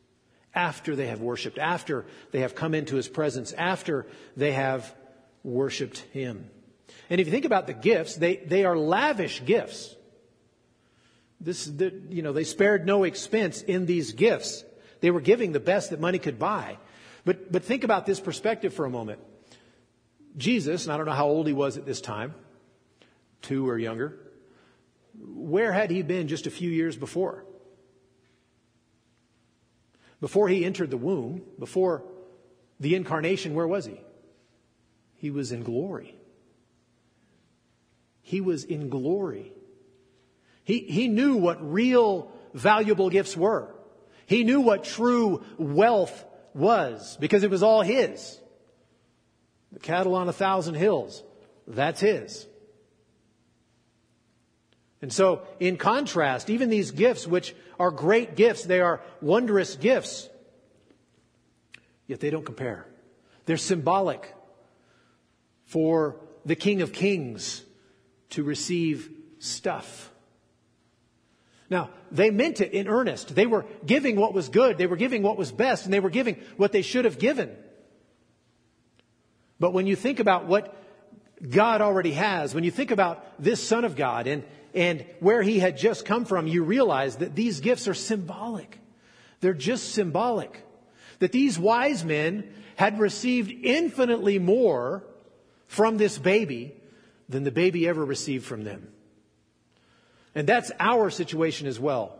After 0.54 0.94
they 0.94 1.08
have 1.08 1.20
worshiped, 1.20 1.58
after 1.58 2.06
they 2.30 2.40
have 2.40 2.54
come 2.54 2.74
into 2.74 2.96
his 2.96 3.08
presence, 3.08 3.52
after 3.52 4.06
they 4.36 4.52
have 4.52 4.94
worshiped 5.42 5.98
him. 6.12 6.48
And 7.10 7.20
if 7.20 7.26
you 7.26 7.32
think 7.32 7.44
about 7.44 7.66
the 7.66 7.74
gifts, 7.74 8.16
they, 8.16 8.36
they 8.36 8.64
are 8.64 8.76
lavish 8.76 9.44
gifts. 9.44 9.94
This, 11.40 11.64
the, 11.64 11.92
you 12.08 12.22
know, 12.22 12.32
they 12.32 12.44
spared 12.44 12.86
no 12.86 13.04
expense 13.04 13.62
in 13.62 13.86
these 13.86 14.12
gifts. 14.12 14.64
They 15.00 15.10
were 15.10 15.20
giving 15.20 15.52
the 15.52 15.60
best 15.60 15.90
that 15.90 16.00
money 16.00 16.18
could 16.18 16.38
buy. 16.38 16.78
But, 17.24 17.50
but 17.50 17.64
think 17.64 17.84
about 17.84 18.06
this 18.06 18.20
perspective 18.20 18.72
for 18.72 18.84
a 18.84 18.90
moment. 18.90 19.20
Jesus, 20.36 20.84
and 20.84 20.92
I 20.92 20.96
don't 20.96 21.06
know 21.06 21.12
how 21.12 21.26
old 21.26 21.46
he 21.46 21.52
was 21.52 21.76
at 21.76 21.86
this 21.86 22.00
time, 22.00 22.34
two 23.44 23.68
or 23.68 23.78
younger, 23.78 24.18
where 25.16 25.72
had 25.72 25.90
he 25.90 26.02
been 26.02 26.28
just 26.28 26.46
a 26.46 26.50
few 26.50 26.70
years 26.70 26.96
before? 26.96 27.44
Before 30.20 30.48
he 30.48 30.64
entered 30.64 30.90
the 30.90 30.96
womb, 30.96 31.42
before 31.58 32.04
the 32.80 32.94
incarnation, 32.94 33.54
where 33.54 33.68
was 33.68 33.84
he? 33.84 34.00
He 35.16 35.30
was 35.30 35.52
in 35.52 35.62
glory. 35.62 36.16
He 38.22 38.40
was 38.40 38.64
in 38.64 38.88
glory. 38.88 39.52
He, 40.64 40.78
he 40.80 41.08
knew 41.08 41.36
what 41.36 41.72
real 41.72 42.32
valuable 42.54 43.10
gifts 43.10 43.36
were. 43.36 43.74
He 44.26 44.44
knew 44.44 44.60
what 44.60 44.84
true 44.84 45.44
wealth 45.58 46.24
was 46.54 47.16
because 47.20 47.42
it 47.42 47.50
was 47.50 47.62
all 47.62 47.82
his. 47.82 48.40
The 49.72 49.80
cattle 49.80 50.14
on 50.14 50.28
a 50.28 50.32
thousand 50.32 50.74
hills, 50.74 51.22
that's 51.66 52.00
his. 52.00 52.46
And 55.04 55.12
so, 55.12 55.42
in 55.60 55.76
contrast, 55.76 56.48
even 56.48 56.70
these 56.70 56.90
gifts, 56.90 57.26
which 57.26 57.54
are 57.78 57.90
great 57.90 58.36
gifts, 58.36 58.62
they 58.62 58.80
are 58.80 59.02
wondrous 59.20 59.76
gifts, 59.76 60.30
yet 62.06 62.20
they 62.20 62.30
don't 62.30 62.46
compare. 62.46 62.86
They're 63.44 63.58
symbolic 63.58 64.34
for 65.66 66.16
the 66.46 66.56
King 66.56 66.80
of 66.80 66.94
Kings 66.94 67.62
to 68.30 68.42
receive 68.42 69.10
stuff. 69.40 70.10
Now, 71.68 71.90
they 72.10 72.30
meant 72.30 72.62
it 72.62 72.72
in 72.72 72.88
earnest. 72.88 73.34
They 73.34 73.44
were 73.44 73.66
giving 73.84 74.16
what 74.16 74.32
was 74.32 74.48
good. 74.48 74.78
They 74.78 74.86
were 74.86 74.96
giving 74.96 75.22
what 75.22 75.36
was 75.36 75.52
best, 75.52 75.84
and 75.84 75.92
they 75.92 76.00
were 76.00 76.08
giving 76.08 76.36
what 76.56 76.72
they 76.72 76.80
should 76.80 77.04
have 77.04 77.18
given. 77.18 77.54
But 79.60 79.74
when 79.74 79.86
you 79.86 79.96
think 79.96 80.18
about 80.18 80.46
what 80.46 80.74
God 81.48 81.80
already 81.80 82.12
has, 82.12 82.54
when 82.54 82.64
you 82.64 82.70
think 82.70 82.90
about 82.90 83.42
this 83.42 83.66
Son 83.66 83.84
of 83.84 83.96
God 83.96 84.26
and, 84.26 84.44
and 84.74 85.04
where 85.20 85.42
he 85.42 85.58
had 85.58 85.76
just 85.76 86.04
come 86.04 86.24
from, 86.24 86.46
you 86.46 86.64
realize 86.64 87.16
that 87.16 87.34
these 87.34 87.60
gifts 87.60 87.86
are 87.88 87.94
symbolic. 87.94 88.78
They're 89.40 89.52
just 89.52 89.92
symbolic. 89.92 90.64
That 91.18 91.32
these 91.32 91.58
wise 91.58 92.04
men 92.04 92.52
had 92.76 92.98
received 92.98 93.52
infinitely 93.64 94.38
more 94.38 95.04
from 95.66 95.96
this 95.96 96.18
baby 96.18 96.74
than 97.28 97.44
the 97.44 97.50
baby 97.50 97.86
ever 97.88 98.04
received 98.04 98.44
from 98.44 98.64
them. 98.64 98.88
And 100.34 100.46
that's 100.46 100.72
our 100.80 101.10
situation 101.10 101.66
as 101.66 101.78
well. 101.78 102.16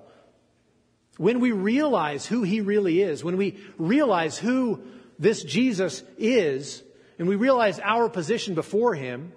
When 1.16 1.40
we 1.40 1.52
realize 1.52 2.26
who 2.26 2.42
he 2.42 2.60
really 2.60 3.00
is, 3.00 3.24
when 3.24 3.36
we 3.36 3.58
realize 3.78 4.38
who 4.38 4.82
this 5.18 5.42
Jesus 5.42 6.02
is, 6.18 6.82
and 7.18 7.28
we 7.28 7.36
realize 7.36 7.78
our 7.80 8.08
position 8.08 8.54
before 8.54 8.94
him, 8.94 9.32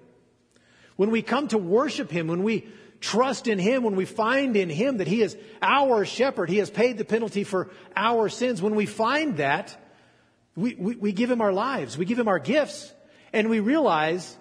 when 0.96 1.12
we 1.12 1.22
come 1.22 1.48
to 1.50 1.58
worship 1.58 2.10
him, 2.10 2.28
when 2.28 2.44
we 2.44 2.68
trust 3.00 3.48
in 3.48 3.60
him, 3.60 3.84
when 3.84 3.96
we 3.96 4.06
find 4.06 4.56
in 4.56 4.70
him 4.70 4.98
that 4.98 5.08
he 5.08 5.22
is 5.22 5.38
our 5.62 6.06
shepherd, 6.06 6.50
he 6.50 6.58
has 6.58 6.70
paid 6.70 6.98
the 6.98 7.06
penalty 7.06 7.44
for 7.44 7.70
our 7.96 8.30
sins, 8.30 8.62
when 8.62 8.76
we 8.76 8.86
find 8.86 9.38
that, 9.38 9.78
we, 10.56 10.74
we, 10.76 10.96
we 10.96 11.12
give 11.12 11.30
him 11.30 11.42
our 11.42 11.54
lives, 11.54 11.98
we 11.98 12.06
give 12.06 12.18
him 12.18 12.28
our 12.28 12.40
gifts, 12.40 12.92
and 13.32 13.50
we 13.50 13.60
realize 13.60 14.36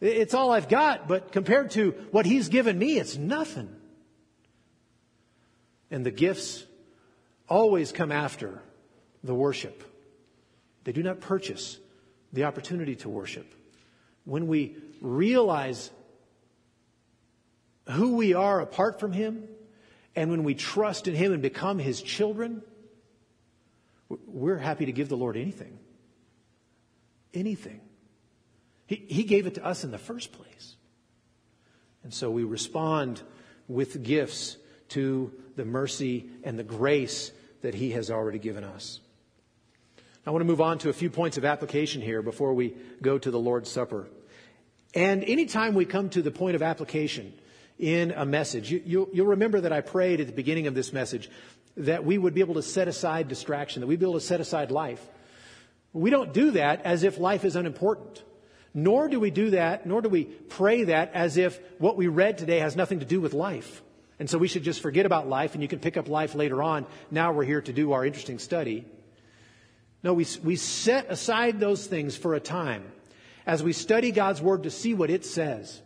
it's 0.00 0.34
all 0.34 0.50
I've 0.50 0.68
got, 0.68 1.06
but 1.06 1.32
compared 1.32 1.72
to 1.72 1.90
what 2.10 2.26
he's 2.26 2.48
given 2.48 2.78
me, 2.78 2.98
it's 2.98 3.16
nothing. 3.16 3.68
And 5.90 6.04
the 6.04 6.10
gifts 6.10 6.64
always 7.48 7.92
come 7.92 8.10
after 8.10 8.62
the 9.22 9.34
worship. 9.34 9.84
They 10.84 10.92
do 10.92 11.02
not 11.02 11.20
purchase 11.20 11.78
the 12.34 12.44
opportunity 12.44 12.96
to 12.96 13.08
worship. 13.08 13.54
When 14.24 14.48
we 14.48 14.76
realize 15.00 15.90
who 17.90 18.16
we 18.16 18.34
are 18.34 18.60
apart 18.60 18.98
from 19.00 19.12
Him, 19.12 19.44
and 20.16 20.30
when 20.30 20.44
we 20.44 20.54
trust 20.54 21.08
in 21.08 21.14
Him 21.14 21.32
and 21.32 21.42
become 21.42 21.78
His 21.78 22.02
children, 22.02 22.62
we're 24.08 24.58
happy 24.58 24.86
to 24.86 24.92
give 24.92 25.08
the 25.08 25.16
Lord 25.16 25.36
anything. 25.36 25.78
Anything. 27.32 27.80
He, 28.86 29.04
he 29.08 29.24
gave 29.24 29.46
it 29.46 29.54
to 29.54 29.64
us 29.64 29.84
in 29.84 29.90
the 29.90 29.98
first 29.98 30.32
place. 30.32 30.76
And 32.02 32.12
so 32.12 32.30
we 32.30 32.44
respond 32.44 33.22
with 33.68 34.02
gifts 34.02 34.56
to 34.90 35.32
the 35.56 35.64
mercy 35.64 36.28
and 36.42 36.58
the 36.58 36.64
grace 36.64 37.32
that 37.62 37.74
He 37.74 37.92
has 37.92 38.10
already 38.10 38.38
given 38.38 38.64
us. 38.64 39.00
I 40.26 40.30
want 40.30 40.40
to 40.40 40.46
move 40.46 40.62
on 40.62 40.78
to 40.78 40.88
a 40.88 40.94
few 40.94 41.10
points 41.10 41.36
of 41.36 41.44
application 41.44 42.00
here 42.00 42.22
before 42.22 42.54
we 42.54 42.74
go 43.02 43.18
to 43.18 43.30
the 43.30 43.38
Lord's 43.38 43.70
Supper. 43.70 44.08
And 44.94 45.22
anytime 45.22 45.74
we 45.74 45.84
come 45.84 46.08
to 46.10 46.22
the 46.22 46.30
point 46.30 46.56
of 46.56 46.62
application 46.62 47.34
in 47.78 48.10
a 48.10 48.24
message, 48.24 48.70
you, 48.70 49.10
will 49.12 49.26
remember 49.26 49.60
that 49.60 49.72
I 49.72 49.82
prayed 49.82 50.20
at 50.20 50.26
the 50.26 50.32
beginning 50.32 50.66
of 50.66 50.74
this 50.74 50.94
message 50.94 51.28
that 51.76 52.06
we 52.06 52.16
would 52.16 52.32
be 52.32 52.40
able 52.40 52.54
to 52.54 52.62
set 52.62 52.88
aside 52.88 53.28
distraction, 53.28 53.80
that 53.80 53.86
we'd 53.86 53.98
be 53.98 54.06
able 54.06 54.14
to 54.14 54.20
set 54.20 54.40
aside 54.40 54.70
life. 54.70 55.04
We 55.92 56.08
don't 56.08 56.32
do 56.32 56.52
that 56.52 56.82
as 56.86 57.02
if 57.02 57.18
life 57.18 57.44
is 57.44 57.54
unimportant. 57.54 58.22
Nor 58.72 59.08
do 59.08 59.20
we 59.20 59.30
do 59.30 59.50
that, 59.50 59.86
nor 59.86 60.00
do 60.00 60.08
we 60.08 60.24
pray 60.24 60.84
that 60.84 61.12
as 61.12 61.36
if 61.36 61.60
what 61.78 61.96
we 61.96 62.08
read 62.08 62.38
today 62.38 62.60
has 62.60 62.76
nothing 62.76 63.00
to 63.00 63.06
do 63.06 63.20
with 63.20 63.34
life. 63.34 63.82
And 64.18 64.30
so 64.30 64.38
we 64.38 64.48
should 64.48 64.62
just 64.62 64.80
forget 64.80 65.04
about 65.04 65.28
life 65.28 65.52
and 65.52 65.62
you 65.62 65.68
can 65.68 65.80
pick 65.80 65.98
up 65.98 66.08
life 66.08 66.34
later 66.34 66.62
on. 66.62 66.86
Now 67.10 67.32
we're 67.32 67.44
here 67.44 67.60
to 67.60 67.72
do 67.74 67.92
our 67.92 68.06
interesting 68.06 68.38
study. 68.38 68.86
No, 70.04 70.12
we, 70.12 70.26
we 70.44 70.56
set 70.56 71.10
aside 71.10 71.58
those 71.58 71.86
things 71.86 72.14
for 72.14 72.34
a 72.34 72.40
time 72.40 72.84
as 73.46 73.62
we 73.62 73.72
study 73.72 74.12
God's 74.12 74.42
Word 74.42 74.64
to 74.64 74.70
see 74.70 74.92
what 74.92 75.08
it 75.08 75.24
says, 75.24 75.80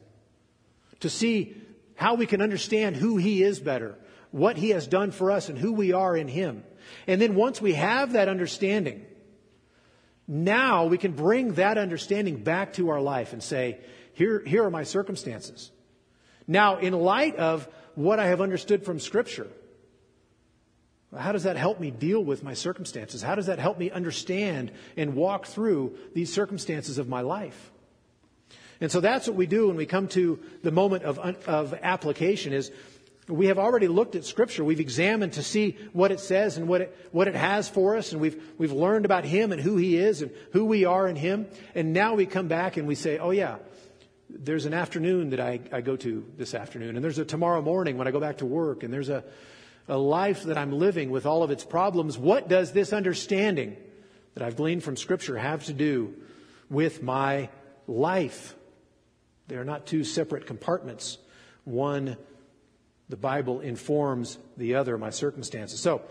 to 1.01 1.09
see 1.09 1.57
how 1.95 2.17
we 2.17 2.27
can 2.27 2.43
understand 2.43 2.97
who 2.97 3.17
He 3.17 3.45
is 3.45 3.61
better, 3.61 3.97
what 4.33 4.57
He 4.57 4.71
has 4.71 4.89
done 4.89 5.13
for 5.13 5.31
us, 5.31 5.49
and 5.49 5.57
who 5.57 5.73
we 5.73 5.93
are 5.93 6.17
in 6.17 6.27
Him. 6.27 6.65
And 7.07 7.23
then 7.23 7.37
once 7.37 7.63
we 7.63 7.75
have 7.75 8.15
that 8.15 8.29
understanding, 8.29 9.07
now 10.27 10.87
we 10.87 10.99
can 10.99 11.13
bring 11.13 11.55
that 11.55 11.79
understanding 11.79 12.43
back 12.43 12.73
to 12.73 12.91
our 12.91 13.01
life 13.01 13.33
and 13.33 13.43
say, 13.43 13.79
here, 14.15 14.43
here 14.45 14.65
are 14.65 14.71
my 14.71 14.83
circumstances. 14.83 15.71
Now, 16.49 16.79
in 16.79 16.93
light 16.93 17.37
of 17.37 17.69
what 17.95 18.19
I 18.19 18.27
have 18.27 18.41
understood 18.41 18.85
from 18.85 18.99
Scripture, 18.99 19.47
how 21.17 21.33
does 21.33 21.45
that 21.45 21.57
help 21.57 21.81
me 21.81 21.91
deal 21.91 22.23
with 22.23 22.43
my 22.43 22.55
circumstances? 22.55 23.23
How 23.23 23.35
does 23.35 23.47
that 23.47 23.59
help 23.59 23.79
me 23.79 23.91
understand 23.91 24.73
and 24.97 25.15
walk 25.15 25.47
through 25.47 25.97
these 26.15 26.33
circumstances 26.33 26.99
of 26.99 27.09
my 27.09 27.23
life? 27.23 27.71
And 28.81 28.93
so 28.93 29.01
that's 29.01 29.27
what 29.27 29.37
we 29.37 29.47
do 29.47 29.69
when 29.69 29.77
we 29.77 29.87
come 29.87 30.09
to 30.09 30.39
the 30.63 30.71
moment 30.71 31.05
of, 31.05 31.19
of 31.19 31.75
application 31.83 32.53
is 32.53 32.71
we 33.27 33.47
have 33.47 33.59
already 33.59 33.89
looked 33.89 34.17
at 34.17 34.25
scripture. 34.25 34.65
We've 34.65 34.81
examined 34.81 35.35
to 35.35 35.43
see 35.43 35.77
what 35.93 36.13
it 36.13 36.21
says 36.21 36.57
and 36.57 36.69
what 36.69 36.83
it, 36.83 37.09
what 37.11 37.29
it 37.29 37.35
has 37.35 37.69
for 37.69 37.97
us. 37.97 38.13
And 38.13 38.21
we've, 38.21 38.41
we've 38.57 38.73
learned 38.73 39.05
about 39.05 39.25
him 39.25 39.53
and 39.53 39.61
who 39.61 39.77
he 39.77 39.97
is 39.97 40.23
and 40.23 40.31
who 40.53 40.65
we 40.65 40.85
are 40.85 41.09
in 41.09 41.17
him. 41.17 41.47
And 41.75 41.93
now 41.93 42.15
we 42.15 42.27
come 42.27 42.49
back 42.49 42.77
and 42.77 42.87
we 42.87 42.95
say, 42.95 43.19
oh 43.19 43.31
yeah, 43.31 43.57
there's 44.31 44.67
an 44.67 44.75
afternoon 44.75 45.31
that 45.31 45.41
I, 45.41 45.61
I 45.73 45.81
go 45.81 45.97
to 45.97 46.25
this 46.37 46.55
afternoon. 46.55 46.97
And 46.97 47.05
there's 47.05 47.19
a 47.19 47.25
tomorrow 47.25 47.61
morning 47.61 47.99
when 47.99 48.07
I 48.07 48.13
go 48.13 48.21
back 48.21 48.39
to 48.39 48.47
work. 48.47 48.83
And 48.83 48.93
there's 48.93 49.09
a, 49.09 49.25
a 49.89 49.97
life 49.97 50.45
that 50.45 50.59
I'm 50.59 50.73
living 50.73 51.11
with 51.11 51.27
all 51.27 51.43
of 51.43 51.51
its 51.51 51.65
problems, 51.65 52.19
what 52.19 52.49
does 52.49 52.73
this 52.73 52.93
understanding 52.93 53.77
that 54.35 54.43
I've 54.43 54.57
gleaned 54.57 54.85
from 54.85 54.97
Scripture 54.97 55.39
have 55.39 55.65
to 55.65 55.73
do 55.73 56.15
with 56.69 57.03
my 57.03 57.49
life? 57.87 58.55
They 59.49 59.57
are 59.57 59.65
not 59.65 59.87
two 59.87 60.05
separate 60.05 60.47
compartments. 60.47 61.19
One, 61.65 62.17
the 63.09 63.17
Bible 63.17 63.61
informs 63.61 64.39
the 64.57 64.75
other, 64.75 64.99
my 64.99 65.11
circumstances. 65.11 65.81
So, 65.81 66.03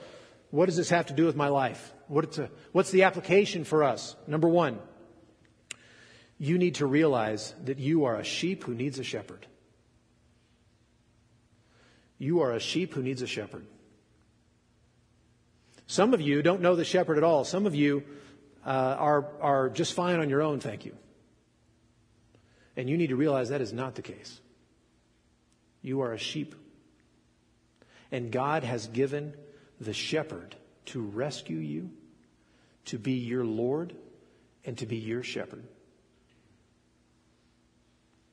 what 0.49 0.65
does 0.67 0.78
this 0.78 0.89
have 0.89 1.07
to 1.07 1.13
do 1.13 1.25
with 1.25 1.36
my 1.36 1.49
life? 1.49 1.93
What's 2.07 2.91
the 2.91 3.03
application 3.03 3.63
for 3.63 3.84
us? 3.84 4.15
Number 4.28 4.47
one, 4.47 4.80
you 6.39 6.57
need 6.57 6.75
to 6.75 6.86
realize 6.86 7.53
that 7.65 7.80
you 7.80 8.05
are 8.05 8.15
a 8.15 8.23
sheep 8.23 8.63
who 8.63 8.73
needs 8.73 8.97
a 8.97 9.03
shepherd. 9.03 9.45
You 12.18 12.41
are 12.41 12.51
a 12.51 12.59
sheep 12.59 12.93
who 12.93 13.03
needs 13.03 13.22
a 13.22 13.28
shepherd. 13.28 13.65
Some 15.86 16.13
of 16.13 16.22
you 16.22 16.41
don't 16.41 16.61
know 16.61 16.76
the 16.76 16.84
shepherd 16.84 17.18
at 17.18 17.24
all. 17.24 17.45
Some 17.45 17.65
of 17.65 17.74
you 17.74 18.03
uh, 18.65 18.70
are, 18.70 19.26
are 19.41 19.70
just 19.70 19.93
fine 19.93 20.20
on 20.20 20.30
your 20.30 20.41
own, 20.41 20.59
thank 20.59 20.86
you. 20.86 20.95
And 22.76 22.89
you 22.89 22.97
need 22.97 23.07
to 23.07 23.15
realize 23.15 23.49
that 23.49 23.61
is 23.61 23.72
not 23.72 23.95
the 23.95 24.01
case. 24.01 24.39
You 25.82 26.01
are 26.01 26.13
a 26.13 26.18
sheep. 26.18 26.53
And 28.11 28.32
God 28.32 28.63
has 28.63 28.88
given 28.88 29.34
the 29.80 29.93
shepherd 29.93 30.55
to 30.88 31.01
rescue 31.01 31.57
you, 31.57 31.91
to 32.86 32.97
be 32.97 33.13
your 33.13 33.45
Lord, 33.45 33.95
and 34.65 34.78
to 34.80 34.86
be 34.86 34.97
your 34.97 35.24
shepherd. 35.24 35.63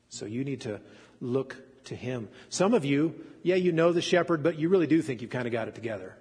So 0.08 0.26
you 0.26 0.44
need 0.44 0.62
to 0.62 0.80
look 1.20 1.56
to 1.84 1.94
him. 1.94 2.28
Some 2.48 2.74
of 2.74 2.84
you, 2.84 3.14
yeah, 3.42 3.56
you 3.56 3.72
know 3.72 3.92
the 3.92 4.02
shepherd, 4.02 4.42
but 4.42 4.58
you 4.58 4.68
really 4.68 4.86
do 4.86 5.02
think 5.02 5.22
you've 5.22 5.30
kind 5.30 5.46
of 5.46 5.52
got 5.52 5.68
it 5.68 5.74
together. 5.74 6.14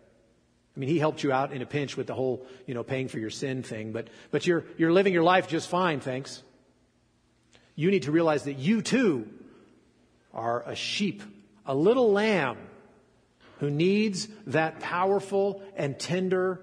I 0.76 0.80
mean, 0.80 0.90
he 0.90 0.98
helped 0.98 1.24
you 1.24 1.32
out 1.32 1.54
in 1.54 1.62
a 1.62 1.66
pinch 1.66 1.96
with 1.96 2.08
the 2.08 2.16
whole, 2.16 2.46
you 2.66 2.74
know, 2.74 2.84
paying 2.84 3.08
for 3.08 3.20
your 3.20 3.30
sin 3.30 3.62
thing, 3.62 3.92
but, 3.92 4.08
but 4.32 4.48
you're, 4.48 4.66
you're 4.78 4.92
living 4.92 5.14
your 5.14 5.24
life 5.24 5.48
just 5.48 5.70
fine, 5.70 6.00
thanks. 6.00 6.42
You 7.76 7.92
need 7.92 8.04
to 8.04 8.12
realize 8.12 8.44
that 8.44 8.58
you 8.58 8.82
too 8.82 9.28
are 10.34 10.64
a 10.66 10.76
sheep, 10.76 11.22
a 11.66 11.76
little 11.76 12.12
lamb 12.12 12.58
who 13.60 13.70
needs 13.70 14.28
that 14.48 14.80
powerful 14.80 15.62
and 15.76 15.98
tender 15.98 16.60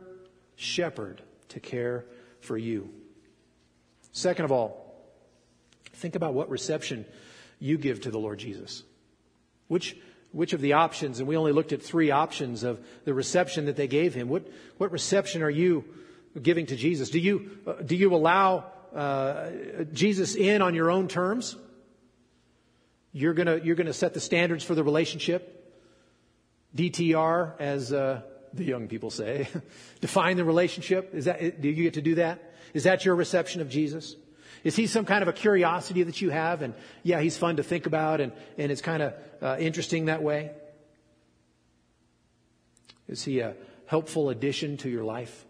shepherd 0.56 1.22
to 1.50 1.60
care 1.60 2.04
for 2.40 2.58
you. 2.58 2.90
Second 4.12 4.44
of 4.44 4.52
all, 4.52 4.92
think 5.94 6.16
about 6.16 6.34
what 6.34 6.50
reception 6.50 7.04
you 7.60 7.78
give 7.78 8.02
to 8.02 8.10
the 8.10 8.18
Lord 8.18 8.38
Jesus. 8.38 8.82
Which, 9.70 9.96
which 10.32 10.52
of 10.52 10.60
the 10.60 10.72
options, 10.72 11.20
and 11.20 11.28
we 11.28 11.36
only 11.36 11.52
looked 11.52 11.72
at 11.72 11.80
three 11.80 12.10
options 12.10 12.64
of 12.64 12.84
the 13.04 13.14
reception 13.14 13.66
that 13.66 13.76
they 13.76 13.86
gave 13.86 14.14
him. 14.14 14.28
What, 14.28 14.48
what 14.78 14.90
reception 14.90 15.42
are 15.42 15.50
you 15.50 15.84
giving 16.42 16.66
to 16.66 16.74
Jesus? 16.74 17.08
Do 17.08 17.20
you, 17.20 17.58
uh, 17.64 17.74
do 17.74 17.94
you 17.94 18.12
allow 18.12 18.64
uh, 18.92 19.50
Jesus 19.92 20.34
in 20.34 20.60
on 20.60 20.74
your 20.74 20.90
own 20.90 21.06
terms? 21.06 21.54
You're 23.12 23.32
gonna, 23.32 23.60
you're 23.62 23.76
gonna 23.76 23.92
set 23.92 24.12
the 24.12 24.18
standards 24.18 24.64
for 24.64 24.74
the 24.74 24.82
relationship. 24.82 25.56
DTR, 26.76 27.60
as 27.60 27.92
uh, 27.92 28.22
the 28.52 28.64
young 28.64 28.88
people 28.88 29.10
say, 29.10 29.46
define 30.00 30.36
the 30.36 30.44
relationship. 30.44 31.14
Is 31.14 31.26
that, 31.26 31.60
do 31.60 31.68
you 31.68 31.84
get 31.84 31.94
to 31.94 32.02
do 32.02 32.16
that? 32.16 32.54
Is 32.74 32.82
that 32.82 33.04
your 33.04 33.14
reception 33.14 33.60
of 33.60 33.68
Jesus? 33.68 34.16
Is 34.62 34.76
he 34.76 34.86
some 34.86 35.04
kind 35.04 35.22
of 35.22 35.28
a 35.28 35.32
curiosity 35.32 36.02
that 36.02 36.20
you 36.20 36.30
have? 36.30 36.62
And 36.62 36.74
yeah, 37.02 37.20
he's 37.20 37.38
fun 37.38 37.56
to 37.56 37.62
think 37.62 37.86
about 37.86 38.20
and, 38.20 38.32
and 38.58 38.70
it's 38.70 38.82
kind 38.82 39.02
of 39.02 39.14
uh, 39.40 39.56
interesting 39.58 40.06
that 40.06 40.22
way. 40.22 40.50
Is 43.08 43.24
he 43.24 43.40
a 43.40 43.56
helpful 43.86 44.30
addition 44.30 44.76
to 44.78 44.88
your 44.88 45.04
life? 45.04 45.44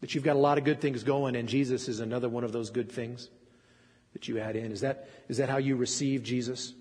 That 0.00 0.14
you've 0.14 0.24
got 0.24 0.36
a 0.36 0.38
lot 0.38 0.58
of 0.58 0.64
good 0.64 0.80
things 0.80 1.02
going, 1.02 1.34
and 1.34 1.48
Jesus 1.48 1.88
is 1.88 2.00
another 2.00 2.28
one 2.28 2.44
of 2.44 2.52
those 2.52 2.70
good 2.70 2.90
things 2.92 3.28
that 4.12 4.28
you 4.28 4.38
add 4.38 4.56
in. 4.56 4.70
Is 4.72 4.80
that, 4.82 5.08
is 5.28 5.38
that 5.38 5.48
how 5.48 5.58
you 5.58 5.76
receive 5.76 6.22
Jesus? 6.22 6.72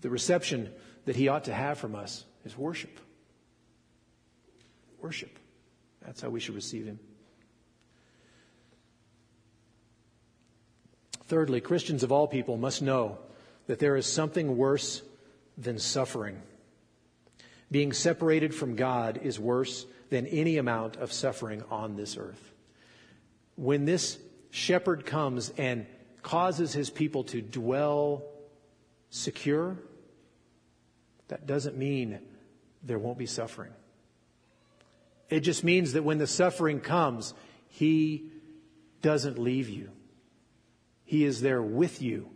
The 0.00 0.10
reception 0.10 0.70
that 1.04 1.16
he 1.16 1.28
ought 1.28 1.44
to 1.44 1.54
have 1.54 1.78
from 1.78 1.94
us 1.94 2.24
is 2.44 2.56
worship. 2.56 3.00
Worship. 5.00 5.38
That's 6.04 6.20
how 6.20 6.30
we 6.30 6.40
should 6.40 6.54
receive 6.54 6.86
him. 6.86 6.98
Thirdly, 11.32 11.62
Christians 11.62 12.02
of 12.02 12.12
all 12.12 12.28
people 12.28 12.58
must 12.58 12.82
know 12.82 13.16
that 13.66 13.78
there 13.78 13.96
is 13.96 14.04
something 14.04 14.58
worse 14.58 15.00
than 15.56 15.78
suffering. 15.78 16.42
Being 17.70 17.94
separated 17.94 18.54
from 18.54 18.76
God 18.76 19.18
is 19.22 19.40
worse 19.40 19.86
than 20.10 20.26
any 20.26 20.58
amount 20.58 20.96
of 20.96 21.10
suffering 21.10 21.62
on 21.70 21.96
this 21.96 22.18
earth. 22.18 22.52
When 23.56 23.86
this 23.86 24.18
shepherd 24.50 25.06
comes 25.06 25.48
and 25.56 25.86
causes 26.20 26.74
his 26.74 26.90
people 26.90 27.24
to 27.24 27.40
dwell 27.40 28.24
secure, 29.08 29.78
that 31.28 31.46
doesn't 31.46 31.78
mean 31.78 32.18
there 32.82 32.98
won't 32.98 33.16
be 33.16 33.24
suffering. 33.24 33.72
It 35.30 35.40
just 35.40 35.64
means 35.64 35.94
that 35.94 36.04
when 36.04 36.18
the 36.18 36.26
suffering 36.26 36.80
comes, 36.80 37.32
he 37.68 38.32
doesn't 39.00 39.38
leave 39.38 39.70
you. 39.70 39.92
He 41.12 41.26
is 41.26 41.42
there 41.42 41.60
with 41.60 42.00
you 42.00 42.30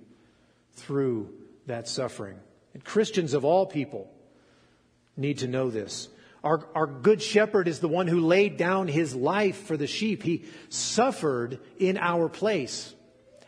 through 0.74 1.32
that 1.64 1.88
suffering. 1.88 2.38
And 2.74 2.84
Christians 2.84 3.32
of 3.32 3.42
all 3.42 3.64
people 3.64 4.12
need 5.16 5.38
to 5.38 5.48
know 5.48 5.70
this. 5.70 6.10
Our, 6.44 6.68
our 6.74 6.86
good 6.86 7.22
shepherd 7.22 7.68
is 7.68 7.80
the 7.80 7.88
one 7.88 8.06
who 8.06 8.20
laid 8.20 8.58
down 8.58 8.86
his 8.86 9.14
life 9.14 9.62
for 9.66 9.78
the 9.78 9.86
sheep. 9.86 10.22
He 10.22 10.44
suffered 10.68 11.58
in 11.78 11.96
our 11.96 12.28
place. 12.28 12.94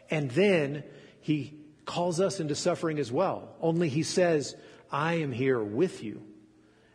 And 0.08 0.30
then 0.30 0.82
he 1.20 1.52
calls 1.84 2.22
us 2.22 2.40
into 2.40 2.54
suffering 2.54 2.98
as 2.98 3.12
well. 3.12 3.54
Only 3.60 3.90
he 3.90 4.04
says, 4.04 4.56
I 4.90 5.16
am 5.16 5.32
here 5.32 5.62
with 5.62 6.02
you 6.02 6.22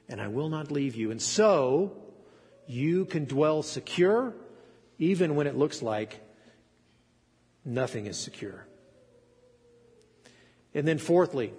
and 0.09 0.19
I 0.19 0.29
will 0.29 0.49
not 0.49 0.71
leave 0.71 0.95
you. 0.95 1.11
And 1.11 1.21
so 1.21 1.95
you 2.65 3.05
can 3.05 3.25
dwell 3.25 3.61
secure 3.61 4.33
even 4.97 5.35
when 5.35 5.45
it 5.45 5.55
looks 5.55 5.83
like 5.83 6.19
nothing 7.65 8.05
is 8.05 8.17
secure. 8.17 8.65
And 10.73 10.87
then, 10.87 10.97
fourthly, 10.97 11.53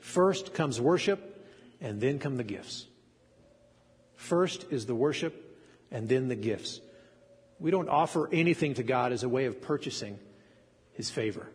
first 0.00 0.54
comes 0.54 0.80
worship, 0.80 1.46
and 1.80 2.00
then 2.00 2.18
come 2.18 2.36
the 2.36 2.44
gifts. 2.44 2.86
First 4.16 4.66
is 4.70 4.86
the 4.86 4.94
worship, 4.94 5.58
and 5.90 6.08
then 6.08 6.28
the 6.28 6.36
gifts. 6.36 6.80
We 7.58 7.70
don't 7.70 7.88
offer 7.88 8.28
anything 8.32 8.74
to 8.74 8.82
God 8.82 9.12
as 9.12 9.22
a 9.22 9.28
way 9.28 9.46
of 9.46 9.60
purchasing 9.60 10.18
His 10.92 11.10
favor. 11.10 11.46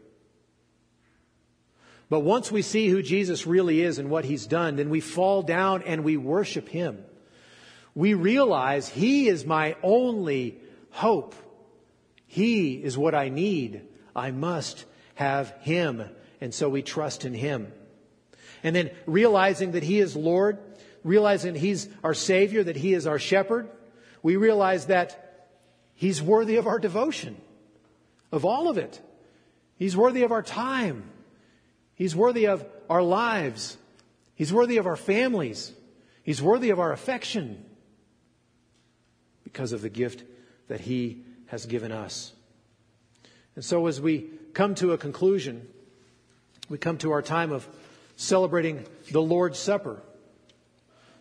But 2.10 2.20
once 2.20 2.52
we 2.52 2.62
see 2.62 2.88
who 2.90 3.02
Jesus 3.02 3.48
really 3.48 3.82
is 3.82 3.98
and 3.98 4.10
what 4.10 4.26
He's 4.26 4.46
done, 4.46 4.76
then 4.76 4.90
we 4.90 5.00
fall 5.00 5.42
down 5.42 5.82
and 5.82 6.04
we 6.04 6.18
worship 6.18 6.70
Him. 6.70 7.04
We 7.96 8.14
realize 8.14 8.88
He 8.88 9.28
is 9.28 9.46
my 9.46 9.76
only 9.82 10.60
hope. 10.92 11.34
He 12.36 12.74
is 12.74 12.98
what 12.98 13.16
I 13.16 13.30
need. 13.30 13.82
I 14.14 14.32
must 14.32 14.84
have 15.14 15.56
Him 15.62 16.04
and 16.42 16.54
so 16.54 16.68
we 16.68 16.82
trust 16.82 17.24
in 17.24 17.34
Him. 17.34 17.72
And 18.62 18.76
then 18.76 18.92
realizing 19.06 19.72
that 19.72 19.84
He 19.84 20.00
is 20.02 20.18
Lord, 20.18 20.60
realizing 21.06 21.56
He's 21.56 21.88
our 22.04 22.14
Savior, 22.14 22.62
that 22.62 22.76
He 22.76 22.94
is 22.94 23.08
our 23.08 23.20
shepherd, 23.20 23.70
we 24.22 24.36
realize 24.36 24.88
that 24.88 25.48
He's 25.94 26.22
worthy 26.22 26.58
of 26.58 26.68
our 26.68 26.78
devotion, 26.78 27.38
of 28.34 28.44
all 28.44 28.68
of 28.68 28.78
it. 28.78 29.02
He's 29.78 29.96
worthy 29.96 30.24
of 30.24 30.34
our 30.34 30.44
time. 30.44 31.10
He's 31.96 32.18
worthy 32.18 32.48
of 32.48 32.66
our 32.90 33.02
lives. 33.02 33.78
He's 34.36 34.52
worthy 34.52 34.76
of 34.76 34.88
our 34.88 34.98
families. 34.98 35.72
He's 36.24 36.42
worthy 36.42 36.72
of 36.72 36.82
our 36.82 36.92
affection 36.92 37.64
because 39.46 39.72
of 39.72 39.82
the 39.82 39.90
gift 39.90 40.26
that 40.68 40.82
He 40.82 41.25
has 41.48 41.66
given 41.66 41.92
us. 41.92 42.34
And 43.56 43.64
so, 43.64 43.88
as 43.88 44.02
we 44.02 44.30
come 44.54 44.76
to 44.76 44.92
a 44.92 44.98
conclusion, 44.98 45.68
we 46.70 46.78
come 46.78 46.98
to 47.00 47.12
our 47.12 47.22
time 47.22 47.52
of 47.52 47.68
celebrating 48.16 48.86
the 49.12 49.22
Lord's 49.22 49.60
Supper. 49.60 50.02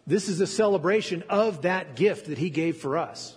This 0.07 0.29
is 0.29 0.41
a 0.41 0.47
celebration 0.47 1.23
of 1.29 1.63
that 1.63 1.97
gift 1.97 2.27
that 2.27 2.39
He 2.39 2.51
gave 2.51 2.77
for 2.77 2.99
us. 2.99 3.37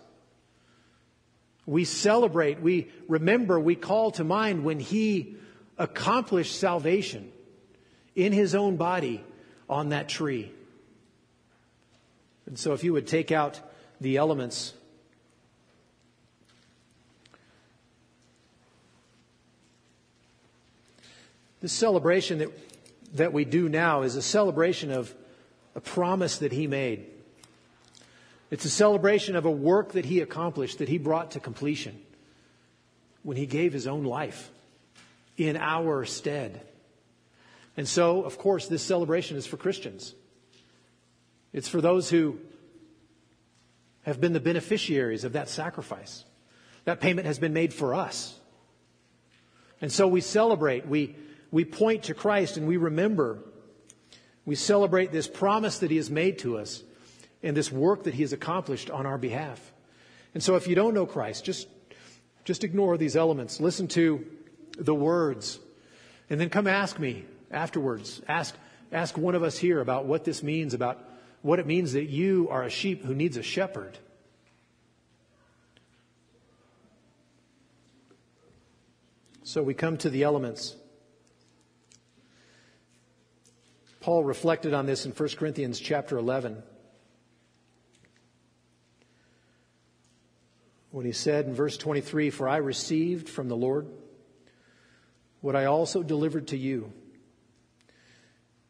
We 1.65 1.85
celebrate, 1.85 2.61
we 2.61 2.89
remember, 3.07 3.59
we 3.59 3.75
call 3.75 4.11
to 4.11 4.23
mind 4.23 4.63
when 4.63 4.79
He 4.79 5.35
accomplished 5.77 6.59
salvation 6.59 7.31
in 8.15 8.33
His 8.33 8.55
own 8.55 8.77
body 8.77 9.23
on 9.69 9.89
that 9.89 10.09
tree. 10.09 10.51
And 12.45 12.57
so, 12.57 12.73
if 12.73 12.83
you 12.83 12.93
would 12.93 13.07
take 13.07 13.31
out 13.31 13.59
the 13.99 14.17
elements 14.17 14.73
This 21.68 21.74
celebration 21.74 22.38
that, 22.38 22.57
that 23.15 23.34
we 23.34 23.43
do 23.43 23.68
now 23.68 24.03
is 24.03 24.15
a 24.15 24.22
celebration 24.22 24.89
of 24.89 25.13
a 25.76 25.82
promise 25.82 26.38
that 26.38 26.53
He 26.53 26.65
made. 26.65 27.07
It's 28.49 28.63
a 28.63 28.70
celebration 28.70 29.36
of 29.36 29.43
a 29.43 29.51
work 29.51 29.91
that 29.91 30.05
He 30.05 30.22
accomplished, 30.22 30.78
that 30.78 30.88
He 30.88 30.97
brought 30.97 31.32
to 31.32 31.41
completion 31.41 31.99
when 33.24 33.36
He 33.36 33.45
gave 33.45 33.74
His 33.74 33.86
own 33.86 34.05
life 34.05 34.49
in 35.36 35.57
our 35.57 36.05
stead. 36.05 36.61
And 37.76 37.86
so, 37.86 38.24
of 38.24 38.38
course, 38.38 38.70
this 38.70 38.82
celebration 38.82 39.36
is 39.36 39.45
for 39.45 39.57
Christians. 39.57 40.15
It's 41.51 41.68
for 41.68 41.82
those 41.82 42.09
who 42.09 42.39
have 44.03 44.22
been 44.22 44.32
the 44.32 44.39
beneficiaries 44.39 45.26
of 45.26 45.34
that 45.34 45.49
sacrifice. 45.49 46.24
That 46.86 47.01
payment 47.01 47.28
has 47.28 47.39
been 47.39 47.51
made 47.51 47.74
for 47.74 47.93
us. 47.93 48.39
And 49.82 49.91
so 49.91 50.07
we 50.07 50.22
celebrate, 50.22 50.88
we, 50.88 51.18
we 51.51 51.65
point 51.65 52.03
to 52.03 52.13
Christ 52.13 52.57
and 52.57 52.67
we 52.67 52.77
remember, 52.77 53.39
we 54.45 54.55
celebrate 54.55 55.11
this 55.11 55.27
promise 55.27 55.79
that 55.79 55.91
He 55.91 55.97
has 55.97 56.09
made 56.09 56.39
to 56.39 56.57
us 56.57 56.83
and 57.43 57.55
this 57.55 57.71
work 57.71 58.03
that 58.03 58.13
He 58.13 58.23
has 58.23 58.33
accomplished 58.33 58.89
on 58.89 59.05
our 59.05 59.17
behalf. 59.17 59.71
And 60.33 60.43
so 60.43 60.55
if 60.55 60.67
you 60.67 60.75
don't 60.75 60.93
know 60.93 61.05
Christ, 61.05 61.45
just, 61.45 61.67
just 62.43 62.63
ignore 62.63 62.97
these 62.97 63.15
elements. 63.15 63.59
Listen 63.59 63.87
to 63.89 64.25
the 64.77 64.95
words 64.95 65.59
and 66.29 66.39
then 66.39 66.49
come 66.49 66.67
ask 66.67 66.99
me 66.99 67.25
afterwards. 67.51 68.21
Ask, 68.27 68.55
ask 68.91 69.17
one 69.17 69.35
of 69.35 69.43
us 69.43 69.57
here 69.57 69.79
about 69.79 70.05
what 70.05 70.23
this 70.23 70.43
means, 70.43 70.73
about 70.73 71.03
what 71.41 71.59
it 71.59 71.67
means 71.67 71.93
that 71.93 72.05
you 72.05 72.47
are 72.51 72.63
a 72.63 72.69
sheep 72.69 73.03
who 73.05 73.15
needs 73.15 73.37
a 73.37 73.43
shepherd. 73.43 73.97
So 79.43 79.63
we 79.63 79.73
come 79.73 79.97
to 79.99 80.09
the 80.09 80.23
elements. 80.23 80.75
Paul 84.08 84.24
reflected 84.24 84.74
on 84.74 84.86
this 84.86 85.05
in 85.05 85.12
1 85.12 85.30
Corinthians 85.36 85.82
chapter 85.82 86.18
11. 86.18 86.64
When 90.91 91.05
he 91.05 91.12
said 91.12 91.45
in 91.45 91.53
verse 91.53 91.76
23, 91.76 92.30
For 92.30 92.47
I 92.47 92.55
received 92.55 93.28
from 93.28 93.49
the 93.49 93.58
Lord 93.58 93.86
what 95.41 95.58
I 95.58 95.66
also 95.66 96.03
delivered 96.03 96.47
to 96.47 96.58
you 96.58 96.93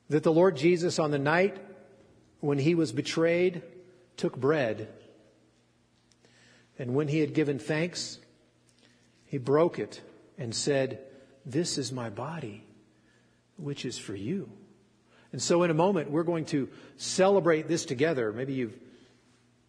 that 0.10 0.24
the 0.24 0.34
Lord 0.34 0.58
Jesus, 0.58 0.98
on 0.98 1.12
the 1.12 1.20
night 1.20 1.56
when 2.40 2.58
he 2.58 2.74
was 2.74 2.92
betrayed, 2.92 3.62
took 4.16 4.36
bread. 4.36 4.88
And 6.80 6.96
when 6.96 7.10
he 7.10 7.20
had 7.20 7.36
given 7.36 7.60
thanks, 7.60 8.18
he 9.28 9.38
broke 9.38 9.78
it 9.78 10.02
and 10.36 10.56
said, 10.56 10.98
This 11.46 11.78
is 11.78 11.92
my 11.92 12.10
body, 12.10 12.64
which 13.56 13.86
is 13.86 14.00
for 14.00 14.16
you. 14.16 14.50
And 15.32 15.42
so, 15.42 15.64
in 15.64 15.72
a 15.72 15.74
moment, 15.74 16.10
we're 16.10 16.24
going 16.24 16.46
to 16.46 16.70
celebrate 16.96 17.68
this 17.68 17.86
together. 17.86 18.32
Maybe 18.32 18.54
you've 18.54 18.78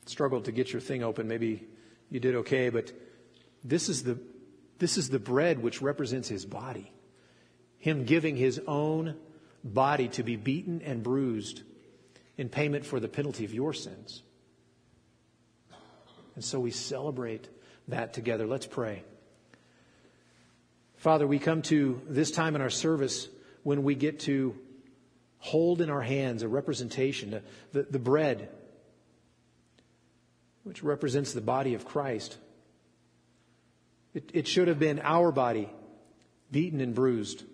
struggled 0.06 0.44
to 0.44 0.52
get 0.52 0.72
your 0.72 0.80
thing 0.80 1.02
open. 1.02 1.28
Maybe 1.28 1.66
you 2.10 2.20
did 2.20 2.36
okay, 2.36 2.70
but 2.70 2.92
this 3.64 3.88
is 3.88 4.04
the, 4.04 4.18
this 4.78 4.96
is 4.96 5.10
the 5.10 5.18
bread 5.18 5.62
which 5.62 5.82
represents 5.82 6.28
his 6.28 6.46
body. 6.46 6.92
Him 7.78 8.04
giving 8.04 8.36
his 8.36 8.60
own 8.66 9.16
body 9.64 10.08
to 10.08 10.22
be 10.22 10.36
beaten 10.36 10.80
and 10.82 11.02
bruised 11.02 11.62
in 12.36 12.48
payment 12.48 12.86
for 12.86 13.00
the 13.00 13.08
penalty 13.08 13.44
of 13.44 13.52
your 13.52 13.72
sins. 13.72 14.22
And 16.36 16.44
so 16.44 16.60
we 16.60 16.70
celebrate 16.70 17.48
that 17.88 18.14
together. 18.14 18.46
Let's 18.46 18.66
pray. 18.66 19.02
Father, 20.96 21.26
we 21.26 21.38
come 21.38 21.62
to 21.62 22.00
this 22.08 22.30
time 22.30 22.54
in 22.54 22.62
our 22.62 22.70
service 22.70 23.28
when 23.64 23.82
we 23.82 23.94
get 23.94 24.20
to 24.20 24.56
hold 25.38 25.80
in 25.80 25.90
our 25.90 26.02
hands 26.02 26.42
a 26.42 26.48
representation, 26.48 27.42
the, 27.72 27.82
the 27.82 27.98
bread, 27.98 28.48
which 30.64 30.82
represents 30.82 31.32
the 31.32 31.40
body 31.40 31.74
of 31.74 31.84
Christ. 31.84 32.36
It, 34.14 34.30
it 34.34 34.48
should 34.48 34.68
have 34.68 34.78
been 34.78 35.00
our 35.00 35.32
body, 35.32 35.70
beaten 36.50 36.80
and 36.80 36.94
bruised. 36.94 37.44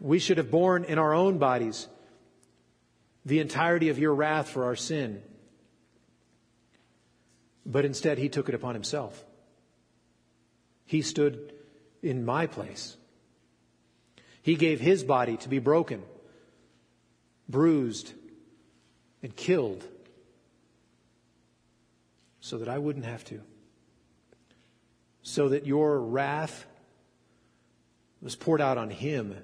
We 0.00 0.18
should 0.18 0.38
have 0.38 0.50
borne 0.50 0.84
in 0.84 0.98
our 0.98 1.14
own 1.14 1.38
bodies 1.38 1.86
the 3.24 3.38
entirety 3.38 3.88
of 3.88 3.98
your 3.98 4.14
wrath 4.14 4.48
for 4.48 4.64
our 4.64 4.76
sin. 4.76 5.22
But 7.64 7.84
instead, 7.84 8.18
he 8.18 8.28
took 8.28 8.48
it 8.48 8.54
upon 8.54 8.74
himself. 8.74 9.24
He 10.84 11.02
stood 11.02 11.54
in 12.02 12.24
my 12.24 12.48
place. 12.48 12.96
He 14.42 14.56
gave 14.56 14.80
his 14.80 15.04
body 15.04 15.36
to 15.38 15.48
be 15.48 15.60
broken, 15.60 16.02
bruised, 17.48 18.12
and 19.22 19.34
killed 19.34 19.86
so 22.40 22.58
that 22.58 22.68
I 22.68 22.78
wouldn't 22.78 23.04
have 23.04 23.24
to. 23.26 23.40
So 25.22 25.50
that 25.50 25.66
your 25.66 26.00
wrath 26.00 26.66
was 28.20 28.34
poured 28.34 28.60
out 28.60 28.78
on 28.78 28.90
him 28.90 29.36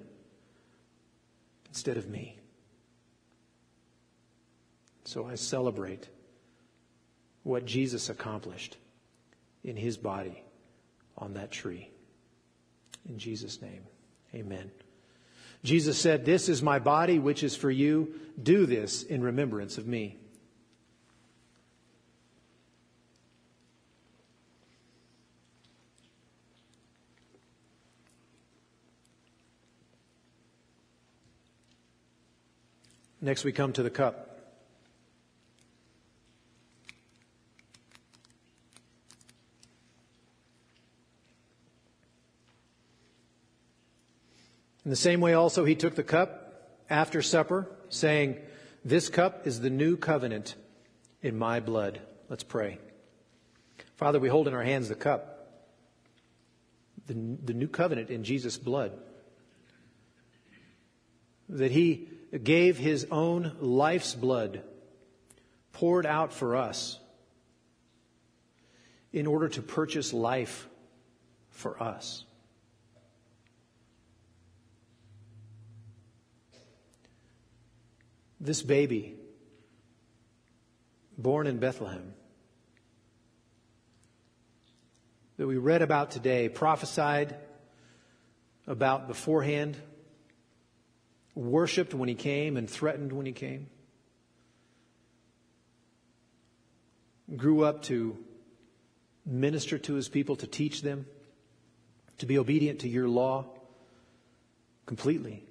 instead 1.69 1.97
of 1.97 2.09
me. 2.09 2.37
So 5.05 5.27
I 5.27 5.37
celebrate 5.37 6.09
what 7.45 7.65
Jesus 7.65 8.09
accomplished 8.09 8.77
in 9.65 9.77
his 9.77 9.97
body 9.97 10.43
on 11.17 11.35
that 11.35 11.51
tree. 11.51 11.91
In 13.09 13.19
Jesus' 13.19 13.63
name, 13.63 13.83
amen. 14.35 14.71
Jesus 15.65 15.99
said, 15.99 16.25
This 16.25 16.49
is 16.49 16.63
my 16.63 16.79
body, 16.79 17.19
which 17.19 17.43
is 17.43 17.57
for 17.57 17.71
you. 17.71 18.15
Do 18.41 18.67
this 18.67 19.03
in 19.03 19.23
remembrance 19.23 19.79
of 19.79 19.87
me. 19.87 20.17
Next, 33.21 33.43
we 33.45 33.51
come 33.51 33.73
to 33.73 33.83
the 33.83 33.91
cup. 33.91 34.38
In 44.89 44.91
the 44.91 44.97
same 44.97 45.21
way, 45.21 45.35
also, 45.35 45.67
he 45.67 45.75
took 45.75 45.97
the 45.97 46.03
cup 46.03 46.81
after 46.89 47.21
supper, 47.21 47.71
saying, 47.91 48.39
This 48.87 49.11
cup 49.11 49.47
is 49.47 49.61
the 49.61 49.69
new 49.69 49.99
covenant 49.99 50.55
in 51.21 51.37
my 51.37 51.61
blood. 51.61 52.01
Let's 52.31 52.43
pray. 52.43 52.79
Father, 53.97 54.19
we 54.19 54.31
hold 54.31 54.49
in 54.49 54.55
our 54.55 54.63
hands 54.63 54.89
the 54.89 54.95
cup, 54.95 55.67
the, 57.07 57.13
the 57.13 57.53
new 57.53 57.69
covenant 57.69 58.09
in 58.09 58.25
Jesus' 58.25 58.57
blood. 58.57 58.93
That 61.51 61.71
he 61.71 62.09
gave 62.43 62.79
his 62.79 63.07
own 63.11 63.57
life's 63.61 64.15
blood 64.15 64.63
poured 65.75 66.07
out 66.07 66.33
for 66.33 66.57
us 66.57 66.99
in 69.13 69.27
order 69.27 69.51
to 69.51 69.61
purchase 69.61 70.15
life 70.15 70.67
for 71.51 71.79
us. 71.83 72.25
This 78.41 78.63
baby, 78.63 79.17
born 81.17 81.49
in 81.49 81.59
Bethlehem, 81.59 82.15
that 85.39 85.47
we 85.47 85.57
read 85.57 85.83
about 85.83 86.13
today, 86.13 86.49
prophesied 86.49 87.35
about 88.67 89.09
beforehand, 89.09 89.77
worshiped 91.35 91.95
when 91.95 92.09
he 92.09 92.15
came 92.15 92.57
and 92.57 92.71
threatened 92.71 93.13
when 93.13 93.27
he 93.27 93.33
came, 93.33 93.69
grew 97.37 97.65
up 97.65 97.83
to 97.85 98.17
minister 99.27 99.79
to 99.79 99.95
his 99.95 100.09
people, 100.09 100.37
to 100.37 100.47
teach 100.47 100.83
them, 100.83 101.07
to 102.19 102.27
be 102.27 102.39
obedient 102.39 102.81
to 102.81 102.89
your 102.89 103.09
law 103.09 103.47
completely 104.87 105.48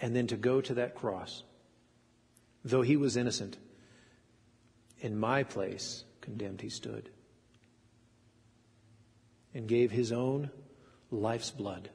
and 0.00 0.14
then 0.14 0.26
to 0.26 0.36
go 0.36 0.60
to 0.60 0.74
that 0.74 0.94
cross, 0.94 1.42
though 2.64 2.82
he 2.82 2.96
was 2.96 3.16
innocent, 3.16 3.56
in 5.00 5.18
my 5.18 5.42
place, 5.42 6.04
condemned 6.20 6.60
he 6.60 6.68
stood 6.68 7.10
and 9.54 9.68
gave 9.68 9.90
his 9.90 10.12
own 10.12 10.50
life's 11.10 11.50
blood, 11.50 11.88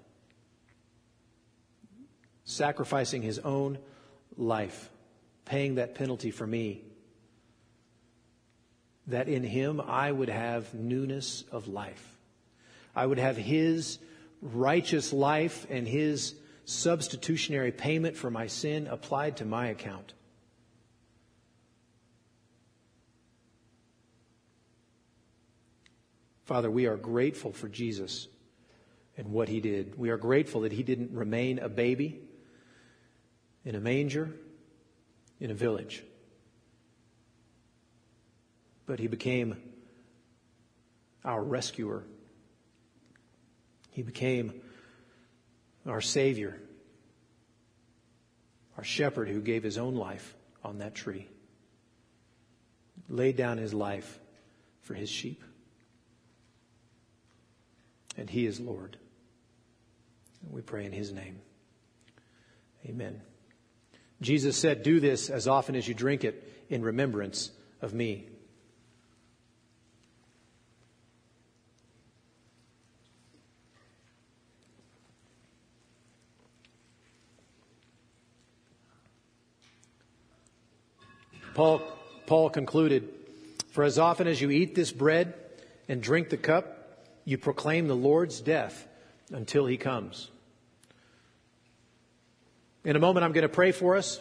sacrificing 2.43 3.22
his 3.22 3.39
own 3.39 3.78
life, 4.36 4.89
paying 5.45 5.76
that 5.76 5.93
penalty 5.93 6.32
for 6.32 6.47
me, 6.47 6.82
that 9.08 9.28
in 9.28 9.43
him 9.43 9.82
I 9.82 10.12
would 10.12 10.30
have 10.30 10.74
newness 10.74 11.43
of 11.52 11.68
life. 11.68 12.18
I 12.95 13.06
would 13.06 13.20
have 13.20 13.38
his 13.38 13.99
righteous 14.41 15.14
life 15.14 15.68
and 15.70 15.88
his 15.88 16.36
substitutionary 16.72 17.72
payment 17.72 18.15
for 18.15 18.32
my 18.32 18.47
sin 18.47 18.88
applied 18.88 19.38
to 19.38 19.45
my 19.45 19.67
account. 19.67 20.13
Father, 26.45 26.72
we 26.72 26.86
are 26.88 26.97
grateful 26.97 27.51
for 27.51 27.67
Jesus 27.67 28.28
and 29.17 29.32
what 29.32 29.49
he 29.49 29.59
did. 29.59 29.97
We 29.97 30.09
are 30.09 30.17
grateful 30.17 30.61
that 30.61 30.72
he 30.72 30.84
didn't 30.84 31.11
remain 31.11 31.59
a 31.59 31.69
baby 31.69 32.22
in 33.63 33.76
a 33.76 33.80
manger 33.80 34.34
in 35.39 35.51
a 35.51 35.53
village, 35.53 36.03
but 38.86 38.99
he 38.99 39.07
became 39.07 39.55
our 41.24 41.41
rescuer. 41.41 42.03
He 43.91 44.03
became 44.03 44.61
our 45.86 46.01
Savior, 46.01 46.59
our 48.77 48.84
shepherd 48.84 49.27
who 49.27 49.41
gave 49.41 49.63
his 49.63 49.77
own 49.77 49.95
life 49.95 50.36
on 50.63 50.79
that 50.79 50.95
tree, 50.95 51.27
laid 53.09 53.36
down 53.36 53.57
his 53.57 53.73
life 53.73 54.19
for 54.82 54.93
his 54.93 55.09
sheep. 55.09 55.43
And 58.17 58.29
he 58.29 58.45
is 58.45 58.59
Lord. 58.59 58.97
We 60.49 60.61
pray 60.61 60.86
in 60.86 60.91
his 60.91 61.11
name. 61.11 61.39
Amen. 62.86 63.21
Jesus 64.21 64.57
said, 64.57 64.84
Do 64.84 64.99
this 64.99 65.29
as 65.29 65.47
often 65.47 65.75
as 65.75 65.88
you 65.88 65.93
drink 65.93 66.23
it 66.23 66.47
in 66.69 66.82
remembrance 66.82 67.51
of 67.82 67.93
me. 67.93 68.27
Paul, 81.54 81.82
Paul 82.28 82.49
concluded, 82.49 83.10
For 83.72 83.84
as 83.84 83.99
often 83.99 84.28
as 84.28 84.39
you 84.39 84.49
eat 84.52 84.74
this 84.74 84.91
bread 84.91 85.34
and 85.89 86.02
drink 86.02 86.30
the 86.30 86.38
cup, 86.38 87.06
you 87.26 87.38
proclaim 87.38 87.88
the 87.88 87.95
Lord's 87.95 88.39
death 88.39 88.88
until 89.32 89.66
he 89.66 89.78
comes. 89.78 90.30
In 92.84 92.95
a 92.95 92.99
moment, 92.99 93.26
I'm 93.26 93.34
going 93.34 93.43
to 93.43 93.49
pray 93.49 93.74
for 93.74 93.95
us. 93.95 94.20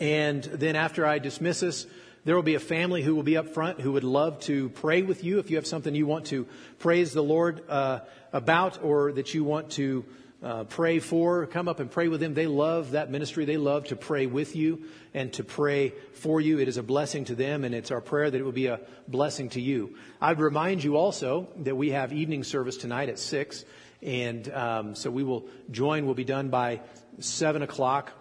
And 0.00 0.42
then 0.44 0.76
after 0.76 1.04
I 1.04 1.18
dismiss 1.18 1.62
us, 1.62 1.86
there 2.24 2.36
will 2.36 2.42
be 2.42 2.54
a 2.54 2.60
family 2.60 3.02
who 3.02 3.14
will 3.14 3.22
be 3.22 3.36
up 3.36 3.48
front 3.48 3.80
who 3.80 3.92
would 3.92 4.04
love 4.04 4.40
to 4.40 4.70
pray 4.70 5.02
with 5.02 5.24
you 5.24 5.40
if 5.40 5.50
you 5.50 5.56
have 5.56 5.66
something 5.66 5.94
you 5.94 6.06
want 6.06 6.26
to 6.26 6.46
praise 6.78 7.12
the 7.12 7.22
Lord 7.22 7.68
uh, 7.68 8.00
about 8.32 8.82
or 8.82 9.12
that 9.12 9.34
you 9.34 9.44
want 9.44 9.70
to 9.72 10.04
uh, 10.44 10.64
pray 10.64 10.98
for. 10.98 11.46
Come 11.46 11.68
up 11.68 11.80
and 11.80 11.90
pray 11.90 12.08
with 12.08 12.20
them. 12.20 12.34
They 12.34 12.46
love 12.46 12.90
that 12.90 13.10
ministry. 13.10 13.46
They 13.46 13.56
love 13.56 13.86
to 13.86 13.96
pray 13.96 14.26
with 14.26 14.54
you 14.54 14.82
and 15.14 15.32
to 15.32 15.42
pray 15.42 15.94
for 16.12 16.38
you. 16.38 16.58
It 16.60 16.68
is 16.68 16.76
a 16.76 16.82
blessing 16.82 17.24
to 17.26 17.34
them, 17.34 17.64
and 17.64 17.74
it's 17.74 17.90
our 17.90 18.02
prayer 18.02 18.30
that 18.30 18.38
it 18.38 18.44
will 18.44 18.52
be 18.52 18.66
a 18.66 18.80
blessing 19.08 19.48
to 19.50 19.60
you. 19.60 19.96
I'd 20.20 20.38
remind 20.38 20.84
you 20.84 20.98
also 20.98 21.48
that 21.60 21.74
we 21.74 21.90
have 21.92 22.12
evening 22.12 22.44
service 22.44 22.76
tonight 22.76 23.08
at 23.08 23.18
6, 23.18 23.64
and 24.02 24.52
um, 24.52 24.94
so 24.94 25.10
we 25.10 25.24
will 25.24 25.46
join. 25.70 26.04
We'll 26.04 26.14
be 26.14 26.24
done 26.24 26.50
by 26.50 26.82
7 27.20 27.62
o'clock, 27.62 28.12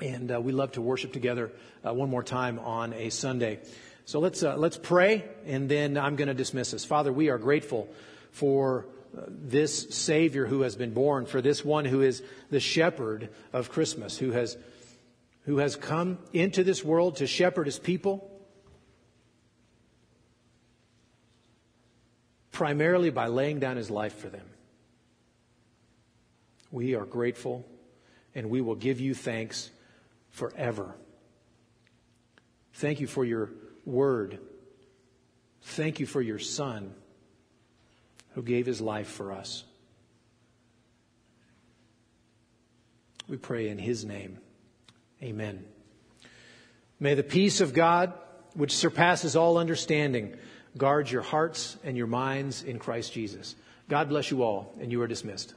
and 0.00 0.32
uh, 0.32 0.40
we 0.40 0.52
love 0.52 0.72
to 0.72 0.80
worship 0.80 1.12
together 1.12 1.52
uh, 1.86 1.92
one 1.92 2.08
more 2.08 2.22
time 2.22 2.58
on 2.60 2.94
a 2.94 3.10
Sunday. 3.10 3.60
So 4.06 4.20
let's, 4.20 4.42
uh, 4.42 4.56
let's 4.56 4.78
pray, 4.78 5.26
and 5.46 5.68
then 5.68 5.98
I'm 5.98 6.16
going 6.16 6.28
to 6.28 6.34
dismiss 6.34 6.72
us. 6.72 6.86
Father, 6.86 7.12
we 7.12 7.28
are 7.28 7.36
grateful 7.36 7.88
for 8.30 8.86
this 9.14 9.94
Savior 9.94 10.46
who 10.46 10.62
has 10.62 10.76
been 10.76 10.94
born, 10.94 11.26
for 11.26 11.40
this 11.40 11.64
one 11.64 11.84
who 11.84 12.00
is 12.00 12.22
the 12.50 12.60
shepherd 12.60 13.28
of 13.52 13.70
Christmas, 13.70 14.16
who 14.16 14.32
has, 14.32 14.56
who 15.44 15.58
has 15.58 15.76
come 15.76 16.18
into 16.32 16.64
this 16.64 16.84
world 16.84 17.16
to 17.16 17.26
shepherd 17.26 17.66
his 17.66 17.78
people, 17.78 18.28
primarily 22.50 23.10
by 23.10 23.26
laying 23.26 23.58
down 23.58 23.76
his 23.76 23.90
life 23.90 24.16
for 24.16 24.28
them. 24.28 24.46
We 26.70 26.94
are 26.94 27.04
grateful 27.04 27.66
and 28.34 28.48
we 28.48 28.62
will 28.62 28.76
give 28.76 28.98
you 28.98 29.14
thanks 29.14 29.70
forever. 30.30 30.94
Thank 32.74 33.00
you 33.00 33.06
for 33.06 33.24
your 33.24 33.50
word. 33.84 34.38
Thank 35.60 36.00
you 36.00 36.06
for 36.06 36.22
your 36.22 36.38
son 36.38 36.94
who 38.34 38.42
gave 38.42 38.66
his 38.66 38.80
life 38.80 39.08
for 39.08 39.32
us. 39.32 39.64
We 43.28 43.36
pray 43.36 43.68
in 43.68 43.78
his 43.78 44.04
name. 44.04 44.38
Amen. 45.22 45.64
May 46.98 47.14
the 47.14 47.22
peace 47.22 47.60
of 47.60 47.74
God, 47.74 48.12
which 48.54 48.76
surpasses 48.76 49.36
all 49.36 49.58
understanding, 49.58 50.36
guard 50.76 51.10
your 51.10 51.22
hearts 51.22 51.76
and 51.84 51.96
your 51.96 52.06
minds 52.06 52.62
in 52.62 52.78
Christ 52.78 53.12
Jesus. 53.12 53.54
God 53.88 54.08
bless 54.08 54.30
you 54.30 54.42
all, 54.42 54.74
and 54.80 54.90
you 54.90 55.02
are 55.02 55.06
dismissed. 55.06 55.54